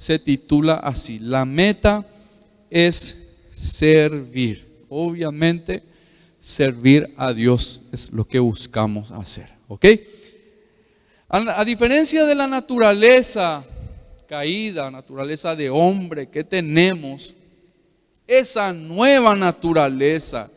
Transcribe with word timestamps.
se 0.00 0.18
titula 0.18 0.76
así, 0.76 1.18
la 1.18 1.44
meta 1.44 2.06
es 2.70 3.18
servir. 3.52 4.66
Obviamente, 4.88 5.82
servir 6.40 7.12
a 7.18 7.34
Dios 7.34 7.82
es 7.92 8.10
lo 8.10 8.26
que 8.26 8.38
buscamos 8.38 9.10
hacer. 9.10 9.50
¿Ok? 9.68 9.84
A, 11.28 11.60
a 11.60 11.64
diferencia 11.66 12.24
de 12.24 12.34
la 12.34 12.46
naturaleza 12.46 13.62
caída, 14.26 14.90
naturaleza 14.90 15.54
de 15.54 15.68
hombre 15.68 16.30
que 16.30 16.44
tenemos, 16.44 17.36
esa 18.26 18.72
nueva 18.72 19.36
naturaleza 19.36 20.50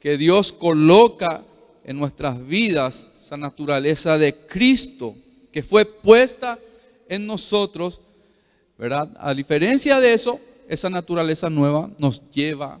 que 0.00 0.18
Dios 0.18 0.52
coloca 0.52 1.44
en 1.84 2.00
nuestras 2.00 2.44
vidas, 2.44 3.12
esa 3.24 3.36
naturaleza 3.36 4.18
de 4.18 4.44
Cristo 4.48 5.14
que 5.52 5.62
fue 5.62 5.84
puesta 5.84 6.58
en 7.08 7.28
nosotros, 7.28 8.00
¿verdad? 8.82 9.14
A 9.20 9.32
diferencia 9.32 10.00
de 10.00 10.12
eso, 10.12 10.40
esa 10.66 10.90
naturaleza 10.90 11.48
nueva 11.48 11.88
nos 12.00 12.20
lleva 12.30 12.80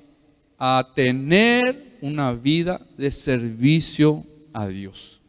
a 0.58 0.90
tener 0.96 1.96
una 2.00 2.32
vida 2.32 2.84
de 2.96 3.08
servicio 3.08 4.26
a 4.52 4.66
Dios. 4.66 5.20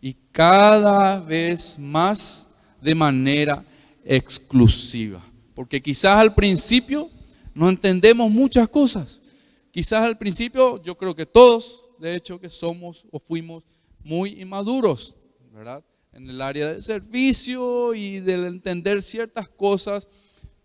Y 0.00 0.16
cada 0.32 1.20
vez 1.20 1.78
más 1.78 2.48
de 2.82 2.96
manera 2.96 3.64
exclusiva. 4.04 5.22
Porque 5.54 5.80
quizás 5.80 6.16
al 6.18 6.34
principio 6.34 7.08
no 7.54 7.68
entendemos 7.68 8.28
muchas 8.28 8.68
cosas. 8.68 9.22
Quizás 9.70 10.02
al 10.02 10.18
principio 10.18 10.82
yo 10.82 10.98
creo 10.98 11.14
que 11.14 11.26
todos, 11.26 11.90
de 12.00 12.16
hecho, 12.16 12.40
que 12.40 12.50
somos 12.50 13.06
o 13.12 13.20
fuimos 13.20 13.62
muy 14.02 14.40
inmaduros, 14.42 15.14
¿verdad? 15.52 15.84
En 16.16 16.30
el 16.30 16.40
área 16.40 16.68
del 16.68 16.82
servicio 16.82 17.92
y 17.92 18.20
del 18.20 18.46
entender 18.46 19.02
ciertas 19.02 19.50
cosas, 19.50 20.08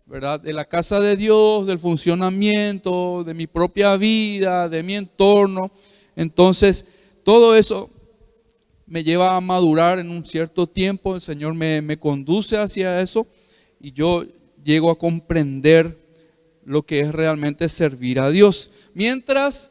¿verdad? 0.06 0.40
De 0.40 0.54
la 0.54 0.64
casa 0.64 0.98
de 0.98 1.14
Dios, 1.14 1.66
del 1.66 1.78
funcionamiento, 1.78 3.22
de 3.22 3.34
mi 3.34 3.46
propia 3.46 3.98
vida, 3.98 4.70
de 4.70 4.82
mi 4.82 4.94
entorno. 4.94 5.70
Entonces, 6.16 6.86
todo 7.22 7.54
eso 7.54 7.90
me 8.86 9.04
lleva 9.04 9.36
a 9.36 9.42
madurar 9.42 9.98
en 9.98 10.10
un 10.10 10.24
cierto 10.24 10.66
tiempo, 10.66 11.16
el 11.16 11.20
Señor 11.20 11.52
me, 11.52 11.82
me 11.82 11.98
conduce 11.98 12.56
hacia 12.56 13.02
eso 13.02 13.26
y 13.78 13.92
yo 13.92 14.24
llego 14.64 14.90
a 14.90 14.96
comprender 14.96 16.02
lo 16.64 16.80
que 16.80 17.00
es 17.00 17.12
realmente 17.12 17.68
servir 17.68 18.20
a 18.20 18.30
Dios. 18.30 18.70
Mientras 18.94 19.70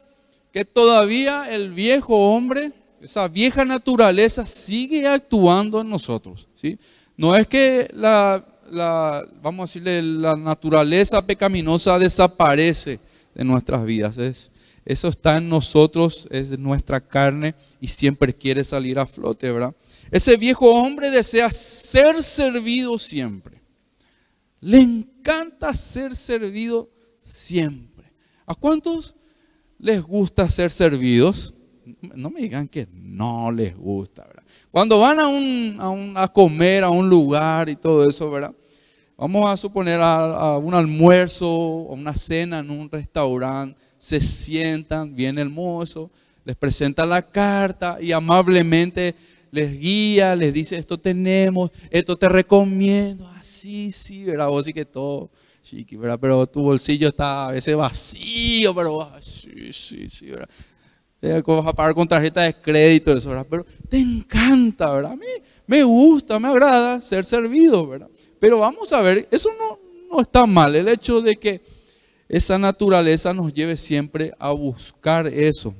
que 0.52 0.64
todavía 0.64 1.52
el 1.52 1.72
viejo 1.72 2.32
hombre, 2.32 2.70
esa 3.02 3.26
vieja 3.26 3.64
naturaleza 3.64 4.46
sigue 4.46 5.06
actuando 5.06 5.80
en 5.80 5.90
nosotros. 5.90 6.48
¿sí? 6.54 6.78
No 7.16 7.34
es 7.34 7.46
que 7.46 7.90
la, 7.94 8.46
la, 8.70 9.22
vamos 9.42 9.62
a 9.62 9.66
decirle, 9.68 10.02
la 10.02 10.36
naturaleza 10.36 11.24
pecaminosa 11.24 11.98
desaparece 11.98 13.00
de 13.34 13.44
nuestras 13.44 13.84
vidas. 13.84 14.16
Es, 14.18 14.50
eso 14.84 15.08
está 15.08 15.38
en 15.38 15.48
nosotros, 15.48 16.28
es 16.30 16.56
nuestra 16.58 17.00
carne 17.00 17.54
y 17.80 17.88
siempre 17.88 18.34
quiere 18.34 18.64
salir 18.64 18.98
a 18.98 19.06
flote, 19.06 19.50
¿verdad? 19.50 19.74
Ese 20.10 20.36
viejo 20.36 20.72
hombre 20.72 21.10
desea 21.10 21.50
ser 21.50 22.22
servido 22.22 22.98
siempre. 22.98 23.60
Le 24.60 24.78
encanta 24.78 25.74
ser 25.74 26.14
servido 26.14 26.88
siempre. 27.20 28.12
¿A 28.46 28.54
cuántos 28.54 29.14
les 29.78 30.02
gusta 30.02 30.48
ser 30.48 30.70
servidos? 30.70 31.54
No 32.14 32.30
me 32.30 32.40
digan 32.40 32.68
que 32.68 32.88
no 32.92 33.50
les 33.52 33.76
gusta, 33.76 34.24
¿verdad? 34.24 34.42
Cuando 34.70 35.00
van 35.00 35.20
a, 35.20 35.28
un, 35.28 36.14
a, 36.16 36.28
comer 36.28 36.84
a 36.84 36.90
un 36.90 37.08
lugar 37.08 37.68
y 37.68 37.76
todo 37.76 38.08
eso, 38.08 38.30
¿verdad? 38.30 38.54
Vamos 39.16 39.50
a 39.50 39.56
suponer 39.56 40.00
a, 40.02 40.56
un 40.58 40.74
almuerzo 40.74 41.48
o 41.48 41.94
una 41.94 42.16
cena 42.16 42.60
en 42.60 42.70
un 42.70 42.90
restaurante, 42.90 43.78
se 43.98 44.20
sientan, 44.20 45.14
viene 45.14 45.42
el 45.42 45.50
mozo, 45.50 46.10
les 46.44 46.56
presenta 46.56 47.06
la 47.06 47.22
carta 47.22 47.98
y 48.00 48.12
amablemente 48.12 49.14
les 49.50 49.78
guía, 49.78 50.34
les 50.34 50.52
dice, 50.52 50.76
esto 50.76 50.98
tenemos, 50.98 51.70
esto 51.90 52.16
te 52.16 52.28
recomiendo, 52.28 53.28
así, 53.38 53.92
sí, 53.92 54.24
¿verdad? 54.24 54.48
Vos 54.48 54.64
sí 54.64 54.72
que 54.72 54.84
todo 54.84 55.30
chiqui, 55.62 55.96
¿verdad? 55.96 56.18
Pero 56.20 56.46
tu 56.46 56.62
bolsillo 56.62 57.08
está 57.08 57.48
a 57.48 57.52
veces 57.52 57.76
vacío, 57.76 58.74
pero 58.74 59.02
ah, 59.02 59.18
sí, 59.20 59.72
sí, 59.72 60.08
sí, 60.10 60.26
¿verdad? 60.26 60.48
Vas 61.22 61.66
a 61.66 61.72
pagar 61.72 61.94
con 61.94 62.08
tarjeta 62.08 62.42
de 62.42 62.54
crédito, 62.54 63.12
eso, 63.12 63.28
¿verdad? 63.28 63.46
Pero 63.48 63.66
te 63.88 63.98
encanta, 63.98 64.90
¿verdad? 64.90 65.12
A 65.12 65.16
mí 65.16 65.26
me 65.66 65.84
gusta, 65.84 66.38
me 66.38 66.48
agrada 66.48 67.00
ser 67.00 67.24
servido, 67.24 67.86
¿verdad? 67.86 68.08
Pero 68.38 68.58
vamos 68.58 68.92
a 68.92 69.00
ver, 69.00 69.28
eso 69.30 69.50
no, 69.56 69.78
no 70.10 70.20
está 70.20 70.46
mal, 70.46 70.74
el 70.74 70.88
hecho 70.88 71.20
de 71.20 71.36
que 71.36 71.60
esa 72.28 72.58
naturaleza 72.58 73.32
nos 73.32 73.52
lleve 73.52 73.76
siempre 73.76 74.32
a 74.38 74.50
buscar 74.50 75.26
eso, 75.28 75.74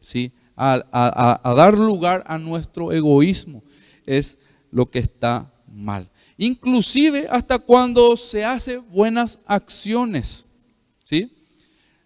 ¿sí? 0.00 0.32
A, 0.54 0.84
a, 0.92 1.50
a 1.50 1.54
dar 1.54 1.74
lugar 1.76 2.22
a 2.26 2.38
nuestro 2.38 2.92
egoísmo, 2.92 3.64
es 4.06 4.38
lo 4.70 4.88
que 4.88 5.00
está 5.00 5.52
mal 5.66 6.08
inclusive 6.40 7.28
hasta 7.30 7.58
cuando 7.58 8.16
se 8.16 8.42
hace 8.44 8.78
buenas 8.78 9.38
acciones. 9.44 10.46
¿sí? 11.04 11.30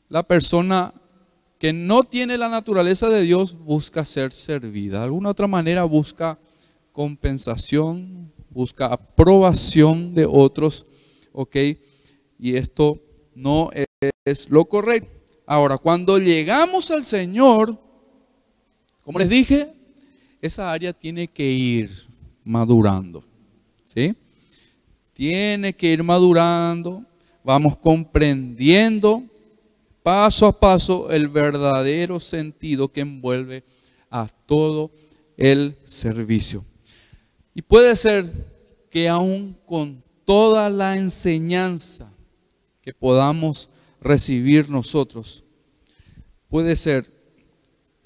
La 0.09 0.25
persona 0.25 0.93
que 1.65 1.73
no 1.73 2.05
tiene 2.05 2.37
la 2.37 2.51
naturaleza 2.51 3.09
de 3.09 3.23
Dios 3.23 3.59
busca 3.59 4.05
ser 4.05 4.33
servida. 4.33 4.99
De 4.99 5.05
alguna 5.05 5.31
otra 5.31 5.47
manera 5.47 5.85
busca 5.85 6.39
compensación, 6.93 8.31
busca 8.51 8.85
aprobación 8.85 10.13
de 10.13 10.27
otros. 10.27 10.85
¿Ok? 11.33 11.57
Y 12.39 12.57
esto 12.57 13.01
no 13.35 13.71
es 14.27 14.51
lo 14.51 14.67
correcto. 14.67 15.09
Ahora, 15.47 15.79
cuando 15.79 16.19
llegamos 16.19 16.91
al 16.91 17.03
Señor, 17.03 17.81
como 19.03 19.19
les 19.19 19.31
dije, 19.31 19.73
esa 20.43 20.71
área 20.71 20.93
tiene 20.93 21.29
que 21.29 21.51
ir 21.51 21.91
madurando. 22.45 23.25
¿Sí? 23.87 24.15
tiene 25.15 25.73
que 25.73 25.93
ir 25.95 26.03
madurando, 26.03 27.07
vamos 27.43 27.75
comprendiendo 27.79 29.23
paso 30.04 30.47
a 30.47 30.53
paso 30.60 31.10
el 31.10 31.28
verdadero 31.28 32.20
sentido 32.20 32.92
que 32.92 33.00
envuelve 33.00 33.65
a 34.10 34.28
todo 34.44 34.92
el 35.38 35.78
servicio. 35.87 36.62
Y 37.54 37.62
puede 37.62 37.97
ser 37.97 38.31
que 38.91 39.09
aún 39.09 39.56
con 39.65 40.04
toda 40.26 40.69
la 40.69 40.98
enseñanza 40.98 42.12
que 42.82 42.92
podamos 42.92 43.70
recibir 43.98 44.69
nosotros, 44.69 45.42
puede 46.48 46.76
ser 46.76 47.10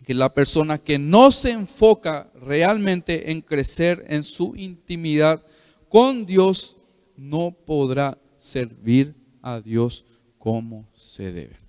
que 0.06 0.14
la 0.14 0.32
persona 0.32 0.78
que 0.78 1.00
no 1.00 1.32
se 1.32 1.50
enfoca 1.50 2.30
realmente 2.40 3.32
en 3.32 3.40
crecer 3.40 4.04
en 4.06 4.22
su 4.22 4.54
intimidad 4.54 5.44
con 5.88 6.24
Dios 6.24 6.76
no 7.16 7.50
podrá 7.50 8.16
servir 8.38 9.16
a 9.42 9.60
Dios 9.60 10.04
como 10.38 10.88
se 10.94 11.32
debe. 11.32 11.67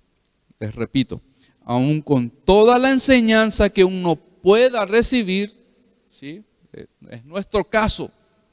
Les 0.60 0.74
repito, 0.74 1.20
aun 1.64 2.00
con 2.00 2.30
toda 2.30 2.78
la 2.78 2.90
enseñanza 2.90 3.70
que 3.70 3.82
uno 3.82 4.14
pueda 4.14 4.84
recibir, 4.86 5.56
¿sí? 6.06 6.44
es 7.10 7.24
nuestro 7.24 7.64
caso, 7.64 8.10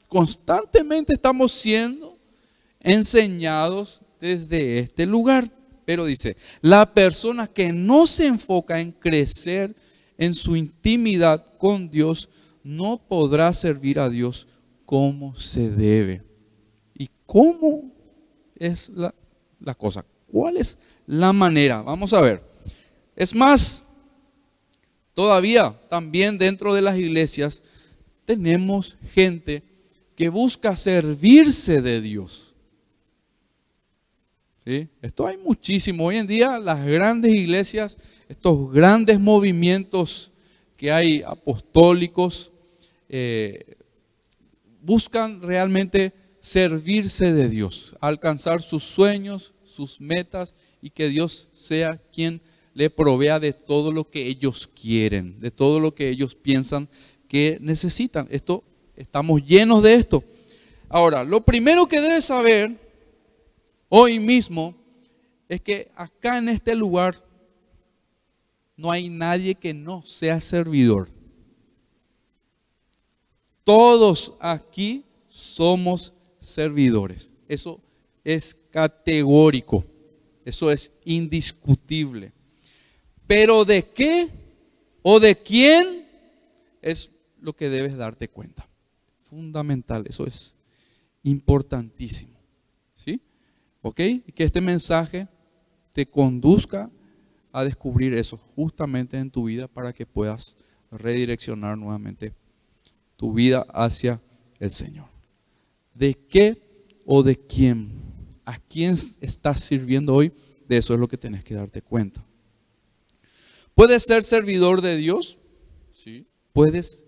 constantemente 0.08 1.12
estamos 1.12 1.52
siendo 1.52 2.18
enseñados 2.80 4.00
desde 4.20 4.80
este 4.80 5.06
lugar. 5.06 5.50
Pero 5.84 6.04
dice, 6.04 6.36
la 6.60 6.92
persona 6.92 7.46
que 7.46 7.72
no 7.72 8.06
se 8.06 8.26
enfoca 8.26 8.80
en 8.80 8.92
crecer 8.92 9.74
en 10.18 10.34
su 10.34 10.56
intimidad 10.56 11.44
con 11.58 11.88
Dios, 11.88 12.28
no 12.62 12.98
podrá 12.98 13.52
servir 13.54 14.00
a 14.00 14.10
Dios 14.10 14.46
como 14.84 15.34
se 15.36 15.70
debe. 15.70 16.22
¿Cómo 17.24 17.92
es 18.56 18.90
la, 18.90 19.14
cosa? 19.74 20.04
¿Cuál 20.32 20.56
es 20.56 20.78
la 21.08 21.32
manera? 21.32 21.80
Vamos 21.80 22.12
a 22.12 22.20
ver. 22.20 22.42
Es 23.16 23.34
más, 23.34 23.86
todavía 25.14 25.74
también 25.88 26.36
dentro 26.38 26.74
de 26.74 26.82
las 26.82 26.98
iglesias 26.98 27.62
tenemos 28.26 28.98
gente 29.14 29.62
que 30.14 30.28
busca 30.28 30.76
servirse 30.76 31.80
de 31.80 32.02
Dios. 32.02 32.54
¿Sí? 34.64 34.86
Esto 35.00 35.26
hay 35.26 35.38
muchísimo. 35.38 36.04
Hoy 36.04 36.18
en 36.18 36.26
día 36.26 36.58
las 36.58 36.84
grandes 36.84 37.32
iglesias, 37.32 37.96
estos 38.28 38.70
grandes 38.70 39.18
movimientos 39.18 40.30
que 40.76 40.92
hay 40.92 41.22
apostólicos, 41.22 42.52
eh, 43.08 43.76
buscan 44.82 45.40
realmente 45.40 46.12
servirse 46.38 47.32
de 47.32 47.48
Dios, 47.48 47.96
alcanzar 48.00 48.60
sus 48.60 48.84
sueños, 48.84 49.54
sus 49.64 50.02
metas 50.02 50.54
y 50.80 50.90
que 50.90 51.08
Dios 51.08 51.48
sea 51.52 52.00
quien 52.12 52.40
le 52.74 52.90
provea 52.90 53.40
de 53.40 53.52
todo 53.52 53.90
lo 53.90 54.08
que 54.08 54.26
ellos 54.26 54.68
quieren, 54.68 55.38
de 55.38 55.50
todo 55.50 55.80
lo 55.80 55.94
que 55.94 56.08
ellos 56.08 56.34
piensan 56.34 56.88
que 57.28 57.58
necesitan. 57.60 58.28
Esto 58.30 58.62
estamos 58.96 59.44
llenos 59.44 59.82
de 59.82 59.94
esto. 59.94 60.22
Ahora, 60.88 61.24
lo 61.24 61.40
primero 61.40 61.86
que 61.86 62.00
debes 62.00 62.24
saber 62.24 62.76
hoy 63.88 64.18
mismo 64.18 64.74
es 65.48 65.60
que 65.60 65.90
acá 65.96 66.38
en 66.38 66.48
este 66.48 66.74
lugar 66.74 67.22
no 68.76 68.90
hay 68.90 69.08
nadie 69.08 69.54
que 69.54 69.74
no 69.74 70.02
sea 70.02 70.40
servidor. 70.40 71.08
Todos 73.64 74.34
aquí 74.40 75.04
somos 75.26 76.14
servidores. 76.38 77.34
Eso 77.48 77.80
es 78.24 78.56
categórico. 78.70 79.84
Eso 80.48 80.70
es 80.70 80.90
indiscutible. 81.04 82.32
Pero 83.26 83.66
de 83.66 83.84
qué 83.84 84.30
o 85.02 85.20
de 85.20 85.36
quién 85.36 86.08
es 86.80 87.10
lo 87.38 87.54
que 87.54 87.68
debes 87.68 87.98
darte 87.98 88.28
cuenta. 88.28 88.66
Fundamental, 89.28 90.06
eso 90.08 90.26
es 90.26 90.56
importantísimo. 91.22 92.32
¿Sí? 92.94 93.20
¿Ok? 93.82 93.96
Que 94.34 94.44
este 94.44 94.62
mensaje 94.62 95.28
te 95.92 96.06
conduzca 96.06 96.90
a 97.52 97.62
descubrir 97.62 98.14
eso 98.14 98.38
justamente 98.56 99.18
en 99.18 99.30
tu 99.30 99.44
vida 99.44 99.68
para 99.68 99.92
que 99.92 100.06
puedas 100.06 100.56
redireccionar 100.90 101.76
nuevamente 101.76 102.32
tu 103.18 103.34
vida 103.34 103.66
hacia 103.68 104.18
el 104.58 104.70
Señor. 104.70 105.08
¿De 105.92 106.14
qué 106.14 106.56
o 107.04 107.22
de 107.22 107.36
quién? 107.36 107.97
¿A 108.48 108.56
quién 108.56 108.96
estás 109.20 109.60
sirviendo 109.60 110.14
hoy? 110.14 110.32
De 110.66 110.78
eso 110.78 110.94
es 110.94 110.98
lo 110.98 111.06
que 111.06 111.18
tenés 111.18 111.44
que 111.44 111.52
darte 111.52 111.82
cuenta. 111.82 112.24
¿Puedes 113.74 114.04
ser 114.04 114.22
servidor 114.22 114.80
de 114.80 114.96
Dios? 114.96 115.38
Sí. 115.90 116.26
¿Puedes 116.54 117.04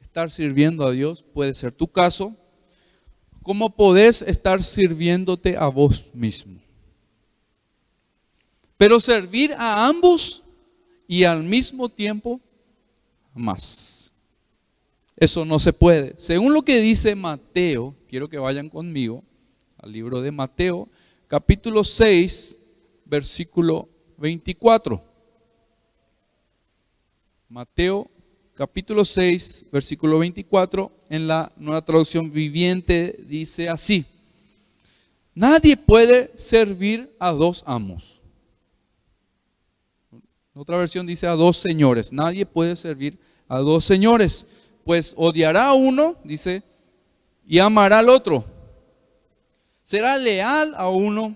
estar 0.00 0.30
sirviendo 0.30 0.86
a 0.86 0.92
Dios? 0.92 1.24
Puede 1.34 1.52
ser 1.54 1.72
tu 1.72 1.88
caso. 1.88 2.36
¿Cómo 3.42 3.74
podés 3.74 4.22
estar 4.22 4.62
sirviéndote 4.62 5.56
a 5.56 5.66
vos 5.66 6.12
mismo? 6.14 6.60
Pero 8.76 9.00
servir 9.00 9.54
a 9.58 9.88
ambos 9.88 10.44
y 11.08 11.24
al 11.24 11.42
mismo 11.42 11.88
tiempo 11.88 12.40
más. 13.34 14.12
Eso 15.16 15.44
no 15.44 15.58
se 15.58 15.72
puede. 15.72 16.14
Según 16.18 16.54
lo 16.54 16.62
que 16.62 16.80
dice 16.80 17.16
Mateo, 17.16 17.96
quiero 18.06 18.28
que 18.28 18.38
vayan 18.38 18.68
conmigo 18.68 19.24
al 19.78 19.92
libro 19.92 20.20
de 20.20 20.30
Mateo, 20.32 20.88
capítulo 21.26 21.84
6, 21.84 22.56
versículo 23.04 23.88
24. 24.18 25.02
Mateo 27.48 28.10
capítulo 28.58 29.04
6, 29.04 29.66
versículo 29.70 30.18
24, 30.18 30.90
en 31.08 31.28
la 31.28 31.52
nueva 31.56 31.80
traducción 31.84 32.32
viviente 32.32 33.16
dice 33.28 33.68
así, 33.68 34.04
nadie 35.32 35.76
puede 35.76 36.32
servir 36.36 37.14
a 37.20 37.30
dos 37.30 37.62
amos. 37.66 38.20
Otra 40.54 40.76
versión 40.76 41.06
dice 41.06 41.28
a 41.28 41.36
dos 41.36 41.56
señores, 41.56 42.12
nadie 42.12 42.44
puede 42.44 42.74
servir 42.74 43.16
a 43.46 43.60
dos 43.60 43.84
señores, 43.84 44.44
pues 44.84 45.14
odiará 45.16 45.68
a 45.68 45.74
uno, 45.74 46.16
dice, 46.24 46.64
y 47.46 47.60
amará 47.60 48.00
al 48.00 48.08
otro. 48.08 48.57
Será 49.88 50.18
leal 50.18 50.74
a 50.76 50.90
uno 50.90 51.34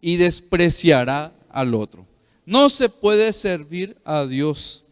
y 0.00 0.18
despreciará 0.18 1.32
al 1.48 1.74
otro. 1.74 2.06
No 2.46 2.68
se 2.68 2.88
puede 2.88 3.32
servir 3.32 3.96
a 4.04 4.24
Dios 4.24 4.84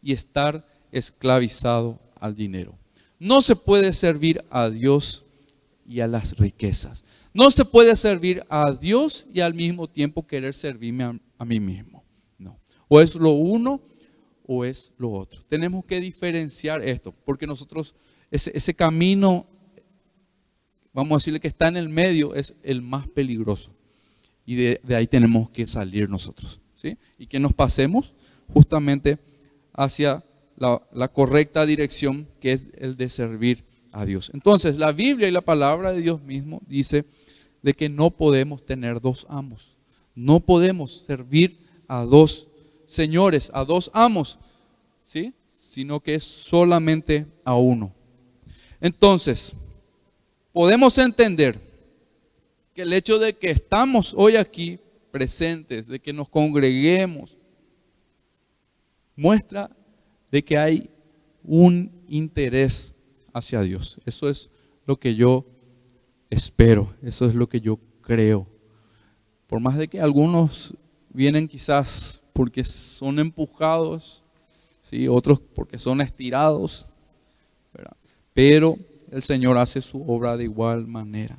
y 0.00 0.12
estar 0.12 0.64
esclavizado 0.92 1.98
al 2.20 2.36
dinero. 2.36 2.78
No 3.18 3.40
se 3.40 3.56
puede 3.56 3.92
servir 3.92 4.44
a 4.48 4.70
Dios 4.70 5.24
y 5.84 5.98
a 6.02 6.06
las 6.06 6.36
riquezas. 6.38 7.02
No 7.34 7.50
se 7.50 7.64
puede 7.64 7.96
servir 7.96 8.44
a 8.48 8.70
Dios 8.70 9.26
y 9.34 9.40
al 9.40 9.54
mismo 9.54 9.88
tiempo 9.90 10.24
querer 10.24 10.54
servirme 10.54 11.18
a, 11.38 11.44
mí 11.44 11.58
mismo. 11.58 12.04
No. 12.38 12.60
O 12.86 13.00
es 13.00 13.16
lo 13.16 13.30
uno 13.30 13.80
o 14.46 14.64
es 14.64 14.92
lo 14.98 15.10
otro. 15.10 15.42
Tenemos 15.48 15.84
que 15.84 16.00
diferenciar 16.00 16.80
esto, 16.80 17.12
porque 17.24 17.44
nosotros, 17.44 17.96
ese, 18.30 18.72
camino, 18.72 19.48
vamos 20.92 21.12
a 21.12 21.18
decirle 21.18 21.40
que 21.40 21.48
está 21.48 21.68
en 21.68 21.76
el 21.76 21.88
medio, 21.88 22.34
es 22.34 22.54
el 22.62 22.82
más 22.82 23.08
peligroso. 23.08 23.72
Y 24.44 24.56
de, 24.56 24.80
ahí 24.94 25.06
tenemos 25.06 25.50
que 25.50 25.66
salir 25.66 26.08
nosotros. 26.08 26.60
¿sí? 26.74 26.96
Y 27.18 27.26
que 27.26 27.38
nos 27.38 27.52
pasemos 27.52 28.14
justamente 28.52 29.18
hacia 29.72 30.24
la, 30.56 31.08
correcta 31.08 31.66
dirección 31.66 32.28
que 32.40 32.52
es 32.52 32.66
el 32.76 32.96
de 32.96 33.08
servir 33.08 33.64
a 33.90 34.04
Dios. 34.04 34.30
Entonces, 34.34 34.76
la 34.76 34.92
Biblia 34.92 35.28
y 35.28 35.32
la 35.32 35.40
palabra 35.40 35.92
de 35.92 36.00
Dios 36.00 36.22
mismo 36.22 36.60
dice 36.66 37.04
de 37.62 37.74
que 37.74 37.88
no 37.88 38.10
podemos 38.10 38.64
tener 38.64 39.00
dos 39.00 39.26
amos. 39.28 39.76
No 40.14 40.40
podemos 40.40 41.04
servir 41.06 41.58
a 41.88 42.04
dos 42.04 42.48
señores, 42.86 43.50
a 43.54 43.64
dos 43.64 43.90
amos, 43.94 44.38
¿sí? 45.04 45.32
Sino 45.52 46.00
que 46.00 46.14
es 46.14 46.24
solamente 46.24 47.26
a 47.44 47.54
uno. 47.54 47.94
Entonces, 48.80 49.56
podemos 50.52 50.96
entender 50.98 51.58
que 52.74 52.82
el 52.82 52.92
hecho 52.92 53.18
de 53.18 53.36
que 53.36 53.50
estamos 53.50 54.14
hoy 54.16 54.36
aquí 54.36 54.78
presentes, 55.10 55.86
de 55.86 56.00
que 56.00 56.12
nos 56.12 56.28
congreguemos, 56.28 57.36
muestra 59.16 59.70
de 60.30 60.42
que 60.42 60.56
hay 60.56 60.90
un 61.44 61.92
interés 62.08 62.94
hacia 63.32 63.60
Dios. 63.62 64.00
Eso 64.04 64.28
es 64.28 64.50
lo 64.86 64.98
que 64.98 65.14
yo 65.14 65.46
espero, 66.30 66.94
eso 67.02 67.26
es 67.26 67.34
lo 67.34 67.48
que 67.48 67.60
yo 67.60 67.78
creo. 68.00 68.46
Por 69.46 69.60
más 69.60 69.76
de 69.76 69.88
que 69.88 70.00
algunos 70.00 70.74
vienen 71.10 71.46
quizás 71.46 72.22
porque 72.32 72.64
son 72.64 73.18
empujados, 73.18 74.24
¿sí? 74.80 75.08
otros 75.08 75.40
porque 75.40 75.78
son 75.78 76.00
estirados, 76.00 76.88
pero 78.32 78.78
el 79.12 79.20
Señor 79.22 79.58
hace 79.58 79.82
su 79.82 80.02
obra 80.10 80.38
de 80.38 80.44
igual 80.44 80.86
manera. 80.86 81.38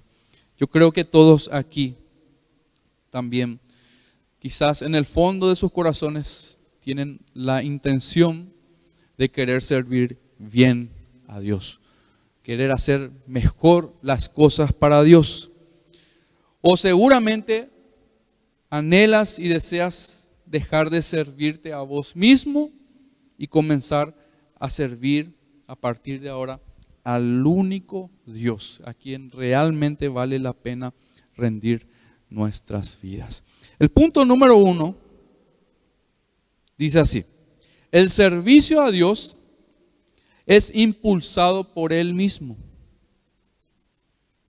Yo 0.57 0.67
creo 0.67 0.91
que 0.91 1.03
todos 1.03 1.49
aquí 1.51 1.97
también, 3.09 3.59
quizás 4.37 4.83
en 4.83 4.93
el 4.93 5.05
fondo 5.05 5.49
de 5.49 5.55
sus 5.55 5.71
corazones, 5.71 6.59
tienen 6.79 7.19
la 7.33 7.63
intención 7.63 8.53
de 9.17 9.29
querer 9.31 9.63
servir 9.63 10.19
bien 10.37 10.91
a 11.27 11.39
Dios, 11.39 11.81
querer 12.43 12.71
hacer 12.71 13.11
mejor 13.25 13.97
las 14.03 14.29
cosas 14.29 14.71
para 14.71 15.01
Dios. 15.01 15.49
O 16.61 16.77
seguramente 16.77 17.71
anhelas 18.69 19.39
y 19.39 19.47
deseas 19.47 20.27
dejar 20.45 20.91
de 20.91 21.01
servirte 21.01 21.73
a 21.73 21.79
vos 21.79 22.15
mismo 22.15 22.71
y 23.35 23.47
comenzar 23.47 24.15
a 24.59 24.69
servir 24.69 25.35
a 25.65 25.75
partir 25.75 26.21
de 26.21 26.29
ahora 26.29 26.61
al 27.03 27.45
único 27.45 28.11
Dios, 28.25 28.81
a 28.85 28.93
quien 28.93 29.31
realmente 29.31 30.07
vale 30.07 30.39
la 30.39 30.53
pena 30.53 30.93
rendir 31.35 31.87
nuestras 32.29 32.99
vidas. 33.01 33.43
El 33.79 33.89
punto 33.89 34.25
número 34.25 34.57
uno 34.57 34.95
dice 36.77 36.99
así, 36.99 37.25
el 37.91 38.09
servicio 38.09 38.81
a 38.81 38.91
Dios 38.91 39.39
es 40.45 40.73
impulsado 40.75 41.73
por 41.73 41.93
Él 41.93 42.13
mismo. 42.13 42.57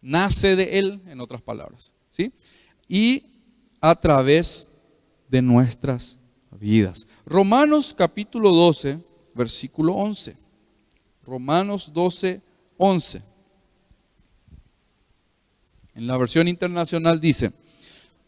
Nace 0.01 0.57
de 0.57 0.79
Él, 0.79 1.03
en 1.07 1.21
otras 1.21 1.43
palabras. 1.43 1.93
¿sí? 2.11 2.33
Y 2.89 3.25
a 3.81 3.95
través 3.95 4.71
de 5.29 5.43
nuestras 5.43 6.19
vidas. 6.59 7.07
Romanos 7.27 7.95
capítulo 7.97 8.51
12, 8.51 8.99
versículo 9.35 9.95
11. 9.95 10.44
Romanos 11.27 11.93
12, 11.93 12.41
11. 12.77 13.23
En 15.95 16.07
la 16.07 16.17
versión 16.17 16.49
internacional 16.49 17.21
dice, 17.21 17.53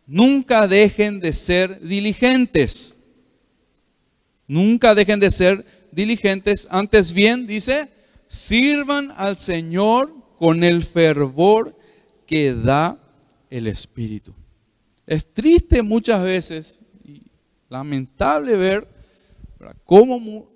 nunca 0.07 0.67
dejen 0.69 1.21
de 1.21 1.33
ser 1.33 1.81
diligentes 1.81 2.97
Nunca 4.49 4.95
dejen 4.95 5.19
de 5.19 5.31
ser 5.31 5.65
diligentes, 5.91 6.69
antes 6.71 7.13
bien, 7.13 7.47
dice, 7.47 7.89
sirvan 8.29 9.13
al 9.17 9.37
Señor 9.37 10.15
con 10.39 10.63
el 10.63 10.85
fervor 10.85 11.77
que 12.27 12.55
da 12.55 12.99
el 13.51 13.67
Espíritu. 13.67 14.35
Es 15.07 15.33
triste 15.33 15.83
muchas 15.83 16.23
veces 16.23 16.81
y 17.05 17.23
lamentable 17.69 18.57
ver 18.57 18.89
cómo 19.85 20.49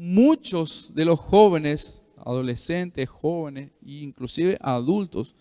muchos 0.00 0.94
de 0.94 1.04
los 1.04 1.20
jóvenes, 1.20 2.02
adolescentes, 2.16 3.08
jóvenes 3.08 3.70
e 3.84 3.92
inclusive 4.02 4.58
adultos, 4.60 5.34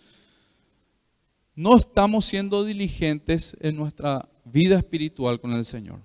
no 1.56 1.78
estamos 1.78 2.26
siendo 2.26 2.64
diligentes 2.64 3.56
en 3.60 3.76
nuestra 3.76 4.30
vida 4.46 4.78
espiritual 4.78 5.40
con 5.40 5.54
el 5.54 5.66
Señor 5.66 6.02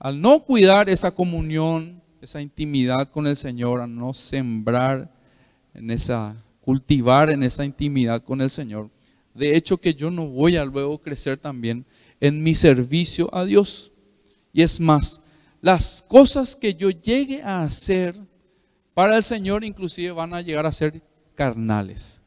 al 0.00 0.18
no 0.18 0.40
cuidar 0.40 0.88
esa 0.88 1.14
comunión, 1.14 2.02
esa 2.22 2.40
intimidad 2.40 3.10
con 3.10 3.26
el 3.26 3.36
Señor, 3.36 3.82
al 3.82 3.94
no 3.94 4.14
sembrar 4.14 5.14
en 5.74 5.90
esa 5.90 6.42
cultivar 6.62 7.30
en 7.30 7.42
esa 7.42 7.64
intimidad 7.64 8.22
con 8.22 8.40
el 8.40 8.48
Señor. 8.50 8.90
De 9.34 9.56
hecho 9.56 9.76
que 9.76 9.94
yo 9.94 10.10
no 10.10 10.26
voy 10.26 10.56
a 10.56 10.64
luego 10.64 10.98
crecer 10.98 11.38
también 11.38 11.84
en 12.18 12.42
mi 12.42 12.54
servicio 12.54 13.32
a 13.34 13.44
Dios. 13.44 13.92
Y 14.52 14.62
es 14.62 14.80
más, 14.80 15.19
las 15.60 16.02
cosas 16.06 16.56
que 16.56 16.74
yo 16.74 16.90
llegue 16.90 17.42
a 17.42 17.62
hacer 17.62 18.20
para 18.94 19.16
el 19.16 19.22
Señor 19.22 19.64
inclusive 19.64 20.12
van 20.12 20.34
a 20.34 20.40
llegar 20.40 20.66
a 20.66 20.72
ser 20.72 21.02
carnales, 21.34 22.22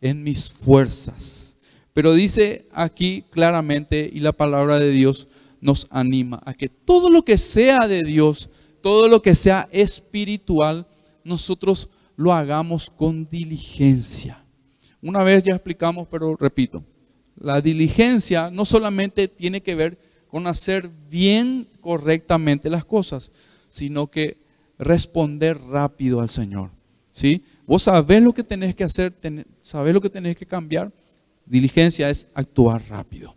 en 0.00 0.22
mis 0.22 0.50
fuerzas. 0.50 1.56
Pero 1.92 2.14
dice 2.14 2.68
aquí 2.72 3.24
claramente, 3.30 4.10
y 4.12 4.20
la 4.20 4.32
palabra 4.32 4.78
de 4.78 4.90
Dios 4.90 5.28
nos 5.60 5.86
anima 5.90 6.42
a 6.44 6.52
que 6.52 6.68
todo 6.68 7.10
lo 7.10 7.22
que 7.22 7.38
sea 7.38 7.88
de 7.88 8.02
Dios, 8.02 8.50
todo 8.82 9.08
lo 9.08 9.22
que 9.22 9.34
sea 9.34 9.68
espiritual, 9.72 10.86
nosotros 11.24 11.88
lo 12.16 12.32
hagamos 12.32 12.90
con 12.90 13.24
diligencia. 13.24 14.44
Una 15.00 15.22
vez 15.22 15.42
ya 15.44 15.54
explicamos, 15.54 16.08
pero 16.10 16.36
repito, 16.36 16.84
la 17.36 17.60
diligencia 17.60 18.50
no 18.50 18.64
solamente 18.64 19.28
tiene 19.28 19.62
que 19.62 19.74
ver 19.74 19.98
con 20.28 20.46
hacer 20.46 20.90
bien 21.08 21.68
correctamente 21.80 22.70
las 22.70 22.84
cosas, 22.84 23.30
sino 23.68 24.08
que 24.08 24.38
responder 24.78 25.58
rápido 25.58 26.20
al 26.20 26.28
Señor. 26.28 26.70
¿sí? 27.10 27.42
Vos 27.66 27.84
sabés 27.84 28.22
lo 28.22 28.32
que 28.32 28.44
tenés 28.44 28.74
que 28.74 28.84
hacer, 28.84 29.14
sabés 29.62 29.94
lo 29.94 30.00
que 30.00 30.10
tenés 30.10 30.36
que 30.36 30.46
cambiar. 30.46 30.92
Diligencia 31.46 32.10
es 32.10 32.26
actuar 32.34 32.82
rápido, 32.88 33.34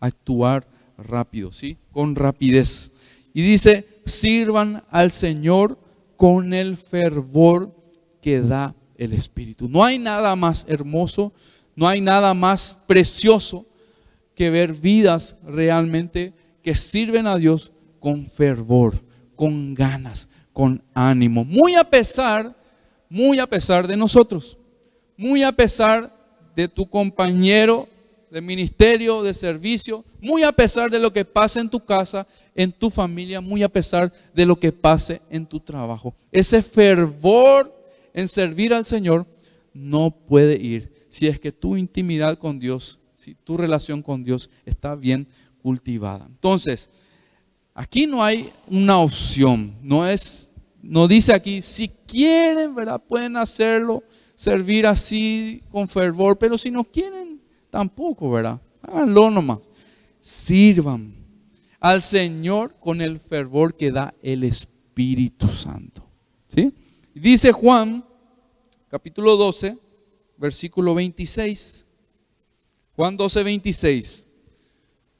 actuar 0.00 0.66
rápido, 0.96 1.52
¿sí? 1.52 1.76
Con 1.92 2.16
rapidez. 2.16 2.90
Y 3.32 3.42
dice, 3.42 3.86
sirvan 4.04 4.82
al 4.90 5.12
Señor 5.12 5.78
con 6.16 6.54
el 6.54 6.76
fervor 6.76 7.74
que 8.20 8.40
da 8.40 8.74
el 8.96 9.12
Espíritu. 9.12 9.68
No 9.68 9.84
hay 9.84 9.98
nada 9.98 10.34
más 10.36 10.64
hermoso, 10.68 11.32
no 11.76 11.86
hay 11.88 12.00
nada 12.00 12.32
más 12.34 12.78
precioso 12.86 13.66
que 14.34 14.50
ver 14.50 14.72
vidas 14.72 15.36
realmente 15.44 16.32
que 16.62 16.74
sirven 16.74 17.26
a 17.26 17.36
Dios 17.36 17.72
con 18.00 18.26
fervor, 18.26 19.02
con 19.36 19.74
ganas, 19.74 20.28
con 20.52 20.82
ánimo, 20.94 21.44
muy 21.44 21.74
a 21.74 21.84
pesar, 21.84 22.56
muy 23.08 23.38
a 23.38 23.46
pesar 23.46 23.86
de 23.86 23.96
nosotros, 23.96 24.58
muy 25.16 25.42
a 25.42 25.52
pesar 25.52 26.14
de 26.54 26.68
tu 26.68 26.88
compañero 26.88 27.88
de 28.30 28.40
ministerio, 28.40 29.22
de 29.22 29.32
servicio, 29.32 30.04
muy 30.20 30.42
a 30.42 30.50
pesar 30.50 30.90
de 30.90 30.98
lo 30.98 31.12
que 31.12 31.24
pase 31.24 31.60
en 31.60 31.68
tu 31.68 31.78
casa, 31.78 32.26
en 32.54 32.72
tu 32.72 32.90
familia, 32.90 33.40
muy 33.40 33.62
a 33.62 33.68
pesar 33.68 34.12
de 34.34 34.44
lo 34.44 34.58
que 34.58 34.72
pase 34.72 35.22
en 35.30 35.46
tu 35.46 35.60
trabajo. 35.60 36.16
Ese 36.32 36.60
fervor 36.60 37.72
en 38.12 38.26
servir 38.26 38.74
al 38.74 38.84
Señor 38.84 39.24
no 39.72 40.10
puede 40.10 40.60
ir 40.60 40.92
si 41.08 41.28
es 41.28 41.38
que 41.38 41.52
tu 41.52 41.76
intimidad 41.76 42.36
con 42.36 42.58
Dios, 42.58 42.98
tu 43.32 43.56
relación 43.56 44.02
con 44.02 44.22
Dios 44.22 44.50
está 44.66 44.94
bien 44.94 45.26
cultivada. 45.62 46.26
Entonces, 46.26 46.90
aquí 47.74 48.06
no 48.06 48.22
hay 48.22 48.50
una 48.68 48.98
opción, 48.98 49.74
no 49.82 50.06
es 50.06 50.50
no 50.82 51.08
dice 51.08 51.32
aquí 51.32 51.62
si 51.62 51.88
quieren, 51.88 52.74
¿verdad? 52.74 53.02
Pueden 53.02 53.38
hacerlo, 53.38 54.02
servir 54.36 54.86
así 54.86 55.62
con 55.70 55.88
fervor, 55.88 56.36
pero 56.36 56.58
si 56.58 56.70
no 56.70 56.84
quieren 56.84 57.34
Tampoco, 57.74 58.30
¿verdad? 58.30 58.60
Háganlo 58.82 59.30
nomás. 59.32 59.58
Sirvan 60.20 61.12
al 61.80 62.02
Señor 62.02 62.76
con 62.78 63.00
el 63.00 63.18
fervor 63.18 63.76
que 63.76 63.90
da 63.90 64.14
el 64.22 64.44
Espíritu 64.44 65.48
Santo. 65.48 66.08
¿Sí? 66.46 66.72
Dice 67.12 67.50
Juan, 67.50 68.04
capítulo 68.86 69.36
12, 69.36 69.76
versículo 70.36 70.94
26. 70.94 71.83
Juan 72.96 73.16
12, 73.16 73.42
26. 73.42 74.26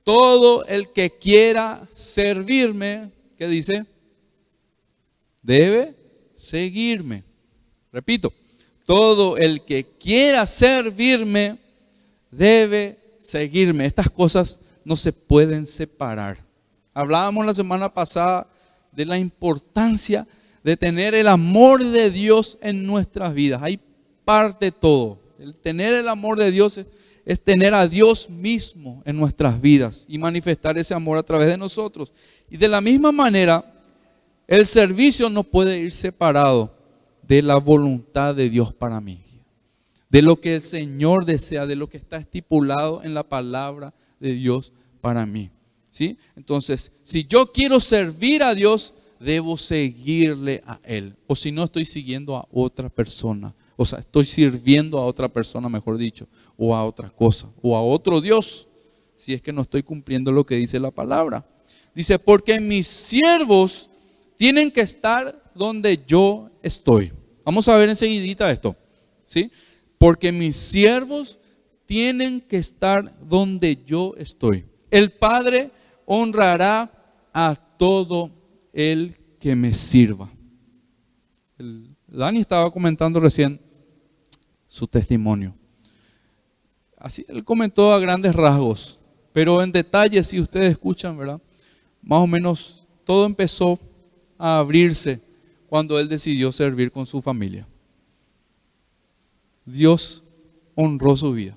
Todo 0.03 0.65
el 0.67 0.93
que 0.93 1.11
quiera 1.11 1.89
servirme, 1.93 3.11
¿qué 3.37 3.49
dice? 3.49 3.87
Debe 5.43 5.95
seguirme. 6.37 7.25
Repito, 7.93 8.33
todo 8.85 9.37
el 9.37 9.63
que 9.63 9.85
quiera 9.99 10.47
servirme, 10.47 11.59
debe 12.31 12.99
seguirme. 13.19 13.87
Estas 13.87 14.11
cosas 14.11 14.61
no 14.85 14.97
se 14.97 15.13
pueden 15.13 15.67
separar. 15.67 16.39
Hablábamos 16.93 17.47
la 17.47 17.55
semana 17.55 17.93
pasada 17.93 18.47
de 18.93 19.07
la 19.07 19.19
importancia 19.19 20.27
de 20.63 20.77
tener 20.77 21.15
el 21.15 21.29
amor 21.29 21.85
de 21.85 22.11
Dios 22.11 22.59
en 22.61 22.87
nuestras 22.87 23.35
vidas. 23.35 23.63
Hay 23.63 23.81
parte 24.25 24.71
todo. 24.71 25.19
El 25.39 25.57
tener 25.57 25.95
el 25.95 26.09
amor 26.09 26.39
de 26.39 26.51
Dios 26.51 26.81
es, 27.25 27.43
tener 27.43 27.75
a 27.75 27.89
Dios 27.89 28.29
mismo 28.29 29.03
en 29.05 29.17
nuestras 29.17 29.61
vidas 29.61 30.05
y 30.09 30.19
manifestar 30.19 30.77
ese 30.79 30.95
amor 30.95 31.19
a 31.19 31.23
través 31.23 31.49
de 31.49 31.57
nosotros. 31.57 32.13
Y 32.51 32.57
de 32.57 32.69
la 32.69 32.81
misma 32.81 33.13
manera, 33.13 33.65
el 34.47 34.67
servicio 34.67 35.31
no 35.31 35.45
puede 35.45 35.79
ir 35.79 35.93
separado 35.93 36.75
de 37.23 37.43
la 37.43 37.57
voluntad 37.57 38.35
de 38.35 38.51
Dios 38.51 38.75
para 38.75 39.01
mí 39.01 39.25
de 40.15 40.23
lo 40.23 40.41
que 40.41 40.55
el 40.55 40.63
Señor 40.63 41.25
desea, 41.25 41.67
de 41.67 41.75
lo 41.75 41.89
que 41.89 41.97
está 41.97 42.19
estipulado 42.19 43.03
en 43.03 43.15
la 43.15 43.25
palabra 43.25 43.93
de 44.21 44.33
Dios 44.35 44.73
para 45.01 45.27
mí. 45.27 45.51
¿Sí? 45.91 46.17
Entonces, 46.37 46.93
si 47.03 47.25
yo 47.25 47.51
quiero 47.51 47.81
servir 47.81 48.45
a 48.45 48.55
Dios, 48.55 48.95
debo 49.19 49.57
seguirle 49.57 50.63
a 50.69 50.79
Él. 50.85 51.17
O 51.27 51.35
si 51.35 51.51
no, 51.51 51.65
estoy 51.65 51.85
siguiendo 51.85 52.37
a 52.37 52.47
otra 52.53 52.89
persona. 52.89 53.57
O 53.77 53.85
sea, 53.85 53.99
estoy 53.99 54.25
sirviendo 54.25 54.99
a 54.99 55.07
otra 55.07 55.29
persona, 55.29 55.69
mejor 55.69 55.99
dicho, 55.99 56.27
o 56.57 56.75
a 56.75 56.85
otra 56.85 57.11
cosa, 57.11 57.49
o 57.61 57.77
a 57.77 57.83
otro 57.83 58.21
Dios, 58.21 58.69
si 59.17 59.33
es 59.35 59.43
que 59.43 59.53
no 59.53 59.63
estoy 59.63 59.83
cumpliendo 59.83 60.31
lo 60.33 60.45
que 60.45 60.57
dice 60.57 60.79
la 60.79 60.91
palabra. 60.91 61.47
Dice, 61.95 62.19
porque 62.19 62.61
mis 62.61 62.87
siervos 62.87 63.91
tienen 64.37 64.71
que 64.71 64.81
estar 64.81 65.51
donde 65.55 66.03
yo 66.07 66.51
estoy. 66.63 67.13
Vamos 67.45 67.69
a 67.69 67.77
ver 67.77 67.89
enseguidita 67.89 68.51
esto. 68.51 68.77
¿Sí? 69.25 69.51
porque 70.05 70.33
mis 70.33 70.55
siervos 70.57 71.39
tienen 71.87 72.43
que 72.43 72.59
estar 72.59 73.19
donde 73.27 73.83
yo 73.87 74.13
estoy. 74.19 74.67
El 74.91 75.13
Padre 75.13 75.71
honrará 76.05 76.93
a 77.33 77.55
todo 77.79 78.31
el 78.75 79.17
que 79.41 79.57
me 79.57 79.73
sirva. 79.73 80.31
Dani 82.07 82.41
estaba 82.41 82.71
comentando 82.71 83.19
recién 83.19 83.59
su 84.75 84.89
testimonio. 84.89 85.55
Así 86.99 87.25
él 87.29 87.45
comentó 87.45 87.93
a 87.93 88.01
grandes 88.01 88.35
rasgos, 88.35 88.99
pero 89.33 89.63
en 89.63 89.71
detalle, 89.71 90.21
si 90.25 90.41
ustedes 90.41 90.73
escuchan, 90.73 91.17
¿verdad? 91.17 91.41
Más 92.03 92.19
o 92.19 92.27
menos 92.27 92.85
todo 93.05 93.25
empezó 93.25 93.79
a 94.37 94.59
abrirse 94.59 95.23
cuando 95.69 95.97
él 96.01 96.09
decidió 96.09 96.51
servir 96.51 96.91
con 96.91 97.07
su 97.07 97.23
familia. 97.23 97.69
Dios 99.65 100.25
honró 100.75 101.15
su 101.15 101.33
vida. 101.33 101.57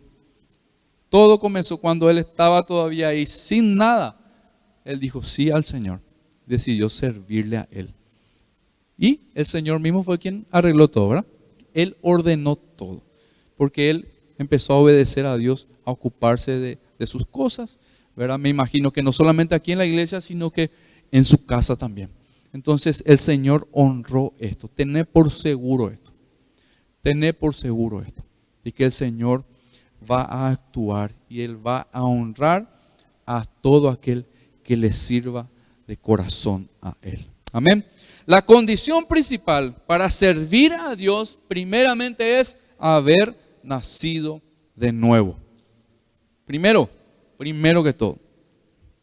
Todo 1.10 1.40
comenzó 1.40 1.78
cuando 1.78 2.12
él 2.12 2.20
estaba 2.20 2.64
todavía 2.68 3.08
ahí 3.08 3.26
sin 3.26 3.76
nada. 3.76 4.16
Él 4.86 5.00
dijo 5.00 5.24
sí 5.24 5.50
al 5.50 5.66
Señor. 5.66 6.02
Decidió 6.46 6.88
servirle 6.88 7.58
a 7.58 7.68
él. 7.72 7.96
Y 8.96 9.22
el 9.34 9.48
Señor 9.48 9.80
mismo 9.80 10.04
fue 10.04 10.20
quien 10.20 10.46
arregló 10.52 10.88
todo, 10.88 11.10
¿verdad? 11.10 11.26
Él 11.74 11.98
ordenó 12.02 12.56
todo. 12.56 13.07
Porque 13.58 13.90
él 13.90 14.08
empezó 14.38 14.74
a 14.74 14.78
obedecer 14.78 15.26
a 15.26 15.38
Dios, 15.38 15.68
a 15.84 15.92
ocuparse 15.92 16.60
de, 16.60 17.08
sus 17.08 17.26
cosas. 17.28 17.80
¿verdad? 18.16 18.40
Me 18.40 18.50
imagino 18.50 18.92
que 18.92 19.04
no 19.04 19.12
solamente 19.12 19.56
aquí 19.56 19.72
en 19.72 19.80
la 19.80 19.86
iglesia, 19.86 20.22
sino 20.22 20.52
que 20.52 20.72
en 21.12 21.26
su 21.26 21.46
casa 21.46 21.76
también. 21.76 22.10
Entonces 22.54 23.04
el 23.06 23.20
Señor 23.20 23.68
honró 23.72 24.34
esto. 24.40 24.68
Tener 24.68 25.08
por 25.08 25.32
seguro 25.32 25.90
esto. 25.90 26.12
Tener 27.02 27.38
por 27.38 27.54
seguro 27.54 28.02
esto, 28.02 28.24
y 28.64 28.72
que 28.72 28.84
el 28.84 28.92
Señor 28.92 29.46
va 30.10 30.24
a 30.24 30.50
actuar 30.50 31.14
y 31.30 31.42
Él 31.42 31.66
va 31.66 31.88
a 31.92 32.04
honrar 32.04 32.82
a 33.26 33.46
todo 33.46 33.90
aquel 33.90 34.26
que 34.64 34.76
le 34.76 34.92
sirva 34.92 35.48
de 35.86 35.98
corazón 35.98 36.70
a 36.82 36.96
Él. 37.02 37.26
Amén. 37.54 37.86
La 38.26 38.42
condición 38.42 39.06
principal 39.06 39.74
para 39.86 40.10
servir 40.10 40.74
a 40.74 40.96
Dios 40.96 41.40
primeramente 41.48 42.40
es 42.40 42.58
haber 42.78 43.38
nacido 43.68 44.42
de 44.76 44.92
nuevo. 44.92 45.38
Primero, 46.46 46.90
primero 47.38 47.84
que 47.84 47.94
todo, 47.94 48.18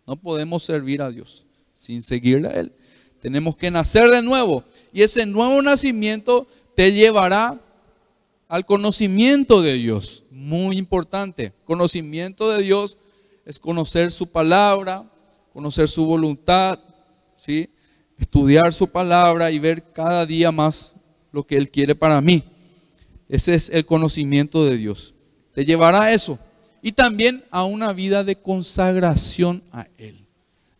no 0.06 0.16
podemos 0.16 0.62
servir 0.62 1.02
a 1.02 1.11
Dios 1.11 1.47
sin 1.75 2.00
seguirle 2.00 2.49
a 2.49 2.52
Él. 2.52 2.73
Tenemos 3.21 3.56
que 3.56 3.71
nacer 3.71 4.11
de 4.11 4.23
nuevo 4.23 4.64
y 4.92 5.02
ese 5.02 5.26
nuevo 5.26 5.61
nacimiento 5.62 6.47
te 6.75 6.92
llevará 6.92 7.61
al 8.49 8.64
conocimiento 8.64 9.62
de 9.62 9.75
Dios. 9.75 10.25
Muy 10.30 10.78
importante. 10.78 11.52
Conocimiento 11.64 12.50
de 12.50 12.62
Dios 12.62 12.97
es 13.44 13.59
conocer 13.59 14.11
su 14.11 14.26
palabra, 14.26 15.11
conocer 15.52 15.88
su 15.88 16.06
voluntad, 16.06 16.78
¿sí? 17.37 17.68
estudiar 18.18 18.73
su 18.73 18.88
palabra 18.88 19.50
y 19.50 19.59
ver 19.59 19.92
cada 19.92 20.25
día 20.25 20.50
más 20.50 20.94
lo 21.33 21.47
que 21.47 21.56
Él 21.56 21.71
quiere 21.71 21.94
para 21.94 22.21
mí. 22.21 22.44
Ese 23.28 23.54
es 23.54 23.71
el 23.71 23.87
conocimiento 23.87 24.64
de 24.64 24.76
Dios. 24.76 25.14
Te 25.52 25.64
llevará 25.64 26.04
a 26.04 26.12
eso. 26.12 26.38
Y 26.83 26.93
también 26.93 27.45
a 27.50 27.64
una 27.64 27.93
vida 27.93 28.25
de 28.25 28.37
consagración 28.37 29.62
a 29.73 29.87
Él. 29.97 30.26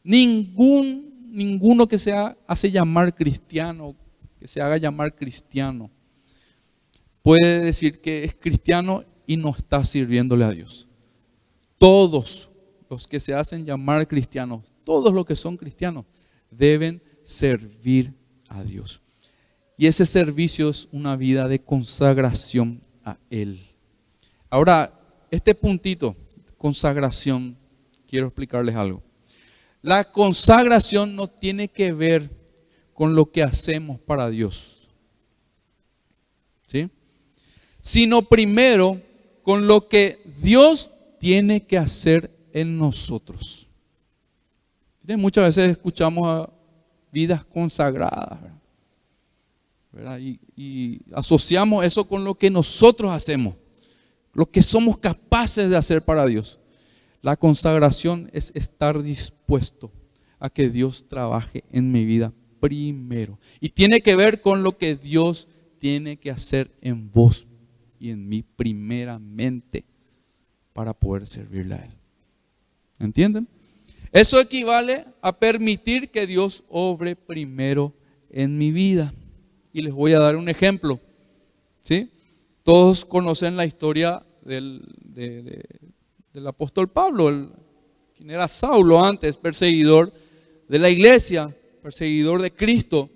Ningún, 0.03 1.31
ninguno 1.33 1.89
que 1.89 1.99
se 1.99 2.13
hace 2.47 2.71
llamar 2.71 3.15
cristiano, 3.15 3.97
que 4.39 4.47
se 4.47 4.61
haga 4.61 4.77
llamar 4.77 5.15
cristiano, 5.15 5.91
puede 7.23 7.61
decir 7.61 8.01
que 8.01 8.25
es 8.25 8.35
cristiano 8.35 9.05
y 9.27 9.39
no 9.39 9.51
está 9.51 9.83
sirviéndole 9.83 10.45
a 10.45 10.51
Dios. 10.51 10.89
Todos 11.79 12.51
los 12.91 13.09
que 13.09 13.19
se 13.19 13.35
hacen 13.35 13.65
llamar 13.65 14.07
cristianos, 14.07 14.73
todos 14.85 15.13
los 15.13 15.25
que 15.25 15.37
son 15.37 15.57
cristianos, 15.57 16.05
deben 16.51 17.03
servir 17.23 18.13
a 18.49 18.63
Dios. 18.63 19.01
Y 19.77 19.87
ese 19.87 20.07
servicio 20.07 20.69
es 20.69 20.89
una 20.93 21.17
vida 21.17 21.49
de 21.49 21.61
consagración 21.61 22.81
a 23.05 23.17
Él. 23.31 23.61
Ahora, 24.49 24.93
este 25.31 25.55
puntito, 25.55 26.17
consagración, 26.59 27.57
quiero 28.07 28.27
explicarles 28.27 28.77
algo. 28.77 29.03
La 29.83 30.11
consagración 30.11 31.17
no 31.17 31.29
tiene 31.29 31.69
que 31.69 31.93
ver 31.93 32.31
con 32.93 33.15
lo 33.15 33.31
que 33.31 33.43
hacemos 33.43 33.99
para 33.99 34.31
Dios. 34.31 34.89
¿Sí? 36.67 36.89
Sino 37.83 38.23
primero 38.23 39.01
con 39.43 39.67
lo 39.67 39.89
que 39.89 40.23
Dios 40.41 40.91
tiene 41.19 41.67
que 41.67 41.77
hacer 41.77 42.31
en 42.53 42.79
nosotros. 42.79 43.69
Muchas 45.03 45.45
veces 45.45 45.71
escuchamos 45.71 46.27
a 46.27 46.51
vidas 47.13 47.45
consagradas. 47.45 48.39
Y, 50.57 51.01
asociamos 51.13 51.85
eso 51.85 52.07
con 52.07 52.25
lo 52.25 52.37
que 52.37 52.51
nosotros 52.51 53.13
hacemos, 53.13 53.55
lo 54.33 54.51
que 54.51 54.63
somos 54.63 54.99
capaces 54.99 55.71
de 55.71 55.77
hacer 55.77 56.05
para 56.05 56.27
Dios. 56.27 56.59
La 57.23 57.37
consagración 57.37 58.29
es 58.33 58.53
estar 58.55 59.03
dispuesto 59.03 59.91
a 60.39 60.51
que 60.51 60.69
Dios 60.69 61.07
trabaje 61.09 61.65
en 61.73 61.91
mi 61.91 62.05
vida 62.05 62.33
primero. 62.61 63.39
Y 63.61 63.71
tiene 63.71 64.01
que 64.01 64.17
ver 64.17 64.41
con 64.41 64.63
lo 64.63 64.77
que 64.77 64.97
Dios 64.97 65.49
tiene 65.79 66.17
que 66.17 66.31
hacer 66.31 66.71
en 66.81 67.11
vos 67.11 67.47
y 67.99 68.11
en 68.11 68.29
mí 68.29 68.43
primeramente 68.43 69.85
para 70.73 70.93
poder 70.93 71.27
servirle 71.27 71.77
a 71.77 71.85
Él. 71.85 71.93
¿Entienden? 72.99 73.49
Eso 74.13 74.39
equivale 74.41 75.07
a 75.23 75.37
permitir 75.39 76.11
que 76.11 76.27
Dios 76.27 76.65
obre 76.69 77.17
primero 77.17 77.95
en 78.31 78.59
mi 78.59 78.71
vida. 78.71 79.15
Y 79.75 79.83
les 79.83 79.93
voy 79.93 80.13
a 80.13 80.21
dar 80.21 80.37
un 80.37 80.49
ejemplo. 80.49 81.01
¿sí? 81.81 82.09
Todos 82.63 83.05
conocen 83.05 83.57
la 83.57 83.67
historia 83.67 84.25
del, 84.43 84.87
del 85.05 86.47
apóstol 86.47 86.89
Pablo, 86.89 87.51
quien 88.17 88.31
era 88.31 88.47
Saulo 88.47 89.05
antes, 89.05 89.37
perseguidor 89.37 90.13
de 90.69 90.79
la 90.79 90.89
iglesia, 90.89 91.53
perseguidor 91.83 92.41
de 92.41 92.53
Cristo. 92.53 93.11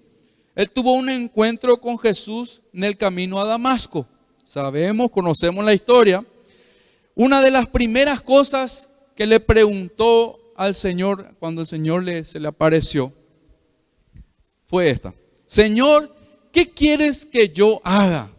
Él 0.57 0.69
tuvo 0.73 0.95
un 0.95 1.09
encuentro 1.09 1.81
con 1.81 1.97
Jesús 1.97 2.61
en 2.73 2.83
el 2.83 2.97
camino 2.97 3.41
a 3.41 3.45
Damasco. 3.45 4.05
Sabemos, 4.43 5.13
conocemos 5.13 5.65
la 5.65 5.75
historia. 5.75 6.27
Una 7.15 7.41
de 7.41 7.53
las 7.53 7.69
primeras 7.69 8.21
cosas 8.21 8.91
que 9.15 9.29
le 9.29 9.39
preguntó 9.39 10.41
al 10.57 10.75
Señor 10.75 11.37
cuando 11.39 11.61
el 11.61 11.69
Señor 11.69 12.05
se 12.27 12.41
le 12.41 12.49
apareció 12.49 13.13
fue 14.65 14.91
esta. 14.91 15.15
Señor, 15.47 16.18
¿qué 16.53 16.71
quieres 16.71 17.27
que 17.27 17.49
yo 17.49 17.81
haga? 17.85 18.31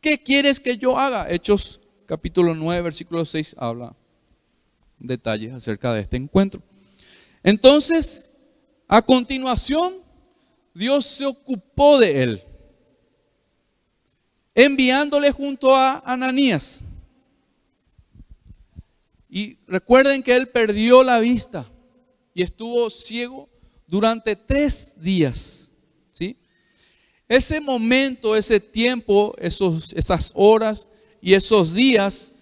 ¿Qué 0.00 0.22
quieres 0.22 0.60
que 0.60 0.76
yo 0.76 0.98
haga? 0.98 1.30
Hechos 1.30 1.80
capítulo 2.06 2.54
9, 2.54 2.82
versículo 2.82 3.24
6 3.24 3.56
habla 3.58 3.94
detalles 4.98 5.52
acerca 5.52 5.92
de 5.92 6.00
este 6.00 6.16
encuentro. 6.16 6.62
Entonces, 7.42 8.30
a 8.86 9.02
continuación, 9.02 9.94
Dios 10.74 11.04
se 11.06 11.26
ocupó 11.26 11.98
de 11.98 12.22
él, 12.22 12.42
enviándole 14.54 15.30
junto 15.30 15.74
a 15.74 16.02
Ananías. 16.04 16.82
Y 19.28 19.58
recuerden 19.66 20.22
que 20.22 20.34
él 20.34 20.48
perdió 20.48 21.02
la 21.02 21.20
vista 21.20 21.70
y 22.34 22.42
estuvo 22.42 22.88
ciego 22.88 23.48
durante 23.86 24.36
tres 24.36 24.94
días. 25.00 25.67
Ese 27.28 27.60
momento, 27.60 28.34
ese 28.34 28.58
tiempo, 28.58 29.34
esos, 29.38 29.92
esas 29.92 30.32
horas 30.34 30.88
y 31.20 31.34
esos 31.34 31.74
días, 31.74 32.32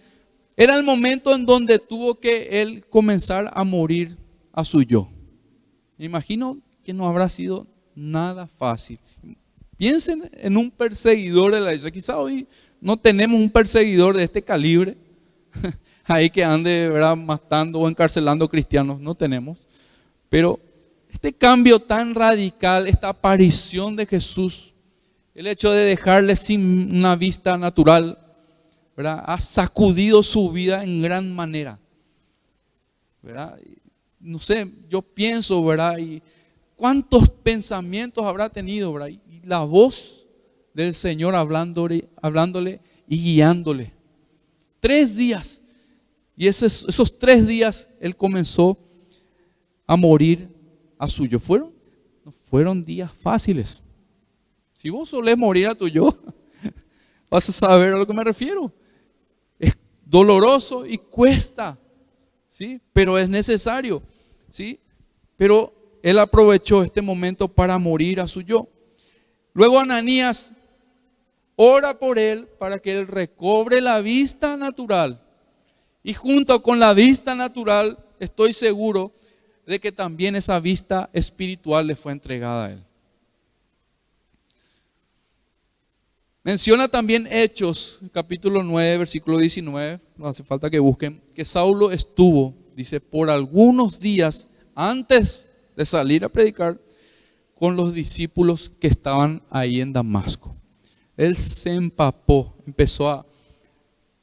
era 0.57 0.77
el 0.77 0.83
momento 0.83 1.35
en 1.35 1.45
donde 1.45 1.79
tuvo 1.79 2.19
que 2.21 2.63
él 2.63 2.85
comenzar 2.89 3.51
a 3.53 3.65
morir 3.65 4.17
a 4.53 4.65
su 4.65 4.83
yo. 4.83 5.11
Me 5.99 6.07
imagino 6.07 6.59
que 6.85 6.93
no 6.93 7.09
habrá 7.09 7.29
sido 7.29 7.67
nada 7.95 8.47
fácil. 8.47 8.99
Piensen 9.77 10.31
en 10.33 10.57
un 10.57 10.71
perseguidor 10.71 11.53
de 11.53 11.61
la 11.61 11.75
iglesia. 11.75 11.91
Quizá 11.91 12.19
hoy 12.19 12.47
no 12.81 12.97
tenemos 12.97 13.39
un 13.39 13.51
perseguidor 13.51 14.17
de 14.17 14.25
este 14.25 14.43
calibre. 14.43 14.97
ahí 16.05 16.31
que 16.31 16.45
ande 16.45 16.89
¿verdad? 16.89 17.17
matando 17.17 17.81
o 17.81 17.89
encarcelando 17.89 18.49
cristianos, 18.49 19.01
no 19.01 19.15
tenemos. 19.15 19.67
Pero 20.29 20.61
este 21.11 21.33
cambio 21.33 21.79
tan 21.79 22.15
radical, 22.15 22.87
esta 22.87 23.09
aparición 23.09 23.97
de 23.97 24.07
Jesús, 24.07 24.75
el 25.37 25.47
hecho 25.47 25.71
de 25.71 25.85
dejarle 25.85 26.35
sin 26.35 26.97
una 26.97 27.15
vista 27.15 27.59
natural, 27.59 28.19
¿verdad? 28.97 29.23
ha 29.27 29.39
sacudido 29.39 30.23
su 30.23 30.51
vida 30.51 30.83
en 30.83 31.03
gran 31.03 31.31
manera. 31.31 31.79
¿verdad? 33.23 33.61
No 34.19 34.39
sé, 34.39 34.67
yo 34.89 35.03
pienso, 35.03 35.63
¿verdad? 35.63 35.99
Y 35.99 36.23
cuántos 36.75 37.29
pensamientos 37.29 38.25
habrá 38.25 38.49
tenido, 38.49 38.91
¿verdad? 38.95 39.09
Y 39.09 39.21
la 39.45 39.61
voz 39.61 40.27
del 40.73 40.95
Señor 40.95 41.35
hablándole, 41.35 42.09
hablándole 42.23 42.81
y 43.07 43.19
guiándole. 43.19 43.93
Tres 44.81 45.17
días 45.17 45.61
y 46.35 46.47
esos, 46.47 46.87
esos 46.89 47.19
tres 47.19 47.47
días 47.47 47.91
él 48.01 48.17
comenzó 48.17 48.79
a 49.87 49.97
morir 49.97 50.49
a 50.97 51.09
su 51.09 51.27
yo. 51.27 51.39
Fueron, 51.39 51.75
fueron 52.49 52.83
días 52.83 53.13
fáciles. 53.13 53.83
Si 54.77 54.91
vos 54.91 55.09
solés 55.09 55.39
morir 55.39 55.69
a 55.69 55.75
tu 55.75 55.89
yo, 55.89 56.15
vas 57.31 57.49
a 57.49 57.53
saber 57.53 57.95
a 57.95 57.97
lo 57.97 58.07
que 58.07 58.13
me 58.13 58.23
refiero. 58.23 58.71
Es 59.59 59.75
doloroso 60.05 60.85
y 60.85 60.99
cuesta, 60.99 61.79
¿sí? 62.51 62.79
Pero 62.93 63.17
es 63.17 63.27
necesario, 63.27 64.03
¿sí? 64.51 64.79
Pero 65.39 65.73
él 66.03 66.19
aprovechó 66.19 66.83
este 66.83 67.01
momento 67.01 67.49
para 67.49 67.79
morir 67.79 68.21
a 68.21 68.29
su 68.29 68.43
yo. 68.43 68.69
Luego 69.55 69.81
Ananías 69.81 70.53
ora 71.55 71.99
por 71.99 72.19
él 72.19 72.47
para 72.59 72.79
que 72.79 72.99
él 72.99 73.07
recobre 73.07 73.81
la 73.81 74.03
vista 74.03 74.59
natural 74.59 75.23
y 76.03 76.13
junto 76.13 76.63
con 76.63 76.79
la 76.79 76.93
vista 76.93 77.35
natural, 77.35 77.99
estoy 78.21 78.53
seguro 78.53 79.15
de 79.65 79.81
que 79.81 79.91
también 79.91 80.37
esa 80.37 80.61
vista 80.61 81.09
espiritual 81.15 81.87
le 81.87 81.97
fue 81.97 82.13
entregada 82.13 82.67
a 82.67 82.73
él. 82.73 82.87
Menciona 86.47 86.87
también 86.87 87.27
Hechos, 87.29 88.01
capítulo 88.13 88.63
9, 88.63 88.99
versículo 88.99 89.37
19, 89.37 90.01
no 90.17 90.29
hace 90.29 90.45
falta 90.45 90.71
que 90.71 90.79
busquen, 90.79 91.21
que 91.35 91.45
Saulo 91.45 91.91
estuvo, 91.91 92.55
dice, 92.73 93.01
por 93.01 93.31
algunos 93.31 93.99
días 93.99 94.47
antes 94.73 95.49
de 95.77 95.85
salir 95.85 96.25
a 96.25 96.29
predicar 96.29 96.81
con 97.59 97.75
los 97.75 97.93
discípulos 97.93 98.71
que 98.79 98.87
estaban 98.87 99.43
ahí 99.51 99.81
en 99.81 99.93
Damasco. 99.93 100.55
Él 101.17 101.37
se 101.37 101.75
empapó, 101.75 102.55
empezó 102.65 103.11
a 103.11 103.27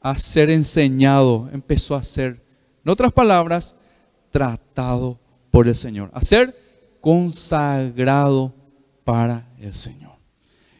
a 0.04 0.18
ser 0.20 0.50
enseñado, 0.50 1.50
empezó 1.54 1.96
a 1.96 2.04
ser, 2.04 2.42
en 2.84 2.92
otras 2.92 3.14
palabras, 3.14 3.74
tratado 4.32 5.18
por 5.50 5.68
el 5.68 5.76
Señor, 5.76 6.12
a 6.14 6.22
ser 6.22 6.56
consagrado 7.00 8.54
para 9.06 9.50
el 9.60 9.74
Señor. 9.74 10.03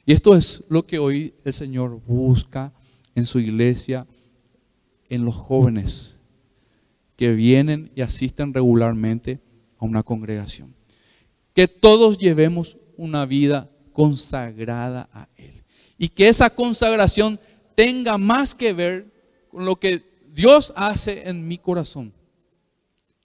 Y 0.06 0.14
esto 0.14 0.36
es 0.36 0.64
lo 0.68 0.86
que 0.86 1.00
hoy 1.00 1.34
el 1.46 1.54
Señor 1.54 2.02
busca 2.06 2.74
en 3.16 3.26
su 3.26 3.40
iglesia, 3.40 4.06
en 5.10 5.24
los 5.24 5.36
jóvenes 5.36 6.18
que 7.16 7.32
vienen 7.34 7.92
y 7.96 8.02
asisten 8.02 8.54
regularmente 8.54 9.40
a 9.78 9.86
una 9.86 10.04
congregación. 10.04 10.76
Que 11.54 11.68
todos 11.68 12.18
llevemos 12.18 12.78
una 12.98 13.26
vida 13.26 13.70
consagrada 13.94 15.10
a 15.14 15.30
Él. 15.38 15.64
Y 15.98 16.10
que 16.10 16.28
esa 16.28 16.50
consagración 16.50 17.40
tenga 17.76 18.18
más 18.18 18.54
que 18.54 18.74
ver 18.74 19.14
con 19.50 19.66
lo 19.66 19.78
que 19.78 20.04
Dios 20.34 20.74
hace 20.76 21.30
en 21.30 21.48
mi 21.48 21.58
corazón. 21.58 22.12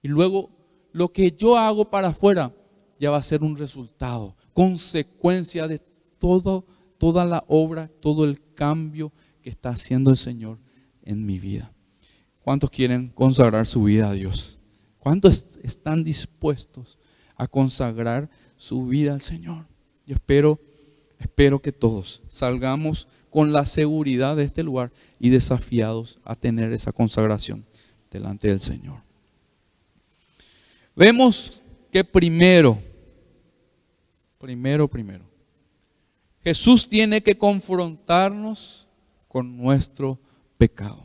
Y 0.03 0.09
luego 0.09 0.51
lo 0.93 1.13
que 1.13 1.33
yo 1.33 1.57
hago 1.57 1.91
para 1.91 2.09
afuera 2.09 2.55
ya 3.01 3.11
va 3.11 3.17
a 3.17 3.23
ser 3.23 3.43
un 3.43 3.57
resultado, 3.57 4.37
consecuencia 4.53 5.67
de 5.67 5.79
todo 6.19 6.67
toda 6.99 7.25
la 7.25 7.45
obra, 7.47 7.89
todo 8.01 8.25
el 8.25 8.43
cambio 8.55 9.13
que 9.41 9.49
está 9.49 9.71
haciendo 9.71 10.11
el 10.11 10.17
Señor 10.17 10.59
en 11.05 11.25
mi 11.25 11.39
vida. 11.39 11.73
¿Cuántos 12.43 12.71
quieren 12.71 13.09
consagrar 13.09 13.67
su 13.67 13.85
vida 13.85 14.11
a 14.11 14.13
Dios? 14.13 14.59
¿Cuántos 14.99 15.59
están 15.63 16.05
dispuestos 16.05 16.99
a 17.37 17.47
consagrar 17.47 18.29
su 18.57 18.87
vida 18.87 19.15
al 19.15 19.23
Señor? 19.23 19.67
Yo 20.07 20.15
espero, 20.15 20.61
espero 21.19 21.61
que 21.61 21.73
todos 21.73 22.23
salgamos 22.29 23.09
con 23.31 23.53
la 23.53 23.65
seguridad 23.65 24.37
de 24.37 24.45
este 24.45 24.63
lugar 24.63 24.91
y 25.21 25.29
desafiados 25.29 26.19
a 26.25 26.35
tener 26.35 26.73
esa 26.73 26.93
consagración 26.93 27.65
delante 28.11 28.49
del 28.49 28.61
Señor. 28.61 29.03
Vemos 30.97 31.63
que 31.93 32.03
primero, 32.03 32.83
primero, 34.39 34.89
primero, 34.89 35.28
Jesús 36.43 36.89
tiene 36.89 37.23
que 37.23 37.37
confrontarnos 37.37 38.89
con 39.27 39.57
nuestro 39.57 40.19
pecado. 40.57 41.03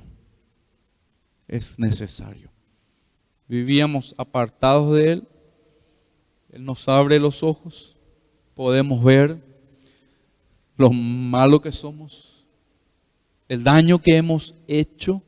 Es 1.48 1.78
necesario. 1.78 2.50
Vivíamos 3.48 4.16
apartados 4.18 4.96
de 4.96 5.12
Él. 5.14 5.28
Él 6.52 6.64
nos 6.64 6.88
abre 6.88 7.20
los 7.20 7.44
ojos. 7.44 7.98
Podemos 8.56 9.04
ver 9.04 9.42
lo 10.78 10.92
malo 10.92 11.62
que 11.62 11.72
somos, 11.72 12.48
el 13.48 13.64
daño 13.64 14.02
que 14.02 14.18
hemos 14.18 14.56
hecho 14.68 15.22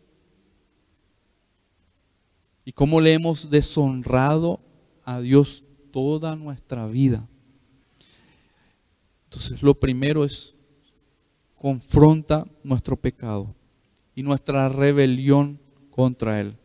y 2.63 2.71
cómo 2.71 2.99
le 2.99 3.13
hemos 3.13 3.49
deshonrado 3.49 4.59
a 5.03 5.19
Dios 5.19 5.63
toda 5.91 6.35
nuestra 6.35 6.87
vida. 6.87 7.27
Entonces 9.35 9.61
lo 9.61 9.77
primero 9.77 10.23
es 10.23 10.55
confronta 11.57 12.47
nuestro 12.63 12.95
pecado 12.95 13.53
y 14.15 14.23
nuestra 14.23 14.69
rebelión 14.69 15.59
contra 15.89 16.39
Él. 16.39 16.55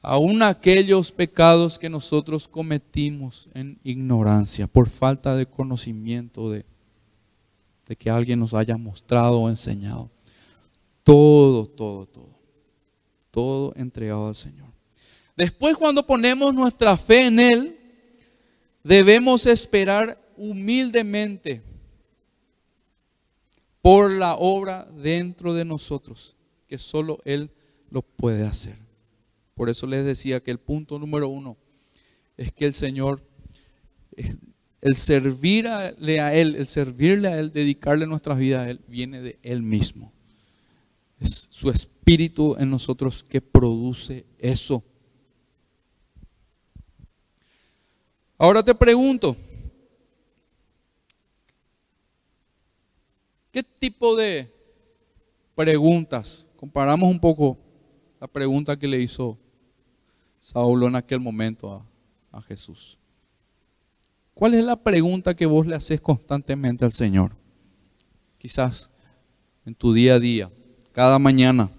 Aún 0.00 0.42
aquellos 0.42 1.12
pecados 1.12 1.78
que 1.78 1.90
nosotros 1.90 2.48
cometimos 2.48 3.50
en 3.52 3.78
ignorancia, 3.84 4.66
por 4.66 4.88
falta 4.88 5.36
de 5.36 5.44
conocimiento 5.44 6.50
de, 6.50 6.64
de 7.88 7.94
que 7.94 8.08
alguien 8.08 8.40
nos 8.40 8.54
haya 8.54 8.78
mostrado 8.78 9.40
o 9.40 9.50
enseñado. 9.50 10.10
Todo, 11.02 11.66
todo, 11.66 12.06
todo. 12.06 12.38
Todo 13.30 13.74
entregado 13.76 14.28
al 14.28 14.34
Señor. 14.34 14.68
Después 15.36 15.76
cuando 15.76 16.06
ponemos 16.06 16.54
nuestra 16.54 16.96
fe 16.96 17.26
en 17.26 17.38
Él, 17.38 17.78
debemos 18.82 19.44
esperar 19.44 20.23
humildemente 20.36 21.62
por 23.82 24.10
la 24.10 24.34
obra 24.36 24.88
dentro 24.96 25.52
de 25.52 25.64
nosotros, 25.64 26.36
que 26.66 26.78
solo 26.78 27.20
Él 27.24 27.50
lo 27.90 28.02
puede 28.02 28.46
hacer. 28.46 28.76
Por 29.54 29.68
eso 29.68 29.86
les 29.86 30.04
decía 30.04 30.42
que 30.42 30.50
el 30.50 30.58
punto 30.58 30.98
número 30.98 31.28
uno 31.28 31.56
es 32.36 32.52
que 32.52 32.66
el 32.66 32.74
Señor, 32.74 33.22
el 34.80 34.96
servirle 34.96 36.20
a 36.20 36.34
Él, 36.34 36.56
el 36.56 36.66
servirle 36.66 37.28
a 37.28 37.38
Él, 37.38 37.52
dedicarle 37.52 38.06
nuestras 38.06 38.38
vidas 38.38 38.66
a 38.66 38.70
Él, 38.70 38.80
viene 38.88 39.20
de 39.20 39.38
Él 39.42 39.62
mismo. 39.62 40.12
Es 41.20 41.46
su 41.50 41.70
espíritu 41.70 42.56
en 42.58 42.70
nosotros 42.70 43.22
que 43.22 43.40
produce 43.40 44.24
eso. 44.38 44.82
Ahora 48.36 48.62
te 48.62 48.74
pregunto, 48.74 49.36
¿qué 53.54 53.62
tipo 53.62 54.16
de 54.16 54.52
preguntas? 55.54 56.48
Comparamos 56.56 57.08
un 57.08 57.20
poco 57.20 57.56
la 58.20 58.26
pregunta 58.26 58.76
que 58.76 58.88
le 58.88 59.00
hizo 59.00 59.38
Saulo 60.40 60.88
en 60.88 60.96
aquel 60.96 61.20
momento 61.20 61.86
a, 62.32 62.42
Jesús. 62.42 62.98
¿Cuál 64.34 64.54
es 64.54 64.64
la 64.64 64.74
pregunta 64.74 65.34
que 65.34 65.46
vos 65.46 65.68
le 65.68 65.76
haces 65.76 66.00
constantemente 66.00 66.84
al 66.84 66.90
Señor? 66.90 67.36
Quizás 68.38 68.90
en 69.64 69.76
tu 69.76 69.92
día 69.92 70.14
a 70.14 70.18
día, 70.18 70.50
cada 70.90 71.20
mañana. 71.20 71.70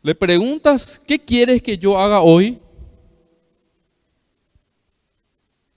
Le 0.00 0.14
preguntas, 0.14 0.98
¿qué 1.06 1.18
quieres 1.18 1.60
que 1.60 1.76
yo 1.76 1.98
haga 1.98 2.22
hoy? 2.22 2.58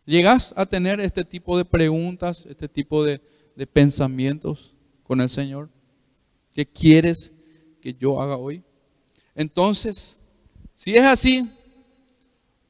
¿Llegas 0.05 0.53
a 0.55 0.65
tener 0.65 1.01
este 1.01 1.25
tipo 1.25 1.57
de 1.57 1.65
preguntas, 1.65 2.45
este 2.45 2.69
tipo 2.69 3.03
de, 3.03 3.19
de 3.55 3.67
pensamientos 3.67 4.75
con 5.03 5.21
el 5.21 5.29
Señor? 5.29 5.69
¿Qué 6.51 6.65
quieres 6.65 7.33
que 7.79 7.93
yo 7.93 8.21
haga 8.21 8.37
hoy? 8.37 8.63
Entonces, 9.35 10.19
si 10.73 10.95
es 10.95 11.03
así, 11.03 11.49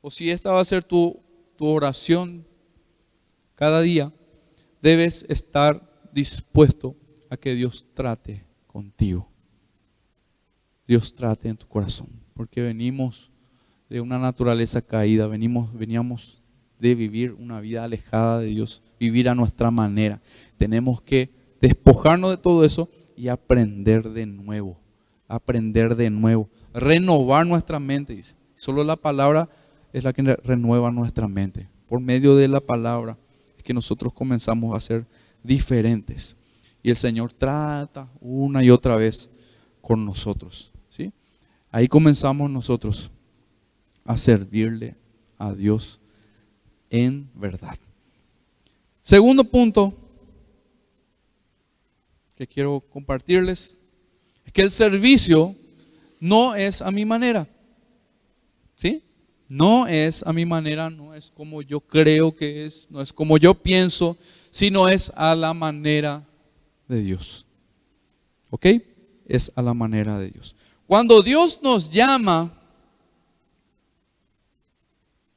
o 0.02 0.12
si 0.12 0.30
esta 0.30 0.52
va 0.52 0.62
a 0.62 0.66
ser 0.66 0.84
tu, 0.84 1.20
tu 1.56 1.68
oración 1.68 2.46
cada 3.56 3.82
día, 3.82 4.12
debes 4.82 5.26
estar 5.30 6.10
dispuesto 6.12 6.96
a 7.30 7.38
que 7.38 7.56
Dios 7.56 7.86
trate 7.94 8.46
contigo. 8.68 9.30
Dios 10.88 11.14
trate 11.14 11.48
en 11.48 11.58
tu 11.58 11.68
corazón, 11.68 12.10
porque 12.34 12.62
venimos 12.62 13.32
de 13.90 14.02
una 14.02 14.18
naturaleza 14.18 14.82
caída, 14.82 15.28
venimos, 15.28 15.74
veníamos 15.74 16.42
de 16.80 16.96
vivir 16.96 17.34
una 17.34 17.62
vida 17.62 17.84
alejada 17.84 18.40
de 18.40 18.48
Dios, 18.48 18.82
vivir 19.00 19.30
a 19.30 19.36
nuestra 19.36 19.70
manera. 19.70 20.20
Tenemos 20.62 21.02
que 21.02 21.32
despojarnos 21.60 22.30
de 22.30 22.38
todo 22.38 22.64
eso 22.64 22.88
y 23.18 23.30
aprender 23.30 24.08
de 24.12 24.28
nuevo, 24.28 24.78
aprender 25.28 25.96
de 25.96 26.12
nuevo, 26.12 26.52
renovar 26.72 27.48
nuestra 27.48 27.80
mente. 27.80 28.22
Solo 28.54 28.84
la 28.84 28.96
palabra 28.96 29.50
es 29.92 30.04
la 30.04 30.14
que 30.14 30.22
renueva 30.22 30.92
nuestra 30.92 31.28
mente. 31.28 31.68
Por 31.88 32.00
medio 32.00 32.36
de 32.36 32.48
la 32.48 32.60
palabra 32.60 33.18
es 33.58 33.64
que 33.64 33.74
nosotros 33.74 34.14
comenzamos 34.14 34.78
a 34.78 34.80
ser 34.80 35.08
diferentes. 35.42 36.38
Y 36.84 36.92
el 36.92 36.96
Señor 36.96 37.34
trata 37.34 38.08
una 38.20 38.64
y 38.64 38.70
otra 38.70 38.96
vez 38.98 39.32
con 39.82 40.06
nosotros. 40.06 40.72
¿sí? 40.90 41.12
Ahí 41.72 41.88
comenzamos 41.88 42.52
nosotros 42.52 43.12
a 44.06 44.16
servirle 44.16 44.96
a 45.40 45.54
Dios 45.54 46.00
en 46.92 47.32
verdad. 47.34 47.80
Segundo 49.02 49.44
punto 49.44 49.98
que 52.42 52.48
quiero 52.48 52.80
compartirles 52.80 53.78
es 54.44 54.52
que 54.52 54.64
el 54.64 54.72
servicio 54.72 55.56
no 56.20 56.56
es 56.56 56.82
a 56.82 56.90
mi 56.90 57.06
manera. 57.06 57.48
¿Sí? 58.74 59.04
No 59.48 59.86
es 59.86 60.24
a 60.26 60.34
mi 60.34 60.44
manera, 60.44 60.90
no 60.90 61.14
es 61.14 61.30
como 61.30 61.62
yo 61.62 61.80
creo 61.80 62.36
que 62.36 62.66
es, 62.66 62.88
no 62.90 63.00
es 63.00 63.14
como 63.14 63.38
yo 63.38 63.54
pienso, 63.54 64.18
sino 64.50 64.90
es 64.90 65.12
a 65.16 65.36
la 65.36 65.54
manera 65.54 66.28
de 66.88 67.02
Dios. 67.02 67.46
¿Ok? 68.50 68.66
Es 69.28 69.52
a 69.54 69.62
la 69.62 69.76
manera 69.76 70.18
de 70.18 70.32
Dios. 70.32 70.56
Cuando 70.88 71.22
Dios 71.22 71.60
nos 71.62 71.92
llama, 71.92 72.52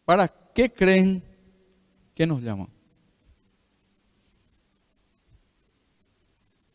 ¿para 0.06 0.26
qué 0.54 0.72
creen 0.72 1.22
¿Qué 2.14 2.26
nos 2.26 2.40
llama? 2.40 2.68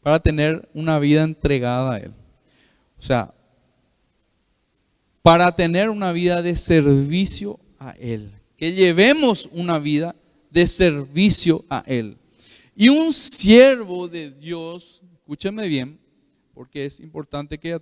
Para 0.09 0.21
tener 0.21 0.67
una 0.73 0.97
vida 0.97 1.21
entregada 1.21 1.93
a 1.93 1.97
Él. 1.99 2.11
O 2.97 3.01
sea, 3.03 3.31
para 5.21 5.55
tener 5.55 5.87
una 5.91 6.11
vida 6.11 6.41
de 6.41 6.55
servicio 6.55 7.59
a 7.77 7.91
Él. 7.91 8.31
Que 8.57 8.73
llevemos 8.73 9.47
una 9.51 9.77
vida 9.77 10.15
de 10.49 10.65
servicio 10.65 11.63
a 11.69 11.83
Él. 11.85 12.17
Y 12.75 12.89
un 12.89 13.13
siervo 13.13 14.07
de 14.07 14.31
Dios, 14.31 15.03
escúcheme 15.13 15.67
bien, 15.67 15.99
porque 16.55 16.87
es 16.87 16.99
importante 16.99 17.59
que 17.59 17.79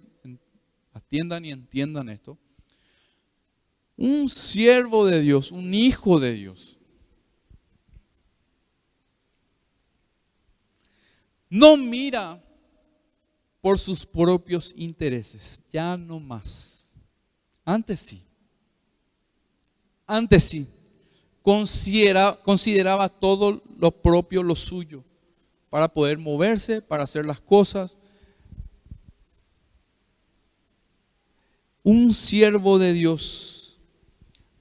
atiendan 0.91 1.45
y 1.45 1.51
entiendan 1.53 2.09
esto. 2.09 2.37
Un 3.95 4.27
siervo 4.27 5.05
de 5.05 5.21
Dios, 5.21 5.53
un 5.53 5.73
hijo 5.73 6.19
de 6.19 6.33
Dios, 6.33 6.76
no 11.49 11.77
mira 11.77 12.41
por 13.61 13.79
sus 13.79 14.05
propios 14.05 14.73
intereses, 14.77 15.61
ya 15.71 15.97
no 15.97 16.19
más. 16.19 16.89
Antes 17.65 17.99
sí. 17.99 18.23
Antes 20.05 20.43
sí. 20.43 20.67
consideraba 21.41 23.09
todo 23.09 23.61
lo 23.77 23.91
propio, 23.91 24.43
lo 24.43 24.55
suyo, 24.55 25.03
para 25.69 25.87
poder 25.87 26.17
moverse, 26.17 26.81
para 26.81 27.03
hacer 27.03 27.25
las 27.25 27.41
cosas. 27.41 27.97
Un 31.83 32.13
siervo 32.13 32.79
de 32.79 32.93
Dios 32.93 33.79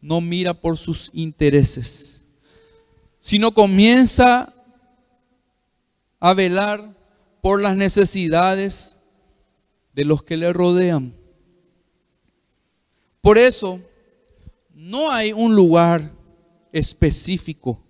no 0.01 0.21
mira 0.21 0.55
por 0.55 0.79
sus 0.79 1.11
intereses, 1.13 2.23
sino 3.19 3.53
comienza 3.53 4.56
a 6.21 6.35
velar 6.35 6.97
por 7.41 7.61
las 7.61 7.77
necesidades 7.77 8.99
de 9.93 10.05
los 10.05 10.23
que 10.23 10.37
le 10.37 10.53
rodean. 10.53 11.15
Por 13.21 13.39
eso, 13.39 13.81
no 14.75 15.11
hay 15.11 15.33
un 15.33 15.55
lugar 15.55 16.13
específico 16.73 17.83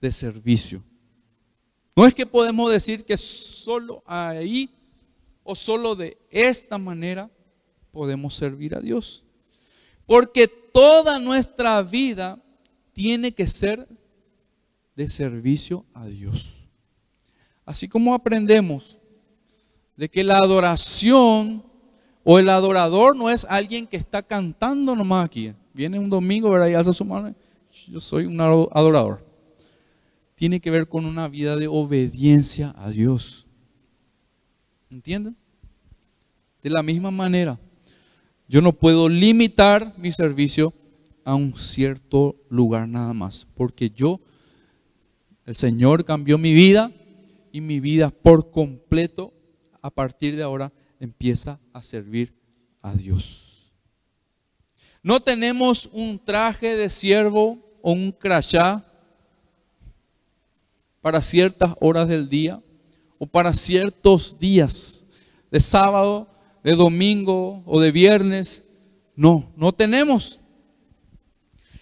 de 0.00 0.12
servicio. 0.12 0.82
No 1.96 2.06
es 2.06 2.14
que 2.14 2.24
podemos 2.24 2.70
decir 2.70 3.04
que 3.04 3.16
solo 3.16 4.02
ahí 4.06 4.70
o 5.42 5.54
solo 5.54 5.96
de 5.96 6.16
esta 6.30 6.78
manera 6.78 7.30
podemos 7.90 8.34
servir 8.34 8.74
a 8.74 8.80
Dios. 8.80 9.24
Porque 10.06 10.48
toda 10.48 11.18
nuestra 11.18 11.82
vida 11.82 12.42
tiene 12.92 13.32
que 13.32 13.46
ser 13.46 13.88
de 14.96 15.08
servicio 15.08 15.84
a 15.92 16.06
Dios. 16.06 16.59
Así 17.70 17.86
como 17.86 18.12
aprendemos 18.12 18.98
de 19.94 20.08
que 20.08 20.24
la 20.24 20.38
adoración 20.38 21.62
o 22.24 22.40
el 22.40 22.48
adorador 22.48 23.14
no 23.14 23.30
es 23.30 23.46
alguien 23.48 23.86
que 23.86 23.96
está 23.96 24.24
cantando 24.24 24.96
nomás 24.96 25.24
aquí. 25.24 25.54
Viene 25.72 25.96
un 25.96 26.10
domingo, 26.10 26.50
¿verdad? 26.50 26.66
Y 26.66 26.74
alza 26.74 26.92
su 26.92 27.04
mano. 27.04 27.32
Yo 27.86 28.00
soy 28.00 28.24
un 28.24 28.40
adorador. 28.40 29.24
Tiene 30.34 30.58
que 30.58 30.68
ver 30.68 30.88
con 30.88 31.04
una 31.04 31.28
vida 31.28 31.54
de 31.54 31.68
obediencia 31.68 32.74
a 32.76 32.90
Dios. 32.90 33.46
¿Entienden? 34.90 35.36
De 36.62 36.70
la 36.70 36.82
misma 36.82 37.12
manera, 37.12 37.56
yo 38.48 38.60
no 38.60 38.72
puedo 38.72 39.08
limitar 39.08 39.94
mi 39.96 40.10
servicio 40.10 40.74
a 41.24 41.36
un 41.36 41.54
cierto 41.54 42.34
lugar 42.48 42.88
nada 42.88 43.14
más, 43.14 43.46
porque 43.54 43.90
yo, 43.90 44.18
el 45.46 45.54
Señor 45.54 46.04
cambió 46.04 46.36
mi 46.36 46.52
vida 46.52 46.90
y 47.52 47.60
mi 47.60 47.80
vida 47.80 48.10
por 48.10 48.50
completo 48.50 49.32
a 49.82 49.90
partir 49.90 50.36
de 50.36 50.42
ahora 50.42 50.72
empieza 50.98 51.58
a 51.72 51.82
servir 51.82 52.34
a 52.82 52.92
Dios. 52.94 53.72
No 55.02 55.20
tenemos 55.20 55.88
un 55.92 56.18
traje 56.22 56.76
de 56.76 56.90
siervo 56.90 57.58
o 57.82 57.92
un 57.92 58.12
crachá 58.12 58.84
para 61.00 61.22
ciertas 61.22 61.74
horas 61.80 62.06
del 62.08 62.28
día 62.28 62.62
o 63.18 63.26
para 63.26 63.54
ciertos 63.54 64.38
días 64.38 65.04
de 65.50 65.60
sábado, 65.60 66.28
de 66.62 66.74
domingo 66.74 67.62
o 67.66 67.80
de 67.80 67.90
viernes. 67.90 68.64
No, 69.16 69.52
no 69.56 69.72
tenemos. 69.72 70.40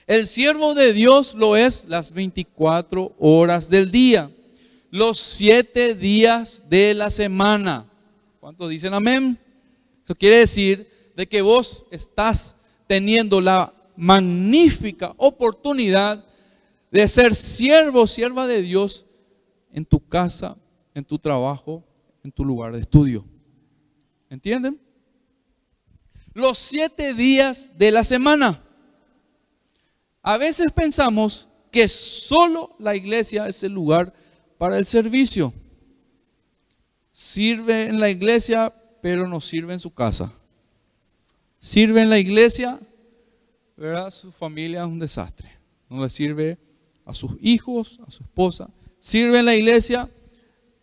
El 0.06 0.26
siervo 0.26 0.74
de 0.74 0.92
Dios 0.92 1.34
lo 1.34 1.56
es 1.56 1.84
las 1.86 2.12
24 2.12 3.14
horas 3.18 3.68
del 3.68 3.90
día, 3.90 4.30
los 4.90 5.18
siete 5.18 5.94
días 5.94 6.62
de 6.68 6.94
la 6.94 7.10
semana. 7.10 7.86
¿Cuántos 8.40 8.70
dicen 8.70 8.94
amén? 8.94 9.38
Eso 10.04 10.14
quiere 10.14 10.38
decir 10.38 10.88
de 11.14 11.28
que 11.28 11.42
vos 11.42 11.84
estás 11.90 12.56
teniendo 12.86 13.40
la 13.40 13.72
magnífica 13.96 15.12
oportunidad 15.16 16.24
de 16.90 17.06
ser 17.08 17.34
siervo, 17.34 18.06
sierva 18.06 18.46
de 18.46 18.62
Dios 18.62 19.06
en 19.72 19.84
tu 19.84 20.06
casa, 20.06 20.56
en 20.94 21.04
tu 21.04 21.18
trabajo, 21.18 21.84
en 22.24 22.32
tu 22.32 22.44
lugar 22.44 22.72
de 22.72 22.80
estudio. 22.80 23.24
¿Entienden? 24.30 24.80
Los 26.32 26.58
siete 26.58 27.14
días 27.14 27.72
de 27.76 27.90
la 27.90 28.04
semana. 28.04 28.62
A 30.22 30.36
veces 30.36 30.72
pensamos 30.72 31.48
que 31.70 31.88
solo 31.88 32.74
la 32.78 32.94
iglesia 32.94 33.48
es 33.48 33.62
el 33.62 33.72
lugar 33.72 34.14
para 34.58 34.76
el 34.76 34.84
servicio 34.84 35.52
sirve 37.12 37.86
en 37.86 37.98
la 37.98 38.10
iglesia, 38.10 38.72
pero 39.00 39.26
no 39.26 39.40
sirve 39.40 39.72
en 39.72 39.80
su 39.80 39.92
casa. 39.92 40.32
Sirve 41.60 42.02
en 42.02 42.10
la 42.10 42.18
iglesia, 42.18 42.78
¿verdad? 43.76 44.10
Su 44.10 44.30
familia 44.30 44.82
es 44.82 44.86
un 44.86 44.98
desastre. 44.98 45.50
No 45.88 46.02
le 46.02 46.10
sirve 46.10 46.58
a 47.04 47.14
sus 47.14 47.32
hijos, 47.40 48.00
a 48.06 48.10
su 48.10 48.22
esposa. 48.22 48.68
Sirve 49.00 49.38
en 49.38 49.46
la 49.46 49.56
iglesia, 49.56 50.08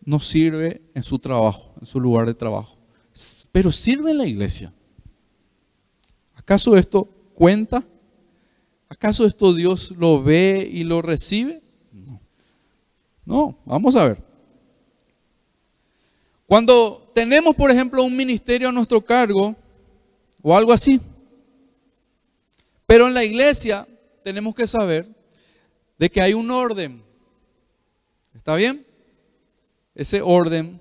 no 0.04 0.20
sirve 0.20 0.82
en 0.94 1.04
su 1.04 1.20
trabajo, 1.20 1.74
en 1.80 1.86
su 1.86 2.00
lugar 2.00 2.26
de 2.26 2.34
trabajo. 2.34 2.78
Pero 3.52 3.72
sirve 3.72 4.12
en 4.12 4.18
la 4.18 4.26
iglesia. 4.26 4.74
¿Acaso 6.34 6.76
esto 6.76 7.06
cuenta? 7.34 7.84
¿Acaso 8.90 9.26
esto 9.26 9.54
Dios 9.54 9.92
lo 9.92 10.22
ve 10.22 10.70
y 10.70 10.84
lo 10.84 11.02
recibe? 11.02 11.62
No. 13.26 13.58
Vamos 13.66 13.96
a 13.96 14.08
ver. 14.08 14.24
Cuando 16.46 17.12
tenemos, 17.14 17.56
por 17.56 17.72
ejemplo, 17.72 18.04
un 18.04 18.16
ministerio 18.16 18.70
a 18.70 18.72
nuestro 18.72 19.04
cargo 19.04 19.56
o 20.42 20.56
algo 20.56 20.72
así, 20.72 21.02
pero 22.86 23.08
en 23.08 23.16
la 23.16 23.24
iglesia 23.24 23.88
tenemos 24.24 24.54
que 24.54 24.68
saber 24.68 25.10
de 25.98 26.10
que 26.10 26.22
hay 26.22 26.34
un 26.34 26.52
orden. 26.52 27.02
¿Está 28.36 28.56
bien? 28.56 28.86
Ese 29.96 30.22
orden, 30.22 30.80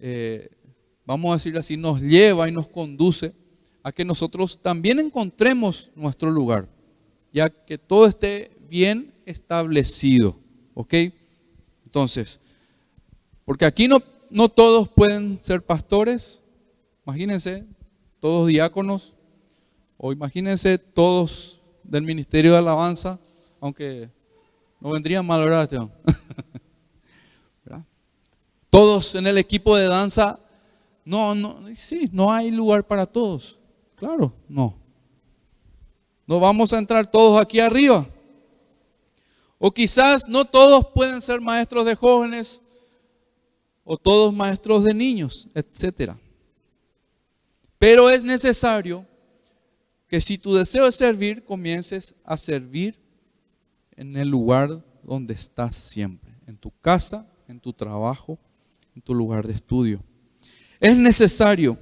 eh, 0.00 0.48
vamos 1.04 1.30
a 1.30 1.36
decirlo 1.36 1.60
así, 1.60 1.76
nos 1.76 2.00
lleva 2.00 2.48
y 2.48 2.52
nos 2.52 2.68
conduce 2.68 3.34
a 3.82 3.92
que 3.92 4.04
nosotros 4.04 4.60
también 4.60 4.98
encontremos 4.98 5.92
nuestro 5.94 6.30
lugar, 6.30 6.68
ya 7.32 7.48
que 7.50 7.78
todo 7.78 8.06
esté 8.06 8.50
bien 8.68 9.14
establecido. 9.26 10.36
¿Ok? 10.78 10.92
Entonces, 11.86 12.38
porque 13.46 13.64
aquí 13.64 13.88
no, 13.88 14.02
no 14.28 14.50
todos 14.50 14.90
pueden 14.90 15.38
ser 15.40 15.64
pastores. 15.64 16.42
Imagínense, 17.06 17.64
todos 18.20 18.46
diáconos. 18.48 19.16
O 19.96 20.12
imagínense 20.12 20.76
todos 20.76 21.62
del 21.82 22.02
ministerio 22.02 22.52
de 22.52 22.58
alabanza. 22.58 23.18
Aunque 23.58 24.10
no 24.78 24.90
vendrían 24.90 25.24
mal, 25.24 25.40
¿verdad, 25.44 25.88
Todos 28.68 29.14
en 29.14 29.26
el 29.26 29.38
equipo 29.38 29.74
de 29.78 29.86
danza. 29.86 30.38
No, 31.06 31.34
no, 31.34 31.60
sí, 31.74 32.10
no 32.12 32.30
hay 32.30 32.50
lugar 32.50 32.86
para 32.86 33.06
todos. 33.06 33.58
Claro, 33.94 34.34
no. 34.46 34.76
No 36.26 36.38
vamos 36.38 36.74
a 36.74 36.78
entrar 36.78 37.10
todos 37.10 37.40
aquí 37.40 37.60
arriba. 37.60 38.06
O 39.58 39.70
quizás 39.70 40.28
no 40.28 40.44
todos 40.44 40.88
pueden 40.94 41.22
ser 41.22 41.40
maestros 41.40 41.86
de 41.86 41.94
jóvenes 41.94 42.62
o 43.84 43.96
todos 43.96 44.34
maestros 44.34 44.84
de 44.84 44.92
niños, 44.92 45.48
etcétera. 45.54 46.18
Pero 47.78 48.10
es 48.10 48.24
necesario 48.24 49.06
que 50.08 50.20
si 50.20 50.38
tu 50.38 50.54
deseo 50.54 50.86
es 50.86 50.94
servir, 50.94 51.44
comiences 51.44 52.14
a 52.24 52.36
servir 52.36 53.00
en 53.96 54.16
el 54.16 54.28
lugar 54.28 54.84
donde 55.02 55.34
estás 55.34 55.74
siempre, 55.74 56.32
en 56.46 56.56
tu 56.56 56.70
casa, 56.80 57.26
en 57.48 57.60
tu 57.60 57.72
trabajo, 57.72 58.38
en 58.94 59.02
tu 59.02 59.14
lugar 59.14 59.46
de 59.46 59.54
estudio. 59.54 60.02
Es 60.80 60.96
necesario, 60.96 61.78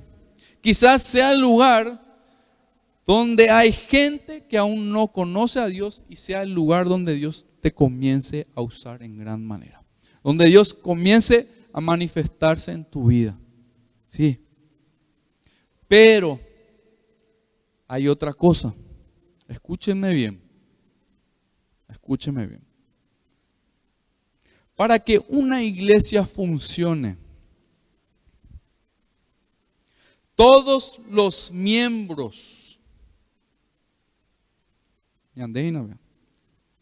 quizás 0.61 1.03
sea 1.03 1.33
el 1.33 1.41
lugar 1.41 2.04
donde 3.07 3.51
hay 3.51 3.73
gente 3.73 4.47
que 4.47 4.57
aún 4.57 4.91
no 4.91 5.09
conoce 5.09 5.61
a 5.61 5.67
Dios 5.67 6.05
y 6.09 6.17
sea 6.17 6.43
el 6.43 6.53
lugar 6.53 6.89
donde 6.89 7.15
Dios 7.15 7.47
te 7.61 7.73
comience 7.73 8.47
a 8.55 8.63
usar 8.63 9.03
en 9.03 9.19
gran 9.19 9.45
manera. 9.45 9.83
Donde 10.23 10.47
Dios 10.47 10.73
comience 10.73 11.49
a 11.73 11.81
manifestarse 11.81 12.73
en 12.73 12.85
tu 12.85 13.07
vida. 13.07 13.39
Sí. 14.07 14.41
Pero 15.87 16.41
hay 17.87 18.09
otra 18.09 18.33
cosa. 18.33 18.75
Escúchenme 19.49 20.13
bien. 20.15 20.41
Escúchenme 21.89 22.47
bien. 22.47 22.65
Para 24.75 24.99
que 24.99 25.23
una 25.29 25.63
iglesia 25.63 26.25
funcione, 26.27 27.19
todos 30.35 31.01
los 31.09 31.53
miembros, 31.53 32.64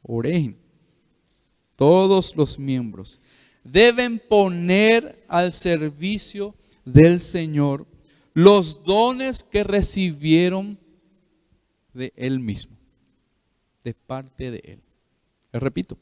orejen, 0.03 0.57
todos 1.77 2.37
los 2.37 2.59
miembros 2.59 3.21
deben 3.65 4.19
poner 4.19 5.25
al 5.29 5.53
servicio 5.53 6.55
del 6.85 7.21
Señor 7.21 7.87
los 8.35 8.83
dones 8.83 9.43
que 9.45 9.63
recibieron 9.63 10.79
de 11.93 12.13
Él 12.17 12.41
mismo, 12.41 12.77
de 13.85 13.95
parte 13.95 14.51
de 14.51 14.63
Él. 14.65 14.81
Les 15.53 15.63
repito, 15.63 15.99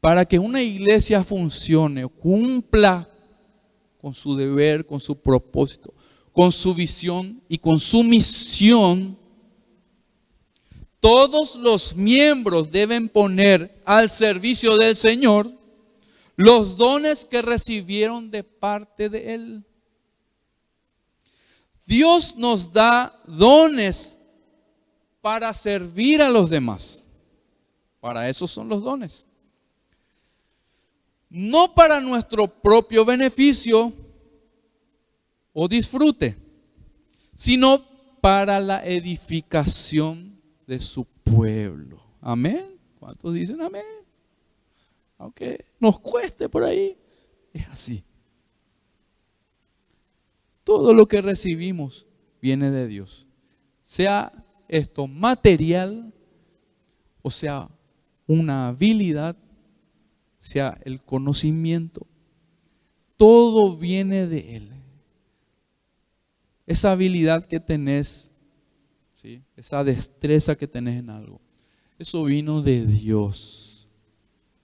para 0.00 0.24
que 0.24 0.38
una 0.38 0.62
iglesia 0.62 1.22
funcione, 1.22 2.06
cumpla 2.06 3.08
con 4.00 4.14
su 4.14 4.34
deber, 4.34 4.86
con 4.86 4.98
su 4.98 5.20
propósito, 5.20 5.94
con 6.32 6.50
su 6.50 6.74
visión 6.74 7.40
y 7.48 7.58
con 7.58 7.78
su 7.78 8.02
misión, 8.02 9.16
todos 11.00 11.56
los 11.56 11.96
miembros 11.96 12.70
deben 12.70 13.08
poner 13.08 13.82
al 13.86 14.10
servicio 14.10 14.76
del 14.76 14.96
Señor 14.96 15.50
los 16.36 16.76
dones 16.76 17.24
que 17.24 17.42
recibieron 17.42 18.30
de 18.30 18.44
parte 18.44 19.08
de 19.08 19.34
Él. 19.34 19.64
Dios 21.86 22.36
nos 22.36 22.72
da 22.72 23.18
dones 23.26 24.16
para 25.20 25.52
servir 25.52 26.22
a 26.22 26.28
los 26.28 26.48
demás. 26.48 27.04
Para 28.00 28.28
eso 28.28 28.46
son 28.46 28.68
los 28.68 28.82
dones. 28.82 29.26
No 31.28 31.74
para 31.74 32.00
nuestro 32.00 32.46
propio 32.46 33.04
beneficio 33.04 33.92
o 35.52 35.68
disfrute, 35.68 36.36
sino 37.34 37.84
para 38.20 38.60
la 38.60 38.84
edificación 38.84 40.39
de 40.70 40.78
su 40.78 41.04
pueblo. 41.04 42.00
Amén. 42.20 42.78
¿Cuántos 43.00 43.34
dicen 43.34 43.60
amén? 43.60 43.82
Aunque 45.18 45.66
nos 45.80 45.98
cueste 45.98 46.48
por 46.48 46.62
ahí, 46.62 46.96
es 47.52 47.66
así. 47.66 48.04
Todo 50.62 50.94
lo 50.94 51.08
que 51.08 51.22
recibimos 51.22 52.06
viene 52.40 52.70
de 52.70 52.86
Dios. 52.86 53.26
Sea 53.82 54.32
esto 54.68 55.08
material, 55.08 56.14
o 57.20 57.32
sea, 57.32 57.68
una 58.28 58.68
habilidad, 58.68 59.36
sea 60.38 60.78
el 60.84 61.02
conocimiento, 61.02 62.06
todo 63.16 63.76
viene 63.76 64.28
de 64.28 64.56
Él. 64.56 64.72
Esa 66.64 66.92
habilidad 66.92 67.44
que 67.44 67.58
tenés, 67.58 68.32
esa 69.56 69.84
destreza 69.84 70.56
que 70.56 70.66
tenés 70.66 70.98
en 70.98 71.10
algo, 71.10 71.40
eso 71.98 72.24
vino 72.24 72.62
de 72.62 72.86
Dios. 72.86 73.88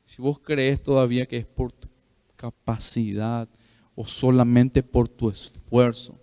Si 0.05 0.23
vos 0.23 0.39
crees 0.39 0.83
todavía 0.83 1.27
que 1.27 1.37
es 1.37 1.47
por 1.47 1.73
tu 1.73 1.89
capacidad, 2.37 3.49
o 3.97 4.07
solamente 4.07 4.83
por 4.83 5.09
tu 5.09 5.31
esfuerzo, 5.31 6.21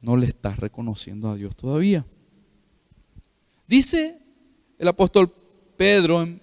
no 0.00 0.16
le 0.16 0.26
estás 0.26 0.58
reconociendo 0.58 1.28
a 1.28 1.34
Dios 1.34 1.54
todavía. 1.56 2.06
Dice 3.66 4.18
el 4.78 4.86
apóstol 4.86 5.32
Pedro 5.76 6.22
en, 6.22 6.40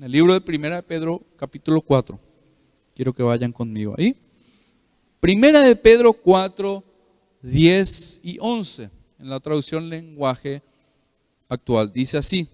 el 0.00 0.12
libro 0.12 0.34
de 0.34 0.42
Primera 0.42 0.76
de 0.76 0.82
Pedro, 0.82 1.22
capítulo 1.36 1.80
4. 1.80 2.20
Quiero 2.94 3.14
que 3.14 3.22
vayan 3.22 3.50
conmigo 3.50 3.94
ahí. 3.96 4.14
Primera 5.20 5.62
de 5.62 5.74
Pedro 5.74 6.12
4, 6.12 6.84
10 7.42 8.20
y 8.22 8.36
11, 8.40 8.90
en 9.20 9.28
la 9.28 9.40
traducción 9.40 9.88
lenguaje 9.88 10.62
actual. 11.48 11.92
Dice 11.92 12.18
así, 12.18 12.48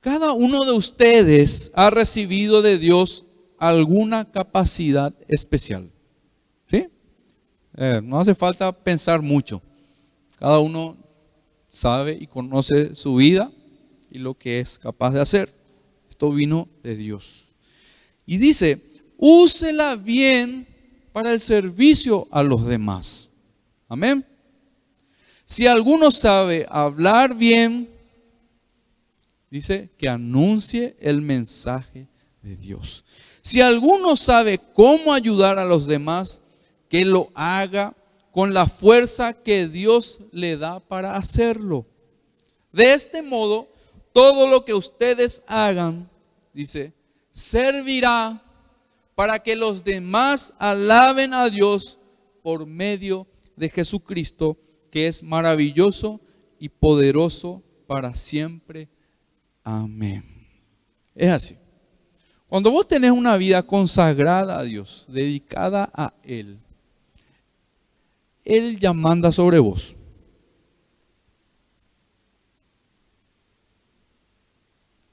cada 0.00 0.32
uno 0.32 0.64
de 0.64 0.72
ustedes 0.72 1.70
ha 1.74 1.90
recibido 1.90 2.60
de 2.60 2.78
Dios 2.78 3.24
alguna 3.58 4.30
capacidad 4.30 5.14
especial. 5.28 5.90
¿Sí? 6.66 6.88
Eh, 7.76 8.00
no 8.02 8.18
hace 8.18 8.34
falta 8.34 8.72
pensar 8.72 9.22
mucho. 9.22 9.62
Cada 10.38 10.58
uno 10.58 10.96
sabe 11.68 12.18
y 12.20 12.26
conoce 12.26 12.96
su 12.96 13.16
vida 13.16 13.52
y 14.10 14.18
lo 14.18 14.34
que 14.34 14.58
es 14.58 14.78
capaz 14.78 15.12
de 15.12 15.20
hacer. 15.20 15.54
Esto 16.10 16.32
vino 16.32 16.68
de 16.82 16.96
Dios. 16.96 17.54
Y 18.26 18.38
dice, 18.38 18.82
úsela 19.16 19.94
bien 19.94 20.66
para 21.12 21.32
el 21.32 21.40
servicio 21.40 22.26
a 22.32 22.42
los 22.42 22.66
demás. 22.66 23.30
Amén. 23.88 24.26
Si 25.52 25.66
alguno 25.66 26.10
sabe 26.10 26.66
hablar 26.70 27.34
bien, 27.34 27.86
dice 29.50 29.90
que 29.98 30.08
anuncie 30.08 30.96
el 30.98 31.20
mensaje 31.20 32.08
de 32.40 32.56
Dios. 32.56 33.04
Si 33.42 33.60
alguno 33.60 34.16
sabe 34.16 34.58
cómo 34.72 35.12
ayudar 35.12 35.58
a 35.58 35.66
los 35.66 35.84
demás, 35.84 36.40
que 36.88 37.04
lo 37.04 37.30
haga 37.34 37.94
con 38.30 38.54
la 38.54 38.66
fuerza 38.66 39.34
que 39.34 39.68
Dios 39.68 40.20
le 40.30 40.56
da 40.56 40.80
para 40.80 41.16
hacerlo. 41.16 41.84
De 42.72 42.94
este 42.94 43.20
modo, 43.20 43.68
todo 44.14 44.48
lo 44.48 44.64
que 44.64 44.72
ustedes 44.72 45.42
hagan, 45.46 46.08
dice, 46.54 46.94
servirá 47.30 48.42
para 49.14 49.38
que 49.38 49.54
los 49.54 49.84
demás 49.84 50.54
alaben 50.58 51.34
a 51.34 51.50
Dios 51.50 51.98
por 52.42 52.64
medio 52.64 53.26
de 53.54 53.68
Jesucristo, 53.68 54.56
que 54.92 55.08
es 55.08 55.22
maravilloso 55.22 56.20
y 56.58 56.68
poderoso 56.68 57.62
para 57.86 58.14
siempre. 58.14 58.90
Amén. 59.64 60.22
Es 61.14 61.30
así. 61.30 61.56
Cuando 62.46 62.70
vos 62.70 62.86
tenés 62.86 63.10
una 63.10 63.38
vida 63.38 63.62
consagrada 63.62 64.58
a 64.58 64.62
Dios, 64.62 65.06
dedicada 65.08 65.90
a 65.94 66.12
Él, 66.22 66.60
Él 68.44 68.78
ya 68.78 68.92
manda 68.92 69.32
sobre 69.32 69.58
vos. 69.58 69.96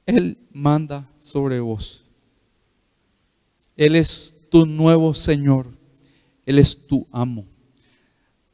Él 0.05 0.37
manda 0.51 1.09
sobre 1.19 1.61
vos. 1.61 2.03
Él 3.77 3.95
es 3.95 4.35
tu 4.49 4.65
nuevo 4.65 5.13
Señor. 5.13 5.67
Él 6.45 6.59
es 6.59 6.85
tu 6.85 7.07
amo. 7.13 7.45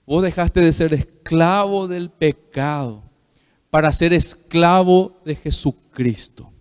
Vos 0.06 0.22
dejaste 0.22 0.62
de 0.62 0.72
ser 0.72 0.94
esclavo 0.94 1.15
del 1.88 2.12
pecado 2.12 3.04
para 3.70 3.92
ser 3.92 4.14
esclavo 4.14 5.20
de 5.26 5.36
Jesucristo. 5.36 6.52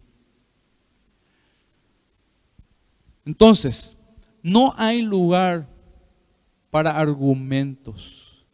Entonces, 3.26 3.96
no 4.42 4.74
hay 4.76 5.02
lugar 5.02 5.68
para 6.70 6.98
argumentos. 6.98 8.46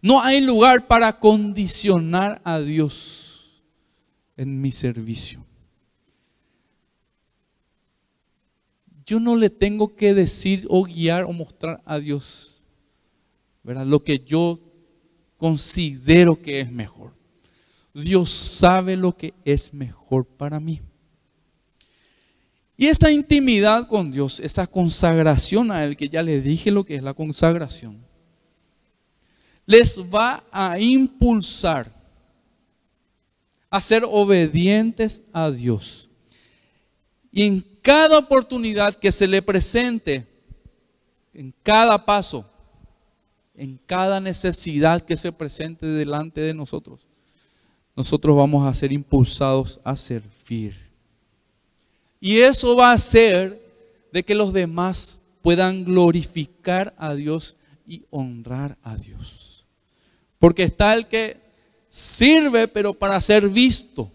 No 0.00 0.22
hay 0.22 0.40
lugar 0.40 0.86
para 0.86 1.18
condicionar 1.18 2.40
a 2.44 2.58
Dios 2.60 3.64
en 4.36 4.60
mi 4.60 4.70
servicio. 4.70 5.44
Yo 9.04 9.20
no 9.20 9.36
le 9.36 9.50
tengo 9.50 9.94
que 9.94 10.14
decir 10.14 10.66
o 10.68 10.84
guiar 10.84 11.24
o 11.24 11.32
mostrar 11.32 11.80
a 11.84 11.98
Dios 11.98 12.64
¿verdad? 13.62 13.86
lo 13.86 14.02
que 14.02 14.18
yo 14.18 14.65
considero 15.36 16.40
que 16.40 16.60
es 16.60 16.70
mejor. 16.70 17.12
Dios 17.92 18.30
sabe 18.30 18.96
lo 18.96 19.16
que 19.16 19.34
es 19.44 19.72
mejor 19.72 20.26
para 20.26 20.60
mí. 20.60 20.80
Y 22.76 22.86
esa 22.86 23.10
intimidad 23.10 23.88
con 23.88 24.10
Dios, 24.12 24.38
esa 24.40 24.66
consagración 24.66 25.70
a 25.70 25.82
Él, 25.82 25.96
que 25.96 26.08
ya 26.08 26.22
les 26.22 26.44
dije 26.44 26.70
lo 26.70 26.84
que 26.84 26.96
es 26.96 27.02
la 27.02 27.14
consagración, 27.14 28.04
les 29.64 29.98
va 29.98 30.44
a 30.52 30.78
impulsar 30.78 31.90
a 33.70 33.80
ser 33.80 34.04
obedientes 34.06 35.22
a 35.32 35.50
Dios. 35.50 36.10
Y 37.32 37.44
en 37.44 37.60
cada 37.82 38.18
oportunidad 38.18 38.94
que 38.94 39.10
se 39.10 39.26
le 39.26 39.40
presente, 39.42 40.26
en 41.32 41.52
cada 41.62 42.04
paso, 42.04 42.48
en 43.56 43.78
cada 43.86 44.20
necesidad 44.20 45.00
que 45.00 45.16
se 45.16 45.32
presente 45.32 45.86
delante 45.86 46.40
de 46.40 46.54
nosotros, 46.54 47.06
nosotros 47.94 48.36
vamos 48.36 48.66
a 48.66 48.74
ser 48.74 48.92
impulsados 48.92 49.80
a 49.82 49.96
servir. 49.96 50.76
Y 52.20 52.38
eso 52.38 52.76
va 52.76 52.90
a 52.90 52.94
hacer 52.94 53.62
de 54.12 54.22
que 54.22 54.34
los 54.34 54.52
demás 54.52 55.20
puedan 55.42 55.84
glorificar 55.84 56.94
a 56.98 57.14
Dios 57.14 57.56
y 57.86 58.04
honrar 58.10 58.76
a 58.82 58.96
Dios. 58.96 59.64
Porque 60.38 60.64
está 60.64 60.92
el 60.94 61.06
que 61.06 61.40
sirve, 61.88 62.68
pero 62.68 62.92
para 62.92 63.20
ser 63.20 63.48
visto, 63.48 64.10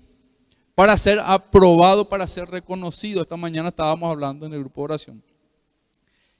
para 0.75 0.97
ser 0.97 1.19
aprobado, 1.23 2.07
para 2.07 2.27
ser 2.27 2.49
reconocido. 2.49 3.21
Esta 3.21 3.37
mañana 3.37 3.69
estábamos 3.69 4.09
hablando 4.11 4.45
en 4.45 4.53
el 4.53 4.59
grupo 4.59 4.81
de 4.81 4.85
oración. 4.85 5.23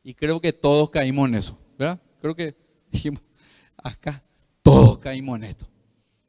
Y 0.03 0.13
creo 0.13 0.39
que 0.39 0.53
todos 0.53 0.89
caímos 0.89 1.29
en 1.29 1.35
eso, 1.35 1.57
¿verdad? 1.77 1.99
Creo 2.21 2.35
que 2.35 2.55
dijimos, 2.91 3.21
acá 3.77 4.23
todos 4.61 4.97
caímos 4.99 5.37
en 5.37 5.45
esto. 5.45 5.65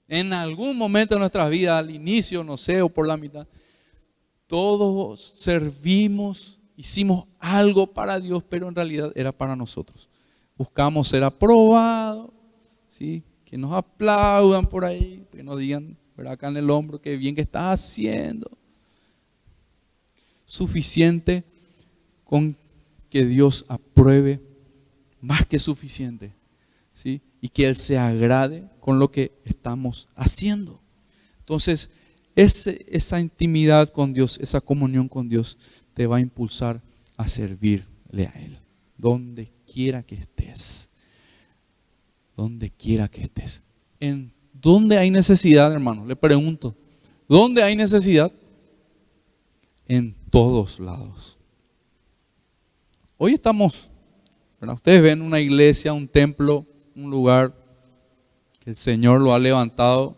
En 0.08 0.32
algún 0.32 0.76
momento 0.76 1.14
de 1.14 1.20
nuestras 1.20 1.48
vidas, 1.48 1.78
al 1.78 1.90
inicio, 1.90 2.44
no 2.44 2.56
sé, 2.56 2.82
o 2.82 2.88
por 2.88 3.06
la 3.06 3.16
mitad, 3.16 3.46
todos 4.46 5.34
servimos, 5.36 6.60
hicimos 6.76 7.26
algo 7.38 7.86
para 7.86 8.20
Dios, 8.20 8.42
pero 8.48 8.68
en 8.68 8.74
realidad 8.74 9.12
era 9.14 9.32
para 9.32 9.56
nosotros. 9.56 10.08
Buscamos 10.56 11.08
ser 11.08 11.24
aprobados, 11.24 12.30
¿sí? 12.90 13.22
que 13.44 13.56
nos 13.56 13.72
aplaudan 13.72 14.66
por 14.66 14.84
ahí, 14.84 15.26
que 15.32 15.42
nos 15.42 15.58
digan 15.58 15.96
acá 16.26 16.48
en 16.48 16.56
el 16.56 16.70
hombro 16.70 17.00
que 17.00 17.16
bien 17.16 17.34
que 17.34 17.40
estás 17.40 17.80
haciendo. 17.80 18.50
Suficiente 20.44 21.44
con 22.24 22.56
que 23.10 23.24
Dios 23.24 23.64
apruebe, 23.68 24.40
más 25.20 25.46
que 25.46 25.58
suficiente, 25.58 26.34
¿sí? 26.92 27.22
y 27.40 27.48
que 27.48 27.66
Él 27.66 27.76
se 27.76 27.98
agrade 27.98 28.68
con 28.80 28.98
lo 28.98 29.10
que 29.10 29.32
estamos 29.44 30.08
haciendo. 30.14 30.80
Entonces, 31.40 31.90
esa 32.34 33.20
intimidad 33.20 33.88
con 33.88 34.14
Dios, 34.14 34.38
esa 34.40 34.60
comunión 34.60 35.08
con 35.08 35.28
Dios, 35.28 35.58
te 35.92 36.06
va 36.06 36.16
a 36.16 36.20
impulsar 36.20 36.80
a 37.16 37.28
servirle 37.28 38.26
a 38.26 38.40
Él, 38.40 38.58
donde 38.96 39.52
quiera 39.70 40.02
que 40.02 40.14
estés, 40.14 40.88
donde 42.36 42.70
quiera 42.70 43.08
que 43.08 43.22
estés. 43.22 43.62
¿En 44.00 44.32
dónde 44.52 44.96
hay 44.98 45.10
necesidad, 45.10 45.72
hermano? 45.72 46.06
Le 46.06 46.16
pregunto, 46.16 46.74
¿dónde 47.28 47.62
hay 47.62 47.76
necesidad? 47.76 48.32
En 49.86 50.14
todos 50.30 50.80
lados. 50.80 51.38
Hoy 53.18 53.34
estamos, 53.34 53.90
ustedes 54.60 55.02
ven 55.02 55.22
una 55.22 55.38
iglesia, 55.38 55.92
un 55.92 56.08
templo, 56.08 56.66
un 56.94 57.10
lugar 57.10 57.54
que 58.60 58.70
el 58.70 58.76
Señor 58.76 59.20
lo 59.20 59.34
ha 59.34 59.38
levantado. 59.38 60.16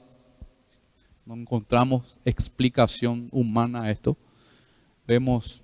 No 1.24 1.34
encontramos 1.34 2.16
explicación 2.24 3.28
humana 3.32 3.84
a 3.84 3.90
esto. 3.90 4.16
Vemos 5.06 5.62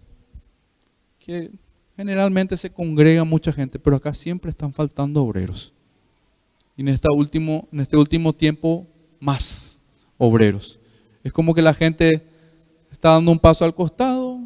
que 1.18 1.50
generalmente 1.96 2.56
se 2.56 2.70
congrega 2.70 3.24
mucha 3.24 3.52
gente, 3.52 3.78
pero 3.78 3.96
acá 3.96 4.14
siempre 4.14 4.50
están 4.50 4.72
faltando 4.72 5.22
obreros. 5.22 5.72
Y 6.76 6.82
en, 6.82 6.88
esta 6.88 7.08
último, 7.14 7.68
en 7.72 7.80
este 7.80 7.96
último 7.96 8.32
tiempo, 8.32 8.86
más 9.18 9.82
obreros. 10.16 10.80
Es 11.22 11.32
como 11.32 11.54
que 11.54 11.60
la 11.60 11.74
gente 11.74 12.26
está 12.90 13.10
dando 13.10 13.32
un 13.32 13.38
paso 13.38 13.64
al 13.64 13.74
costado, 13.74 14.40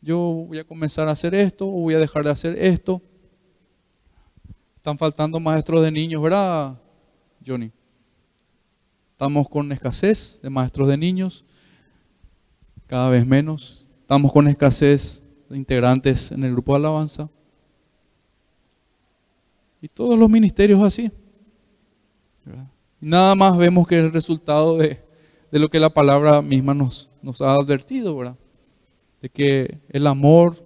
yo 0.00 0.18
voy 0.48 0.58
a 0.58 0.64
comenzar 0.64 1.08
a 1.08 1.12
hacer 1.12 1.34
esto 1.34 1.66
o 1.66 1.80
voy 1.80 1.94
a 1.94 1.98
dejar 1.98 2.24
de 2.24 2.30
hacer 2.30 2.56
esto. 2.58 3.00
Están 4.84 4.98
faltando 4.98 5.40
maestros 5.40 5.80
de 5.80 5.90
niños, 5.90 6.20
¿verdad, 6.20 6.78
Johnny? 7.44 7.72
Estamos 9.12 9.48
con 9.48 9.72
escasez 9.72 10.42
de 10.42 10.50
maestros 10.50 10.88
de 10.88 10.98
niños, 10.98 11.46
cada 12.86 13.08
vez 13.08 13.26
menos. 13.26 13.88
Estamos 14.02 14.30
con 14.30 14.46
escasez 14.46 15.22
de 15.48 15.56
integrantes 15.56 16.30
en 16.32 16.44
el 16.44 16.52
grupo 16.52 16.72
de 16.72 16.80
alabanza. 16.80 17.30
Y 19.80 19.88
todos 19.88 20.18
los 20.18 20.28
ministerios 20.28 20.82
así. 20.82 21.10
Nada 23.00 23.34
más 23.34 23.56
vemos 23.56 23.86
que 23.86 23.98
es 23.98 24.04
el 24.04 24.12
resultado 24.12 24.76
de, 24.76 25.02
de, 25.50 25.58
lo 25.58 25.70
que 25.70 25.80
la 25.80 25.88
palabra 25.88 26.42
misma 26.42 26.74
nos, 26.74 27.08
nos 27.22 27.40
ha 27.40 27.54
advertido, 27.54 28.14
¿verdad? 28.18 28.36
De 29.22 29.30
que 29.30 29.78
el 29.88 30.06
amor, 30.06 30.62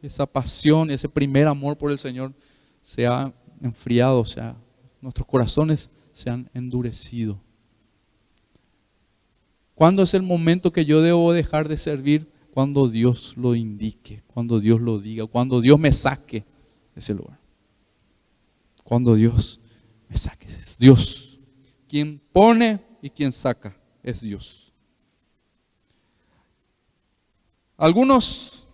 esa 0.00 0.24
pasión, 0.24 0.90
ese 0.90 1.10
primer 1.10 1.46
amor 1.46 1.76
por 1.76 1.90
el 1.90 1.98
Señor 1.98 2.32
se 2.80 3.06
ha 3.06 3.30
enfriado, 3.60 4.20
o 4.20 4.24
sea, 4.24 4.56
nuestros 5.00 5.26
corazones 5.26 5.90
se 6.12 6.30
han 6.30 6.50
endurecido. 6.54 7.40
¿Cuándo 9.74 10.02
es 10.02 10.14
el 10.14 10.22
momento 10.22 10.72
que 10.72 10.84
yo 10.84 11.00
debo 11.00 11.32
dejar 11.32 11.68
de 11.68 11.76
servir? 11.76 12.30
Cuando 12.52 12.88
Dios 12.88 13.36
lo 13.36 13.54
indique, 13.54 14.22
cuando 14.26 14.60
Dios 14.60 14.80
lo 14.80 14.98
diga, 14.98 15.26
cuando 15.26 15.60
Dios 15.60 15.78
me 15.78 15.92
saque 15.92 16.44
de 16.94 17.00
ese 17.00 17.14
lugar. 17.14 17.38
Cuando 18.84 19.14
Dios 19.14 19.60
me 20.08 20.16
saque. 20.16 20.46
Es 20.46 20.78
Dios. 20.78 21.40
Quien 21.88 22.20
pone 22.32 22.80
y 23.00 23.08
quien 23.08 23.32
saca 23.32 23.76
es 24.02 24.20
Dios. 24.20 24.74
Algunos 27.76 28.68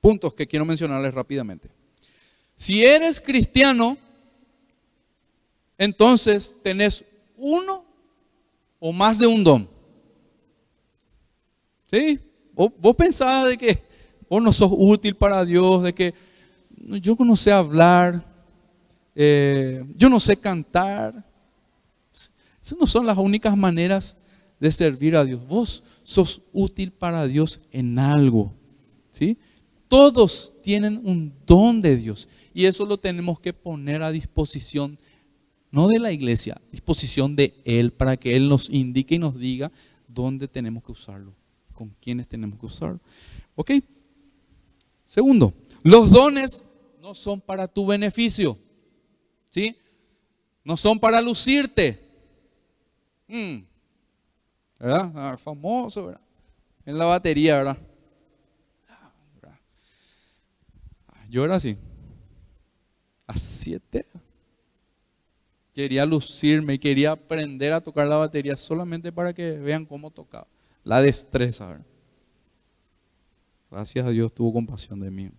puntos 0.00 0.34
que 0.34 0.46
quiero 0.46 0.64
mencionarles 0.64 1.14
rápidamente. 1.14 1.75
Si 2.56 2.82
eres 2.82 3.20
cristiano, 3.20 3.98
entonces 5.76 6.56
tenés 6.62 7.04
uno 7.36 7.84
o 8.80 8.92
más 8.92 9.18
de 9.18 9.26
un 9.26 9.44
don. 9.44 9.68
¿Sí? 11.90 12.18
Vos, 12.54 12.96
pensabas 12.96 13.50
de 13.50 13.58
que 13.58 13.82
vos 14.28 14.42
no 14.42 14.52
sos 14.52 14.70
útil 14.72 15.14
para 15.14 15.44
Dios, 15.44 15.82
de 15.82 15.92
que 15.92 16.14
yo 16.78 17.14
no 17.18 17.36
sé 17.36 17.52
hablar, 17.52 18.24
eh, 19.14 19.84
yo 19.94 20.08
no 20.08 20.18
sé 20.18 20.36
cantar. 20.36 21.24
Esas 22.62 22.78
no 22.78 22.86
son 22.86 23.04
las 23.04 23.18
únicas 23.18 23.54
maneras 23.54 24.16
de 24.58 24.72
servir 24.72 25.14
a 25.14 25.24
Dios. 25.24 25.46
Vos 25.46 25.84
sos 26.02 26.40
útil 26.54 26.90
para 26.90 27.26
Dios 27.26 27.60
en 27.70 27.98
algo. 27.98 28.54
¿Sí? 29.10 29.36
Todos 29.88 30.54
tienen 30.62 31.00
un 31.04 31.32
don 31.46 31.82
de 31.82 31.96
Dios 31.96 32.28
y 32.56 32.64
eso 32.64 32.86
lo 32.86 32.96
tenemos 32.96 33.38
que 33.38 33.52
poner 33.52 34.02
a 34.02 34.10
disposición, 34.10 34.98
no 35.70 35.88
de 35.88 35.98
la 35.98 36.10
iglesia, 36.10 36.58
disposición 36.72 37.36
de 37.36 37.60
Él 37.66 37.92
para 37.92 38.16
que 38.16 38.34
Él 38.34 38.48
nos 38.48 38.70
indique 38.70 39.16
y 39.16 39.18
nos 39.18 39.38
diga 39.38 39.70
dónde 40.08 40.48
tenemos 40.48 40.82
que 40.82 40.90
usarlo, 40.90 41.34
con 41.74 41.94
quiénes 42.00 42.26
tenemos 42.26 42.58
que 42.58 42.64
usarlo. 42.64 42.98
¿Ok? 43.56 43.72
Segundo, 45.04 45.52
los 45.82 46.10
dones 46.10 46.64
no 47.02 47.12
son 47.12 47.42
para 47.42 47.68
tu 47.68 47.84
beneficio, 47.84 48.58
¿sí? 49.50 49.76
No 50.64 50.78
son 50.78 50.98
para 50.98 51.20
lucirte. 51.20 52.02
Mm. 53.28 53.58
¿Verdad? 54.80 55.12
Ah, 55.14 55.36
famoso, 55.36 56.06
¿verdad? 56.06 56.22
En 56.86 56.96
la 56.96 57.04
batería, 57.04 57.58
¿verdad? 57.58 57.78
Yo 61.28 61.44
era 61.44 61.56
así. 61.56 61.76
A 63.26 63.36
siete. 63.36 64.06
Quería 65.74 66.06
lucirme, 66.06 66.78
quería 66.78 67.12
aprender 67.12 67.72
a 67.72 67.80
tocar 67.80 68.06
la 68.06 68.16
batería 68.16 68.56
solamente 68.56 69.12
para 69.12 69.34
que 69.34 69.52
vean 69.52 69.84
cómo 69.84 70.10
tocaba. 70.10 70.46
La 70.84 71.02
destreza. 71.02 71.84
Gracias 73.70 74.06
a 74.06 74.10
Dios 74.10 74.32
tuvo 74.32 74.54
compasión 74.54 75.00
de 75.00 75.10
mí. 75.10 75.30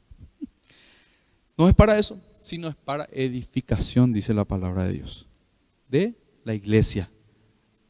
No 1.58 1.68
es 1.68 1.74
para 1.74 1.98
eso, 1.98 2.22
sino 2.40 2.68
es 2.68 2.76
para 2.76 3.08
edificación, 3.12 4.14
dice 4.14 4.34
la 4.34 4.46
palabra 4.46 4.84
de 4.84 4.94
Dios. 4.94 5.28
De 5.90 6.14
la 6.44 6.54
iglesia. 6.54 7.10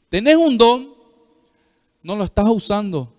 Tenés 0.08 0.38
un 0.38 0.58
don, 0.58 0.94
no 2.02 2.16
lo 2.16 2.24
estás 2.24 2.48
usando. 2.48 3.14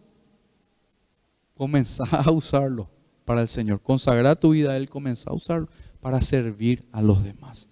Comenzá 1.55 2.05
a 2.05 2.31
usarlo 2.31 2.89
para 3.27 3.43
el 3.43 3.49
Señor. 3.49 3.83
Consagra 3.83 4.35
tu 4.37 4.53
vida 4.53 4.71
a 4.71 4.77
Él, 4.79 4.89
comienza 4.89 5.29
a 5.29 5.35
usarlo 5.35 5.69
para 6.09 6.23
servir 6.23 6.83
a 6.91 7.03
los 7.03 7.23
demás. 7.23 7.69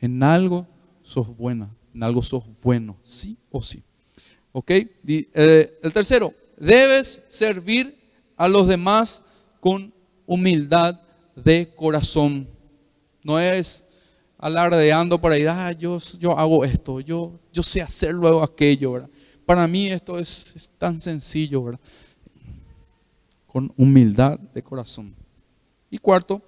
En 0.00 0.22
algo 0.22 0.66
sos 1.02 1.36
buena, 1.36 1.68
en 1.94 2.04
algo 2.04 2.22
sos 2.22 2.42
bueno, 2.62 2.96
sí 3.02 3.36
o 3.50 3.62
sí. 3.62 3.82
¿Ok? 4.50 4.70
Eh, 4.70 5.78
el 5.82 5.92
tercero, 5.92 6.32
debes 6.56 7.20
servir 7.28 7.94
a 8.34 8.48
los 8.48 8.66
demás 8.66 9.22
con 9.60 9.92
humildad 10.24 10.98
de 11.34 11.70
corazón. 11.76 12.48
No 13.22 13.38
es 13.38 13.84
alardeando 14.38 15.20
por 15.20 15.32
ahí, 15.32 15.44
ah, 15.44 15.72
yo, 15.72 15.98
yo 16.18 16.38
hago 16.38 16.64
esto, 16.64 17.00
yo, 17.00 17.38
yo 17.52 17.62
sé 17.62 17.82
hacer 17.82 18.14
luego 18.14 18.42
aquello. 18.42 19.06
Para 19.44 19.68
mí 19.68 19.88
esto 19.88 20.18
es, 20.18 20.54
es 20.56 20.70
tan 20.78 20.98
sencillo, 20.98 21.62
¿verdad? 21.62 21.80
con 23.46 23.70
humildad 23.76 24.38
de 24.38 24.62
corazón. 24.62 25.14
Y 25.90 25.98
cuarto, 25.98 26.40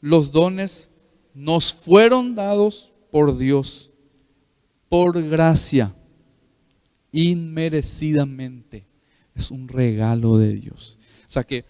los 0.00 0.30
dones 0.32 0.90
nos 1.34 1.72
fueron 1.74 2.34
dados 2.34 2.92
por 3.10 3.36
Dios, 3.36 3.90
por 4.88 5.22
gracia, 5.22 5.94
inmerecidamente. 7.12 8.86
Es 9.34 9.50
un 9.50 9.68
regalo 9.68 10.38
de 10.38 10.54
Dios. 10.54 10.98
O 11.26 11.30
sea 11.30 11.44
que 11.44 11.64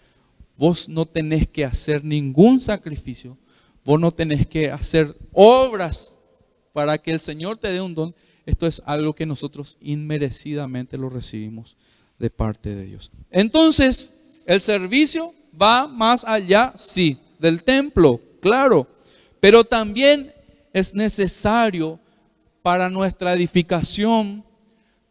vos 0.57 0.87
no 0.87 1.05
tenés 1.05 1.47
que 1.47 1.65
hacer 1.65 2.03
ningún 2.03 2.61
sacrificio, 2.61 3.37
vos 3.83 3.99
no 3.99 4.11
tenés 4.11 4.47
que 4.47 4.71
hacer 4.71 5.15
obras 5.33 6.17
para 6.73 6.97
que 6.97 7.11
el 7.11 7.19
Señor 7.19 7.57
te 7.57 7.71
dé 7.71 7.81
un 7.81 7.95
don. 7.95 8.15
Esto 8.45 8.67
es 8.67 8.81
algo 8.85 9.13
que 9.13 9.25
nosotros 9.25 9.77
inmerecidamente 9.81 10.97
lo 10.97 11.09
recibimos 11.09 11.75
de 12.17 12.29
parte 12.29 12.73
de 12.73 12.85
Dios. 12.85 13.11
Entonces, 13.29 14.11
el 14.45 14.61
servicio 14.61 15.33
va 15.59 15.87
más 15.87 16.23
allá, 16.23 16.73
sí, 16.77 17.17
del 17.39 17.63
templo, 17.63 18.19
claro, 18.41 18.87
pero 19.39 19.63
también 19.63 20.33
es 20.73 20.93
necesario 20.93 21.99
para 22.61 22.89
nuestra 22.89 23.33
edificación, 23.33 24.43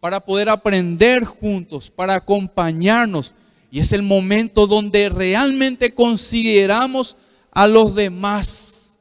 para 0.00 0.20
poder 0.20 0.48
aprender 0.48 1.24
juntos, 1.24 1.90
para 1.90 2.14
acompañarnos. 2.14 3.32
Y 3.70 3.80
es 3.80 3.92
el 3.92 4.02
momento 4.02 4.66
donde 4.66 5.08
realmente 5.08 5.94
consideramos 5.94 7.16
a 7.50 7.66
los 7.66 7.94
demás. 7.94 8.98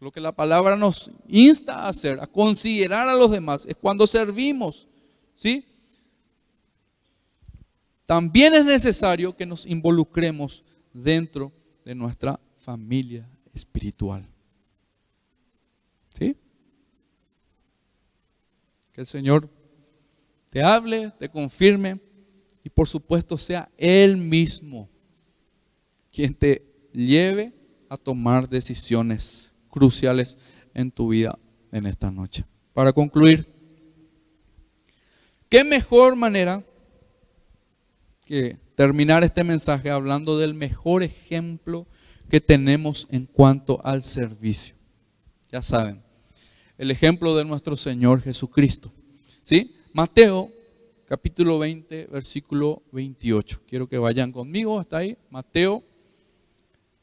Lo 0.00 0.12
que 0.12 0.20
la 0.20 0.32
palabra 0.32 0.76
nos 0.76 1.10
insta 1.28 1.80
a 1.80 1.88
hacer, 1.88 2.20
a 2.20 2.26
considerar 2.26 3.08
a 3.08 3.14
los 3.14 3.30
demás, 3.30 3.64
es 3.66 3.76
cuando 3.76 4.06
servimos. 4.06 4.86
¿Sí? 5.34 5.66
también 8.06 8.54
es 8.54 8.64
necesario 8.64 9.36
que 9.36 9.46
nos 9.46 9.66
involucremos 9.66 10.62
dentro 10.92 11.48
de 11.48 11.63
nuestra 11.92 12.38
familia 12.56 13.28
espiritual. 13.52 14.24
¿Sí? 16.16 16.36
Que 18.92 19.00
el 19.00 19.06
Señor 19.06 19.50
te 20.50 20.62
hable, 20.62 21.12
te 21.18 21.28
confirme 21.28 22.00
y 22.62 22.70
por 22.70 22.86
supuesto 22.86 23.36
sea 23.36 23.68
Él 23.76 24.16
mismo 24.16 24.88
quien 26.12 26.32
te 26.32 26.64
lleve 26.92 27.52
a 27.88 27.96
tomar 27.96 28.48
decisiones 28.48 29.52
cruciales 29.68 30.38
en 30.72 30.90
tu 30.92 31.08
vida 31.08 31.36
en 31.72 31.86
esta 31.86 32.10
noche. 32.10 32.44
Para 32.72 32.92
concluir, 32.92 33.48
¿qué 35.48 35.64
mejor 35.64 36.14
manera 36.14 36.64
que 38.24 38.58
terminar 38.74 39.24
este 39.24 39.44
mensaje 39.44 39.90
hablando 39.90 40.38
del 40.38 40.54
mejor 40.54 41.02
ejemplo 41.02 41.86
que 42.28 42.40
tenemos 42.40 43.06
en 43.10 43.26
cuanto 43.26 43.84
al 43.84 44.02
servicio? 44.02 44.74
Ya 45.50 45.62
saben, 45.62 46.02
el 46.78 46.90
ejemplo 46.90 47.36
de 47.36 47.44
nuestro 47.44 47.76
Señor 47.76 48.20
Jesucristo. 48.20 48.92
¿Sí? 49.42 49.76
Mateo 49.92 50.50
capítulo 51.06 51.58
20, 51.58 52.06
versículo 52.06 52.82
28. 52.92 53.62
Quiero 53.66 53.88
que 53.88 53.98
vayan 53.98 54.32
conmigo 54.32 54.78
hasta 54.78 54.98
ahí. 54.98 55.16
Mateo 55.30 55.82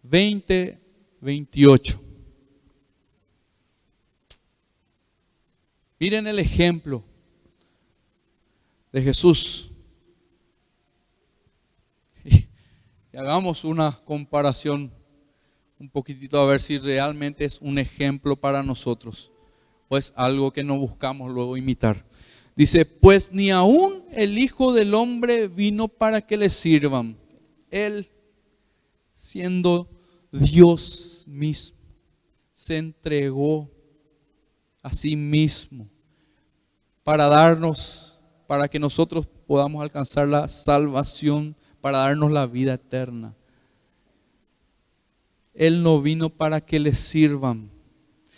20, 0.03 0.79
28. 1.21 2.01
Miren 5.99 6.25
el 6.25 6.39
ejemplo 6.39 7.03
de 8.91 9.01
Jesús. 9.03 9.71
Y, 12.25 12.47
hagamos 13.17 13.63
una 13.63 13.91
comparación 14.05 14.91
un 15.79 15.89
poquitito 15.89 16.39
a 16.39 16.45
ver 16.45 16.61
si 16.61 16.77
realmente 16.77 17.43
es 17.43 17.59
un 17.59 17.77
ejemplo 17.77 18.35
para 18.35 18.63
nosotros 18.63 19.31
o 19.89 19.97
es 19.97 20.13
algo 20.15 20.51
que 20.51 20.63
no 20.63 20.77
buscamos 20.77 21.31
luego 21.31 21.57
imitar. 21.57 22.05
Dice, 22.55 22.85
pues 22.85 23.31
ni 23.31 23.49
aún 23.49 24.05
el 24.11 24.37
Hijo 24.37 24.73
del 24.73 24.93
Hombre 24.93 25.47
vino 25.47 25.87
para 25.87 26.21
que 26.21 26.37
le 26.37 26.49
sirvan. 26.49 27.17
Él, 27.69 28.09
siendo 29.15 29.89
Dios 30.31 31.25
mismo, 31.27 31.77
se 32.53 32.77
entregó 32.77 33.69
a 34.81 34.93
sí 34.93 35.15
mismo 35.15 35.89
para 37.03 37.27
darnos, 37.27 38.21
para 38.47 38.67
que 38.67 38.79
nosotros 38.79 39.27
podamos 39.47 39.81
alcanzar 39.81 40.27
la 40.27 40.47
salvación, 40.47 41.55
para 41.81 41.99
darnos 41.99 42.31
la 42.31 42.45
vida 42.45 42.75
eterna. 42.75 43.35
Él 45.53 45.83
no 45.83 46.01
vino 46.01 46.29
para 46.29 46.61
que 46.61 46.79
le 46.79 46.93
sirvan, 46.93 47.69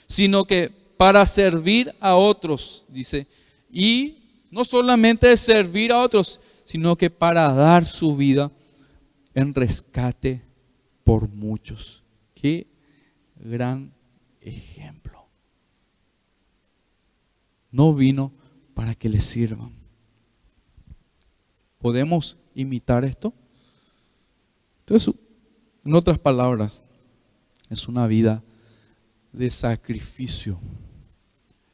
sino 0.08 0.46
que 0.46 0.70
para 0.98 1.26
servir 1.26 1.94
a 2.00 2.16
otros, 2.16 2.88
dice, 2.90 3.28
y 3.72 4.46
no 4.50 4.64
solamente 4.64 5.36
servir 5.38 5.92
a 5.92 6.00
otros, 6.00 6.40
sino 6.66 6.96
que 6.96 7.10
para 7.10 7.54
dar 7.54 7.86
su 7.86 8.16
vida 8.16 8.52
en 9.34 9.54
rescate 9.54 10.42
por 11.04 11.28
muchos. 11.28 12.04
Qué 12.34 12.68
gran 13.36 13.94
ejemplo. 14.42 15.28
No 17.72 17.94
vino 17.94 18.32
para 18.74 18.96
que 18.96 19.10
le 19.10 19.22
sirvan. 19.22 19.74
¿Podemos 21.80 22.38
imitar 22.56 23.06
esto? 23.06 23.34
Entonces, 24.80 25.14
en 25.86 25.96
otras 25.96 26.20
palabras, 26.20 26.84
es 27.70 27.88
una 27.88 28.08
vida 28.08 28.44
de 29.32 29.50
sacrificio, 29.50 30.60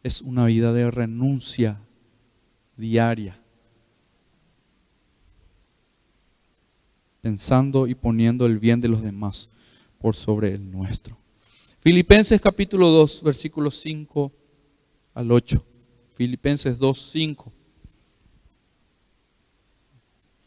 es 0.03 0.21
una 0.21 0.45
vida 0.45 0.73
de 0.73 0.89
renuncia 0.89 1.81
diaria, 2.77 3.39
pensando 7.21 7.87
y 7.87 7.95
poniendo 7.95 8.45
el 8.45 8.59
bien 8.59 8.79
de 8.79 8.87
los 8.87 9.01
demás 9.01 9.49
por 9.97 10.15
sobre 10.15 10.53
el 10.53 10.71
nuestro. 10.71 11.17
Filipenses 11.81 12.39
capítulo 12.41 12.89
2, 12.89 13.23
versículos 13.23 13.77
5 13.77 14.31
al 15.13 15.31
8. 15.31 15.65
Filipenses 16.15 16.77
2, 16.77 17.11
5. 17.11 17.53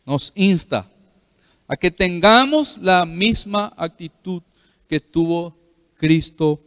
Nos 0.04 0.32
insta 0.34 0.90
a 1.68 1.76
que 1.76 1.90
tengamos 1.90 2.78
la 2.78 3.06
misma 3.06 3.72
actitud 3.76 4.42
que 4.88 5.00
tuvo 5.00 5.56
Cristo 5.96 6.60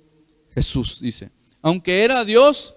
Jesús, 0.51 0.99
dice. 0.99 1.29
Aunque 1.61 2.03
era 2.03 2.23
Dios, 2.23 2.75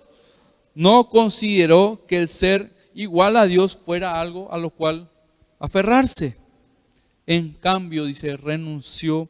no 0.74 1.08
consideró 1.08 2.04
que 2.06 2.18
el 2.18 2.28
ser 2.28 2.74
igual 2.94 3.36
a 3.36 3.46
Dios 3.46 3.78
fuera 3.84 4.20
algo 4.20 4.52
a 4.52 4.58
lo 4.58 4.70
cual 4.70 5.10
aferrarse. 5.58 6.36
En 7.26 7.52
cambio, 7.52 8.04
dice, 8.04 8.36
renunció 8.36 9.28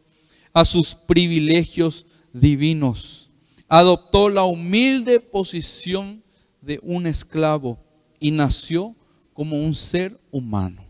a 0.52 0.64
sus 0.64 0.94
privilegios 0.94 2.06
divinos. 2.32 3.30
Adoptó 3.68 4.28
la 4.28 4.44
humilde 4.44 5.20
posición 5.20 6.22
de 6.62 6.80
un 6.82 7.06
esclavo 7.06 7.78
y 8.18 8.30
nació 8.30 8.96
como 9.34 9.58
un 9.58 9.74
ser 9.74 10.18
humano. 10.30 10.87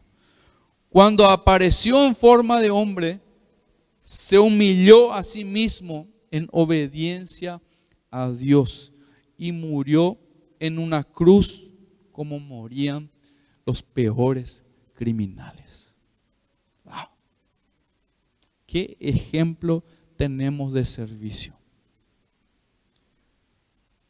Cuando 0.91 1.27
apareció 1.27 2.07
en 2.07 2.15
forma 2.17 2.61
de 2.61 2.71
hombre, 2.71 3.21
se 4.01 4.39
humilló 4.39 5.13
a 5.13 5.23
sí 5.23 5.45
mismo 5.45 6.09
en 6.31 6.49
obediencia 6.51 7.61
a 8.11 8.31
Dios 8.31 8.93
y 9.37 9.53
murió 9.53 10.19
en 10.59 10.79
una 10.79 11.05
cruz 11.05 11.73
como 12.11 12.41
morían 12.41 13.11
los 13.67 13.83
peores 13.83 14.65
criminales. 14.95 15.97
¿Qué 18.67 18.97
ejemplo 19.01 19.83
tenemos 20.17 20.73
de 20.73 20.85
servicio? 20.85 21.57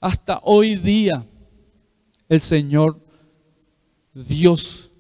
Hasta 0.01 0.41
hoy 0.43 0.75
día 0.77 1.25
el 2.29 2.41
Señor 2.41 3.01
Dios 4.13 4.91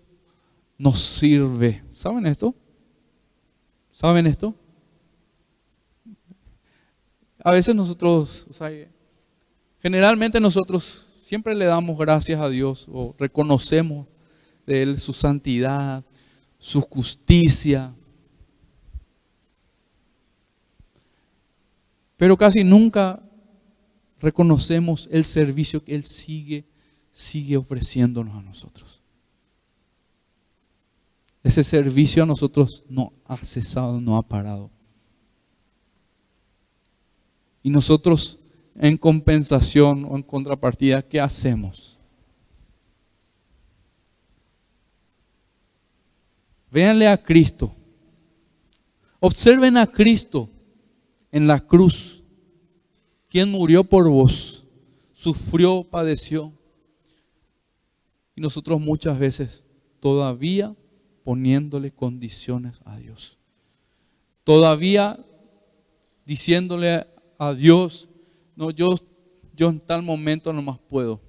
nos 0.78 1.00
sirve. 1.00 1.82
¿Saben 1.90 2.26
esto? 2.26 2.54
¿Saben 3.90 4.26
esto? 4.26 4.54
A 7.42 7.52
veces 7.52 7.74
nosotros, 7.74 8.46
generalmente 9.80 10.40
nosotros 10.40 11.08
siempre 11.18 11.54
le 11.54 11.66
damos 11.66 11.98
gracias 11.98 12.40
a 12.40 12.48
Dios 12.48 12.86
o 12.90 13.14
reconocemos 13.18 14.06
de 14.66 14.82
Él 14.82 14.98
su 14.98 15.12
santidad, 15.12 16.04
su 16.58 16.80
justicia. 16.80 17.94
Pero 22.16 22.36
casi 22.36 22.64
nunca 22.64 23.22
reconocemos 24.20 25.08
el 25.10 25.24
servicio 25.24 25.82
que 25.82 25.94
Él 25.94 26.04
sigue, 26.04 26.64
sigue 27.12 27.56
ofreciéndonos 27.56 28.34
a 28.34 28.42
nosotros. 28.42 28.97
Ese 31.42 31.62
servicio 31.62 32.22
a 32.22 32.26
nosotros 32.26 32.84
no 32.88 33.12
ha 33.24 33.36
cesado, 33.38 34.00
no 34.00 34.16
ha 34.16 34.22
parado. 34.22 34.70
Y 37.62 37.70
nosotros 37.70 38.38
en 38.74 38.96
compensación 38.96 40.04
o 40.04 40.16
en 40.16 40.22
contrapartida, 40.22 41.02
¿qué 41.02 41.20
hacemos? 41.20 41.98
Véanle 46.70 47.08
a 47.08 47.22
Cristo. 47.22 47.74
Observen 49.20 49.76
a 49.76 49.86
Cristo 49.86 50.48
en 51.32 51.46
la 51.46 51.60
cruz, 51.60 52.22
quien 53.28 53.50
murió 53.50 53.82
por 53.82 54.08
vos, 54.08 54.64
sufrió, 55.12 55.82
padeció. 55.82 56.52
Y 58.36 58.40
nosotros 58.40 58.80
muchas 58.80 59.18
veces 59.18 59.64
todavía 59.98 60.76
poniéndole 61.28 61.90
condiciones 61.92 62.80
a 62.86 62.96
Dios. 62.96 63.36
Todavía 64.44 65.22
diciéndole 66.24 67.06
a 67.38 67.52
Dios, 67.52 68.08
no, 68.56 68.70
yo, 68.70 68.88
yo 69.54 69.68
en 69.68 69.78
tal 69.78 70.00
momento 70.00 70.54
nomás 70.54 70.78
puedo. 70.78 71.20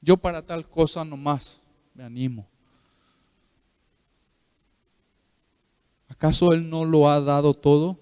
Yo 0.00 0.16
para 0.16 0.46
tal 0.46 0.68
cosa 0.70 1.04
nomás 1.04 1.64
me 1.92 2.04
animo. 2.04 2.46
¿Acaso 6.06 6.52
Él 6.52 6.70
no 6.70 6.84
lo 6.84 7.10
ha 7.10 7.20
dado 7.20 7.54
todo? 7.54 7.98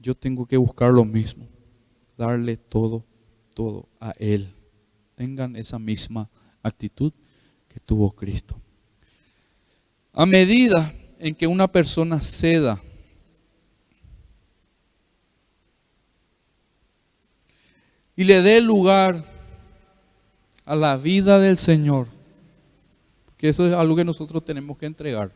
Yo 0.00 0.16
tengo 0.16 0.46
que 0.46 0.56
buscar 0.56 0.90
lo 0.90 1.04
mismo, 1.04 1.46
darle 2.16 2.56
todo, 2.56 3.04
todo 3.54 3.88
a 4.00 4.10
Él. 4.18 4.52
Tengan 5.14 5.54
esa 5.54 5.78
misma 5.78 6.28
actitud 6.62 7.12
que 7.68 7.80
tuvo 7.80 8.10
Cristo. 8.10 8.58
A 10.12 10.26
medida 10.26 10.92
en 11.18 11.34
que 11.34 11.46
una 11.46 11.68
persona 11.68 12.20
ceda 12.20 12.80
y 18.16 18.24
le 18.24 18.42
dé 18.42 18.60
lugar 18.60 19.24
a 20.64 20.74
la 20.74 20.96
vida 20.96 21.38
del 21.38 21.56
Señor. 21.56 22.08
Que 23.36 23.48
eso 23.48 23.66
es 23.66 23.72
algo 23.72 23.94
que 23.94 24.04
nosotros 24.04 24.44
tenemos 24.44 24.76
que 24.76 24.86
entregar. 24.86 25.30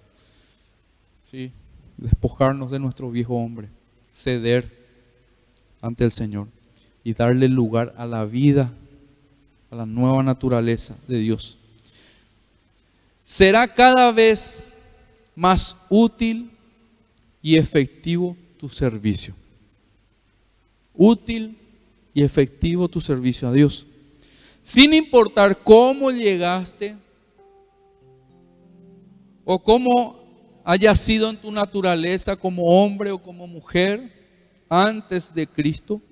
¿sí? 1.22 1.52
Despojarnos 1.96 2.70
de 2.70 2.80
nuestro 2.80 3.10
viejo 3.10 3.36
hombre, 3.36 3.68
ceder 4.12 4.68
ante 5.80 6.04
el 6.04 6.10
Señor 6.10 6.48
y 7.04 7.14
darle 7.14 7.48
lugar 7.48 7.94
a 7.96 8.04
la 8.04 8.24
vida, 8.24 8.72
a 9.72 9.74
la 9.74 9.86
nueva 9.86 10.22
naturaleza 10.22 10.94
de 11.08 11.16
Dios. 11.16 11.56
Será 13.24 13.66
cada 13.66 14.12
vez 14.12 14.74
más 15.34 15.74
útil 15.88 16.50
y 17.40 17.56
efectivo 17.56 18.36
tu 18.58 18.68
servicio. 18.68 19.34
Útil 20.92 21.56
y 22.12 22.22
efectivo 22.22 22.86
tu 22.86 23.00
servicio 23.00 23.48
a 23.48 23.52
Dios. 23.52 23.86
Sin 24.62 24.92
importar 24.92 25.62
cómo 25.62 26.10
llegaste 26.10 26.94
o 29.42 29.58
cómo 29.58 30.22
haya 30.64 30.94
sido 30.94 31.30
en 31.30 31.38
tu 31.38 31.50
naturaleza 31.50 32.36
como 32.36 32.64
hombre 32.64 33.10
o 33.10 33.22
como 33.22 33.46
mujer 33.46 34.12
antes 34.68 35.32
de 35.32 35.46
Cristo, 35.46 36.02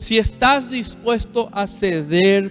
si 0.00 0.16
estás 0.16 0.70
dispuesto 0.70 1.50
a 1.52 1.66
ceder, 1.66 2.50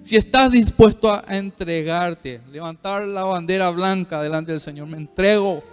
si 0.00 0.14
estás 0.14 0.52
dispuesto 0.52 1.12
a 1.12 1.24
entregarte, 1.36 2.40
levantar 2.52 3.02
la 3.02 3.24
bandera 3.24 3.68
blanca 3.70 4.22
delante 4.22 4.52
del 4.52 4.60
Señor, 4.60 4.86
me 4.86 4.96
entrego. 4.96 5.64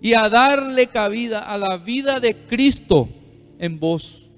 Y 0.00 0.14
a 0.14 0.28
darle 0.28 0.88
cabida 0.88 1.38
a 1.38 1.56
la 1.56 1.76
vida 1.76 2.18
de 2.18 2.36
Cristo 2.46 3.08
en 3.60 3.78
vos, 3.78 4.28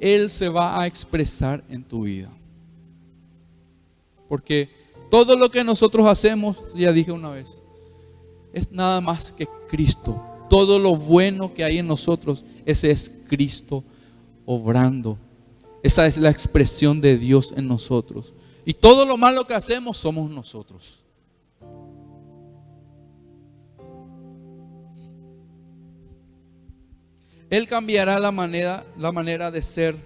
Él 0.00 0.30
se 0.30 0.48
va 0.48 0.80
a 0.80 0.88
expresar 0.88 1.62
en 1.68 1.84
tu 1.84 2.02
vida. 2.02 2.30
Porque 4.28 4.68
todo 5.12 5.36
lo 5.36 5.48
que 5.48 5.62
nosotros 5.62 6.08
hacemos, 6.08 6.74
ya 6.74 6.90
dije 6.90 7.12
una 7.12 7.30
vez, 7.30 7.62
es 8.52 8.72
nada 8.72 9.00
más 9.00 9.32
que 9.32 9.46
Cristo. 9.68 10.33
Todo 10.54 10.78
lo 10.78 10.94
bueno 10.94 11.52
que 11.52 11.64
hay 11.64 11.78
en 11.78 11.88
nosotros, 11.88 12.44
ese 12.64 12.92
es 12.92 13.10
Cristo 13.26 13.82
obrando. 14.46 15.18
Esa 15.82 16.06
es 16.06 16.16
la 16.16 16.30
expresión 16.30 17.00
de 17.00 17.18
Dios 17.18 17.52
en 17.56 17.66
nosotros. 17.66 18.34
Y 18.64 18.72
todo 18.72 19.04
lo 19.04 19.16
malo 19.16 19.48
que 19.48 19.54
hacemos 19.54 19.96
somos 19.96 20.30
nosotros. 20.30 21.02
Él 27.50 27.66
cambiará 27.66 28.20
la 28.20 28.30
manera, 28.30 28.86
la 28.96 29.10
manera 29.10 29.50
de 29.50 29.60
ser 29.60 29.96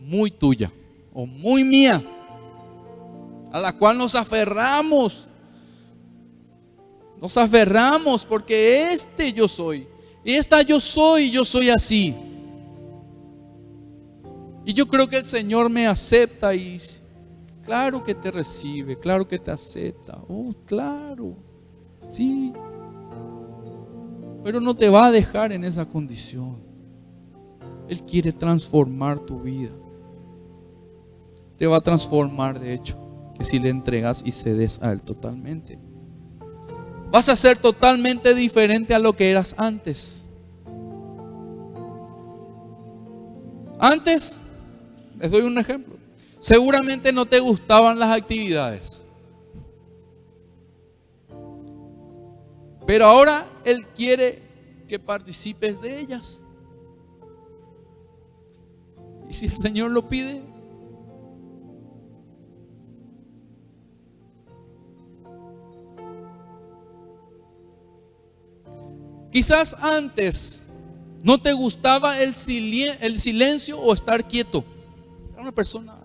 muy 0.00 0.30
tuya 0.30 0.70
o 1.14 1.24
muy 1.24 1.64
mía 1.64 2.04
a 3.50 3.58
la 3.58 3.72
cual 3.72 3.96
nos 3.96 4.16
aferramos. 4.16 5.28
Nos 7.24 7.38
aferramos 7.38 8.22
porque 8.22 8.92
este 8.92 9.32
yo 9.32 9.48
soy. 9.48 9.88
Esta 10.22 10.60
yo 10.60 10.78
soy, 10.78 11.30
yo 11.30 11.42
soy 11.42 11.70
así. 11.70 12.14
Y 14.62 14.74
yo 14.74 14.86
creo 14.86 15.08
que 15.08 15.16
el 15.16 15.24
Señor 15.24 15.70
me 15.70 15.86
acepta 15.86 16.54
y 16.54 16.76
claro 17.62 18.04
que 18.04 18.14
te 18.14 18.30
recibe, 18.30 18.98
claro 18.98 19.26
que 19.26 19.38
te 19.38 19.50
acepta. 19.50 20.20
Oh, 20.28 20.54
claro. 20.66 21.34
Sí. 22.10 22.52
Pero 24.44 24.60
no 24.60 24.76
te 24.76 24.90
va 24.90 25.06
a 25.06 25.10
dejar 25.10 25.50
en 25.52 25.64
esa 25.64 25.86
condición. 25.86 26.58
Él 27.88 28.02
quiere 28.02 28.32
transformar 28.32 29.18
tu 29.18 29.40
vida. 29.40 29.72
Te 31.56 31.66
va 31.66 31.78
a 31.78 31.80
transformar, 31.80 32.60
de 32.60 32.74
hecho 32.74 33.00
que 33.34 33.44
si 33.44 33.58
le 33.58 33.70
entregas 33.70 34.22
y 34.26 34.30
cedes 34.30 34.82
a 34.82 34.92
Él 34.92 35.02
totalmente. 35.02 35.78
Vas 37.14 37.28
a 37.28 37.36
ser 37.36 37.56
totalmente 37.56 38.34
diferente 38.34 38.92
a 38.92 38.98
lo 38.98 39.14
que 39.14 39.30
eras 39.30 39.54
antes. 39.56 40.26
Antes, 43.78 44.42
les 45.20 45.30
doy 45.30 45.42
un 45.42 45.56
ejemplo, 45.56 45.94
seguramente 46.40 47.12
no 47.12 47.24
te 47.24 47.38
gustaban 47.38 48.00
las 48.00 48.10
actividades. 48.10 49.04
Pero 52.84 53.06
ahora 53.06 53.46
Él 53.64 53.86
quiere 53.94 54.42
que 54.88 54.98
participes 54.98 55.80
de 55.80 56.00
ellas. 56.00 56.42
Y 59.28 59.34
si 59.34 59.44
el 59.44 59.52
Señor 59.52 59.92
lo 59.92 60.08
pide, 60.08 60.42
Quizás 69.34 69.74
antes 69.80 70.62
no 71.24 71.42
te 71.42 71.52
gustaba 71.52 72.20
el, 72.20 72.34
silencio 72.34 73.80
o 73.80 73.92
estar 73.92 74.28
quieto. 74.28 74.62
Era 75.32 75.42
una 75.42 75.50
persona 75.50 75.98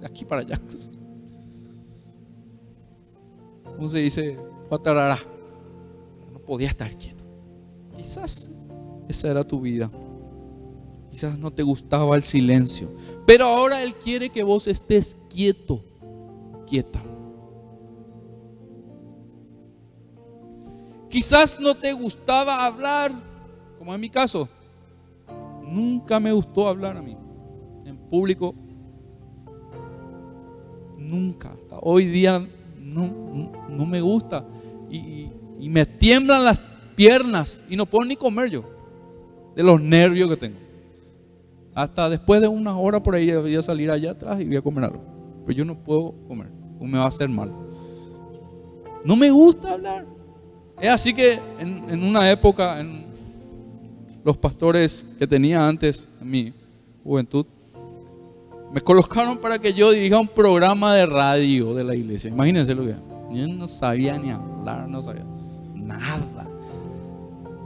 de 0.00 0.06
aquí 0.06 0.24
para 0.24 0.40
allá. 0.40 0.58
¿Cómo 3.76 3.86
se 3.86 3.98
dice? 3.98 4.38
No 4.70 6.38
podía 6.38 6.68
estar 6.68 6.90
quieto. 6.96 7.22
Quizás 7.94 8.50
esa 9.10 9.28
era 9.28 9.44
tu 9.44 9.60
vida. 9.60 9.90
Quizás 11.10 11.38
no 11.38 11.52
te 11.52 11.62
gustaba 11.62 12.16
el 12.16 12.24
silencio. 12.24 12.96
Pero 13.26 13.44
ahora 13.44 13.82
Él 13.82 13.94
quiere 13.94 14.30
que 14.30 14.42
vos 14.42 14.68
estés 14.68 15.18
quieto, 15.28 15.84
quieta. 16.66 17.02
Quizás 21.08 21.58
no 21.58 21.74
te 21.74 21.92
gustaba 21.92 22.64
hablar, 22.64 23.12
como 23.78 23.94
en 23.94 24.00
mi 24.00 24.10
caso. 24.10 24.48
Nunca 25.62 26.18
me 26.20 26.32
gustó 26.32 26.68
hablar 26.68 26.96
a 26.96 27.02
mí. 27.02 27.16
En 27.84 27.96
público. 27.96 28.54
Nunca. 30.96 31.52
Hasta 31.52 31.78
hoy 31.80 32.06
día 32.06 32.46
no, 32.78 33.86
me 33.86 34.00
gusta. 34.00 34.44
Y, 34.90 35.30
me 35.68 35.84
tiemblan 35.86 36.44
las 36.44 36.60
piernas. 36.94 37.64
Y 37.68 37.76
no 37.76 37.86
puedo 37.86 38.06
ni 38.06 38.16
comer 38.16 38.50
yo. 38.50 38.64
De 39.56 39.62
los 39.62 39.80
nervios 39.80 40.28
que 40.28 40.36
tengo. 40.36 40.58
Hasta 41.74 42.08
después 42.08 42.40
de 42.40 42.48
una 42.48 42.76
hora 42.76 43.02
por 43.02 43.14
ahí 43.14 43.30
voy 43.32 43.54
a 43.54 43.62
salir 43.62 43.90
allá 43.90 44.12
atrás 44.12 44.40
y 44.40 44.44
voy 44.44 44.56
a 44.56 44.62
comer 44.62 44.84
algo. 44.84 45.02
Pero 45.46 45.58
yo 45.58 45.64
no 45.64 45.78
puedo 45.78 46.14
comer. 46.26 46.48
O 46.78 46.84
me 46.84 46.98
va 46.98 47.04
a 47.04 47.08
hacer 47.08 47.28
mal. 47.28 47.52
No 49.04 49.16
me 49.16 49.30
gusta 49.30 49.72
hablar. 49.72 50.17
Es 50.80 50.90
así 50.90 51.12
que 51.12 51.40
en, 51.58 52.02
una 52.04 52.30
época, 52.30 52.84
los 54.24 54.36
pastores 54.36 55.04
que 55.18 55.26
tenía 55.26 55.66
antes, 55.66 56.08
en 56.20 56.30
mi 56.30 56.54
juventud, 57.02 57.46
me 58.72 58.80
colocaron 58.80 59.38
para 59.38 59.58
que 59.58 59.72
yo 59.72 59.90
dirija 59.90 60.18
un 60.18 60.28
programa 60.28 60.94
de 60.94 61.06
radio 61.06 61.74
de 61.74 61.82
la 61.82 61.96
iglesia. 61.96 62.30
Imagínense 62.30 62.74
lo 62.74 62.84
que 62.84 62.94
yo 63.30 63.48
no 63.48 63.66
sabía 63.66 64.18
ni 64.18 64.30
hablar, 64.30 64.88
no 64.88 65.02
sabía 65.02 65.24
nada. 65.74 66.46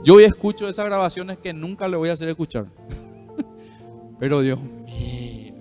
Yo 0.03 0.15
hoy 0.15 0.23
escucho 0.23 0.67
esas 0.67 0.85
grabaciones 0.85 1.37
que 1.37 1.53
nunca 1.53 1.87
le 1.87 1.97
voy 1.97 2.09
a 2.09 2.13
hacer 2.13 2.29
escuchar. 2.29 2.65
Pero 4.19 4.41
Dios 4.41 4.59
mío, 4.59 5.53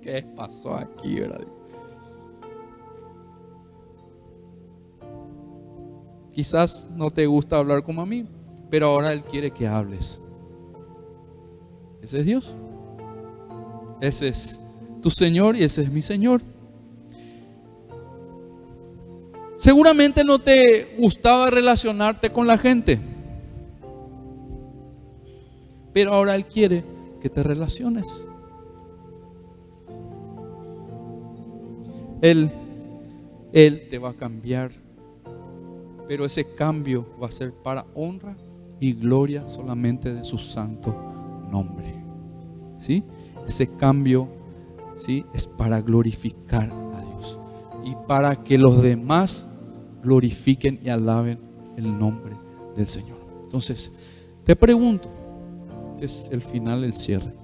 ¿qué 0.00 0.24
pasó 0.34 0.74
aquí, 0.74 1.20
verdad? 1.20 1.57
Quizás 6.38 6.86
no 6.94 7.10
te 7.10 7.26
gusta 7.26 7.56
hablar 7.56 7.82
como 7.82 8.00
a 8.00 8.06
mí, 8.06 8.24
pero 8.70 8.86
ahora 8.86 9.12
Él 9.12 9.24
quiere 9.24 9.50
que 9.50 9.66
hables. 9.66 10.20
Ese 12.00 12.20
es 12.20 12.26
Dios. 12.26 12.54
Ese 14.00 14.28
es 14.28 14.60
tu 15.02 15.10
Señor 15.10 15.56
y 15.56 15.64
ese 15.64 15.82
es 15.82 15.90
mi 15.90 16.00
Señor. 16.00 16.40
Seguramente 19.56 20.22
no 20.22 20.38
te 20.38 20.94
gustaba 20.96 21.50
relacionarte 21.50 22.30
con 22.30 22.46
la 22.46 22.56
gente, 22.56 23.00
pero 25.92 26.14
ahora 26.14 26.36
Él 26.36 26.46
quiere 26.46 26.84
que 27.20 27.28
te 27.28 27.42
relaciones. 27.42 28.28
Él, 32.22 32.48
Él 33.52 33.88
te 33.90 33.98
va 33.98 34.10
a 34.10 34.14
cambiar 34.14 34.70
pero 36.08 36.24
ese 36.24 36.54
cambio 36.54 37.06
va 37.22 37.28
a 37.28 37.30
ser 37.30 37.52
para 37.52 37.84
honra 37.94 38.34
y 38.80 38.94
gloria 38.94 39.46
solamente 39.46 40.12
de 40.14 40.24
su 40.24 40.38
santo 40.38 40.96
nombre. 41.52 41.94
¿Sí? 42.78 43.04
Ese 43.46 43.68
cambio 43.76 44.26
¿sí? 44.96 45.24
es 45.34 45.46
para 45.46 45.82
glorificar 45.82 46.70
a 46.94 47.02
Dios 47.02 47.38
y 47.84 47.94
para 48.06 48.42
que 48.42 48.56
los 48.56 48.80
demás 48.80 49.46
glorifiquen 50.02 50.80
y 50.82 50.88
alaben 50.88 51.38
el 51.76 51.98
nombre 51.98 52.34
del 52.74 52.86
Señor. 52.86 53.18
Entonces, 53.44 53.92
Te 54.44 54.56
pregunto, 54.56 55.10
es 56.00 56.30
el 56.32 56.40
final, 56.40 56.82
el 56.82 56.94
cierre. 56.94 57.34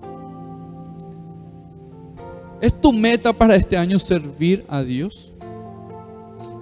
¿Es 2.63 2.81
tu 2.81 2.95
meta 2.95 3.31
para 3.35 3.57
este 3.57 3.77
año 3.77 3.99
servir 3.99 4.65
a 4.69 4.83
Dios? 4.83 5.35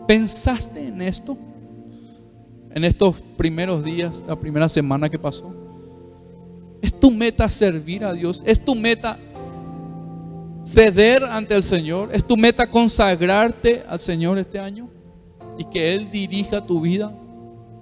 ¿Pensaste 0.08 0.88
en 0.88 1.00
esto? 1.00 1.38
En 2.74 2.84
estos 2.84 3.16
primeros 3.36 3.84
días, 3.84 4.22
la 4.26 4.38
primera 4.38 4.68
semana 4.68 5.08
que 5.08 5.18
pasó. 5.18 5.54
¿Es 6.80 6.92
tu 6.98 7.10
meta 7.10 7.48
servir 7.48 8.04
a 8.04 8.12
Dios? 8.12 8.42
¿Es 8.46 8.64
tu 8.64 8.74
meta 8.74 9.18
ceder 10.64 11.22
ante 11.24 11.54
el 11.54 11.62
Señor? 11.62 12.08
¿Es 12.12 12.24
tu 12.24 12.36
meta 12.36 12.68
consagrarte 12.68 13.84
al 13.88 13.98
Señor 13.98 14.38
este 14.38 14.58
año? 14.58 14.88
Y 15.58 15.64
que 15.64 15.94
Él 15.94 16.10
dirija 16.10 16.66
tu 16.66 16.80
vida, 16.80 17.12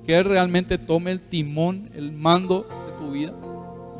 que 0.04 0.18
Él 0.18 0.24
realmente 0.24 0.76
tome 0.76 1.12
el 1.12 1.20
timón, 1.20 1.90
el 1.94 2.12
mando 2.12 2.66
de 2.86 2.92
tu 2.98 3.12
vida 3.12 3.32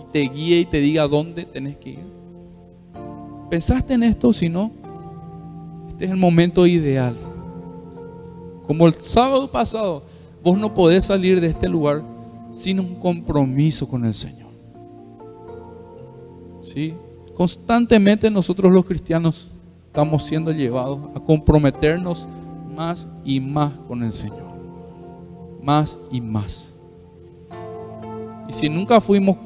y 0.01 0.13
te 0.13 0.21
guíe 0.21 0.59
y 0.59 0.65
te 0.67 0.79
diga 0.79 1.07
dónde 1.07 1.45
tenés 1.45 1.77
que 1.77 1.91
ir. 1.91 2.11
¿Pensaste 3.49 3.95
en 3.95 4.03
esto? 4.03 4.33
Si 4.33 4.49
no, 4.49 4.71
este 5.89 6.05
es 6.05 6.11
el 6.11 6.17
momento 6.17 6.67
ideal. 6.67 7.17
Como 8.67 8.87
el 8.87 8.95
sábado 8.95 9.51
pasado, 9.51 10.05
vos 10.43 10.59
no 10.59 10.75
podés 10.75 11.07
salir 11.07 11.41
de 11.41 11.49
este 11.49 11.69
lugar 11.69 12.03
sin 12.55 12.81
un 12.81 12.95
compromiso 12.97 13.89
con 13.89 14.05
el 14.05 14.15
Señor. 14.15 14.51
¿Sí? 16.63 16.95
Constantemente 17.35 18.31
nosotros 18.31 18.71
los 18.73 18.85
cristianos 18.85 19.51
estamos 19.87 20.25
siendo 20.25 20.53
llevados 20.53 21.01
a 21.15 21.21
comprometernos 21.21 22.29
más 22.77 23.09
y 23.25 23.41
más 23.41 23.73
con 23.89 24.03
el 24.03 24.13
Señor. 24.13 24.51
Más 25.63 25.99
y 26.11 26.21
más. 26.21 26.77
Y 28.49 28.53
si 28.53 28.69
nunca 28.69 29.01
fuimos, 29.01 29.37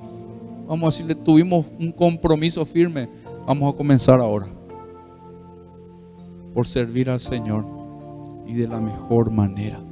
vamos 0.67 0.83
a 0.83 0.87
decirle, 0.87 1.15
tuvimos 1.15 1.67
un 1.79 1.93
compromiso 1.93 2.65
firme, 2.65 3.09
vamos 3.47 3.73
a 3.73 3.77
comenzar 3.77 4.19
ahora. 4.21 4.47
Por 6.55 6.67
servir 6.67 7.11
al 7.11 7.21
Señor 7.21 7.67
y 8.47 8.55
de 8.55 8.69
la 8.69 8.81
mejor 8.81 9.31
manera. 9.31 9.84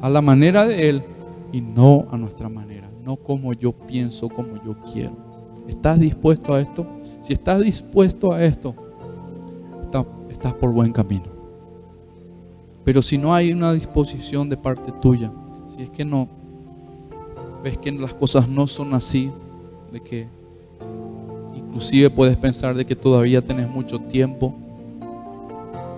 A 0.00 0.08
la 0.08 0.20
manera 0.20 0.66
de 0.66 0.88
Él 0.88 1.04
y 1.52 1.60
no 1.60 2.06
a 2.10 2.16
nuestra 2.16 2.48
manera. 2.48 2.90
No 3.04 3.16
como 3.16 3.52
yo 3.52 3.72
pienso, 3.72 4.28
como 4.28 4.62
yo 4.64 4.76
quiero. 4.92 5.16
¿Estás 5.66 5.98
dispuesto 5.98 6.54
a 6.54 6.60
esto? 6.60 6.86
Si 7.22 7.32
estás 7.32 7.60
dispuesto 7.60 8.32
a 8.32 8.42
esto, 8.42 8.74
estás 10.40 10.54
por 10.54 10.72
buen 10.72 10.90
camino. 10.90 11.26
Pero 12.82 13.02
si 13.02 13.18
no 13.18 13.34
hay 13.34 13.52
una 13.52 13.74
disposición 13.74 14.48
de 14.48 14.56
parte 14.56 14.90
tuya, 15.02 15.30
si 15.68 15.82
es 15.82 15.90
que 15.90 16.02
no, 16.02 16.28
ves 17.62 17.76
que 17.76 17.92
las 17.92 18.14
cosas 18.14 18.48
no 18.48 18.66
son 18.66 18.94
así, 18.94 19.30
de 19.92 20.00
que 20.00 20.26
inclusive 21.54 22.08
puedes 22.08 22.38
pensar 22.38 22.74
de 22.74 22.86
que 22.86 22.96
todavía 22.96 23.44
tenés 23.44 23.68
mucho 23.68 23.98
tiempo 23.98 24.54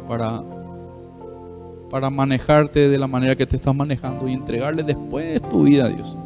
para, 0.09 0.43
para 1.93 2.09
manejarte 2.09 2.89
de 2.89 2.97
la 2.97 3.07
manera 3.07 3.37
que 3.37 3.45
te 3.45 3.57
estás 3.57 3.75
manejando 3.75 4.27
y 4.27 4.33
entregarle 4.33 4.83
después 4.83 5.43
tu 5.43 5.65
vida 5.65 5.85
a 5.85 5.89
Dios. 5.91 6.17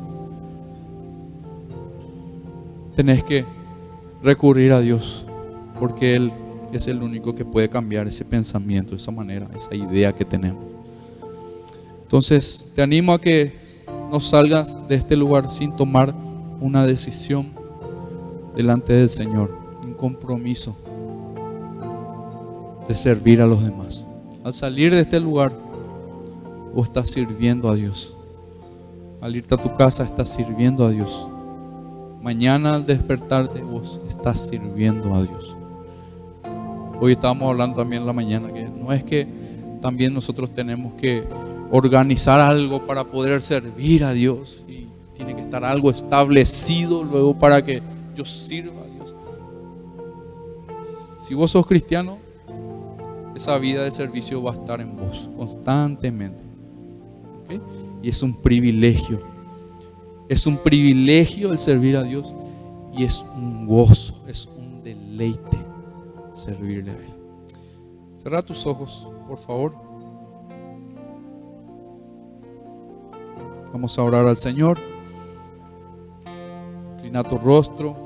Tenés 2.94 3.24
que 3.24 3.44
recurrir 4.22 4.72
a 4.72 4.78
Dios, 4.78 5.26
porque 5.80 6.14
Él 6.14 6.30
es 6.72 6.86
el 6.86 7.02
único 7.02 7.34
que 7.34 7.44
puede 7.44 7.68
cambiar 7.68 8.06
ese 8.06 8.24
pensamiento, 8.24 8.94
esa 8.94 9.10
manera, 9.10 9.48
esa 9.56 9.74
idea 9.74 10.14
que 10.14 10.24
tenemos. 10.24 10.62
Entonces, 12.02 12.64
te 12.76 12.82
animo 12.82 13.12
a 13.12 13.20
que 13.20 13.58
no 14.08 14.20
salgas 14.20 14.78
de 14.86 14.94
este 14.94 15.16
lugar 15.16 15.50
sin 15.50 15.74
tomar 15.74 16.14
una 16.60 16.86
decisión 16.86 17.48
delante 18.54 18.92
del 18.92 19.10
Señor, 19.10 19.50
un 19.82 19.94
compromiso 19.94 20.76
de 22.86 22.94
servir 22.94 23.42
a 23.42 23.46
los 23.48 23.64
demás. 23.64 24.06
Al 24.46 24.54
salir 24.54 24.94
de 24.94 25.00
este 25.00 25.18
lugar, 25.18 25.50
vos 26.72 26.86
estás 26.86 27.08
sirviendo 27.10 27.68
a 27.68 27.74
Dios. 27.74 28.16
Al 29.20 29.34
irte 29.34 29.56
a 29.56 29.58
tu 29.58 29.74
casa, 29.74 30.04
estás 30.04 30.28
sirviendo 30.28 30.86
a 30.86 30.90
Dios. 30.90 31.28
Mañana 32.22 32.76
al 32.76 32.86
despertarte, 32.86 33.60
vos 33.62 34.00
estás 34.06 34.46
sirviendo 34.46 35.12
a 35.16 35.24
Dios. 35.24 35.56
Hoy 37.00 37.14
estábamos 37.14 37.50
hablando 37.50 37.74
también 37.78 38.02
en 38.02 38.06
la 38.06 38.12
mañana 38.12 38.52
que 38.52 38.68
no 38.68 38.92
es 38.92 39.02
que 39.02 39.26
también 39.82 40.14
nosotros 40.14 40.48
tenemos 40.52 40.94
que 40.94 41.24
organizar 41.72 42.38
algo 42.38 42.86
para 42.86 43.02
poder 43.02 43.42
servir 43.42 44.04
a 44.04 44.12
Dios 44.12 44.64
y 44.68 44.86
tiene 45.16 45.34
que 45.34 45.42
estar 45.42 45.64
algo 45.64 45.90
establecido 45.90 47.02
luego 47.02 47.36
para 47.36 47.64
que 47.64 47.82
yo 48.14 48.24
sirva 48.24 48.80
a 48.82 48.86
Dios. 48.86 49.12
Si 51.26 51.34
vos 51.34 51.50
sos 51.50 51.66
cristiano, 51.66 52.18
esa 53.36 53.56
vida 53.58 53.84
de 53.84 53.90
servicio 53.90 54.42
va 54.42 54.52
a 54.52 54.54
estar 54.54 54.80
en 54.80 54.96
vos 54.96 55.30
constantemente. 55.36 56.42
Y 58.02 58.08
es 58.08 58.22
un 58.22 58.34
privilegio 58.42 59.36
es 60.28 60.46
un 60.46 60.56
privilegio 60.56 61.52
el 61.52 61.58
servir 61.58 61.96
a 61.96 62.02
Dios 62.02 62.34
y 62.96 63.04
es 63.04 63.24
un 63.36 63.66
gozo, 63.66 64.24
es 64.26 64.46
un 64.46 64.82
deleite 64.82 65.58
servirle 66.34 66.90
a 66.90 66.94
Él. 66.94 67.14
Cerra 68.16 68.42
tus 68.42 68.66
ojos, 68.66 69.08
por 69.28 69.38
favor. 69.38 69.74
Vamos 73.72 73.96
a 73.98 74.02
orar 74.02 74.26
al 74.26 74.36
Señor. 74.36 74.78
Inclina 76.96 77.22
tu 77.22 77.38
rostro. 77.38 78.05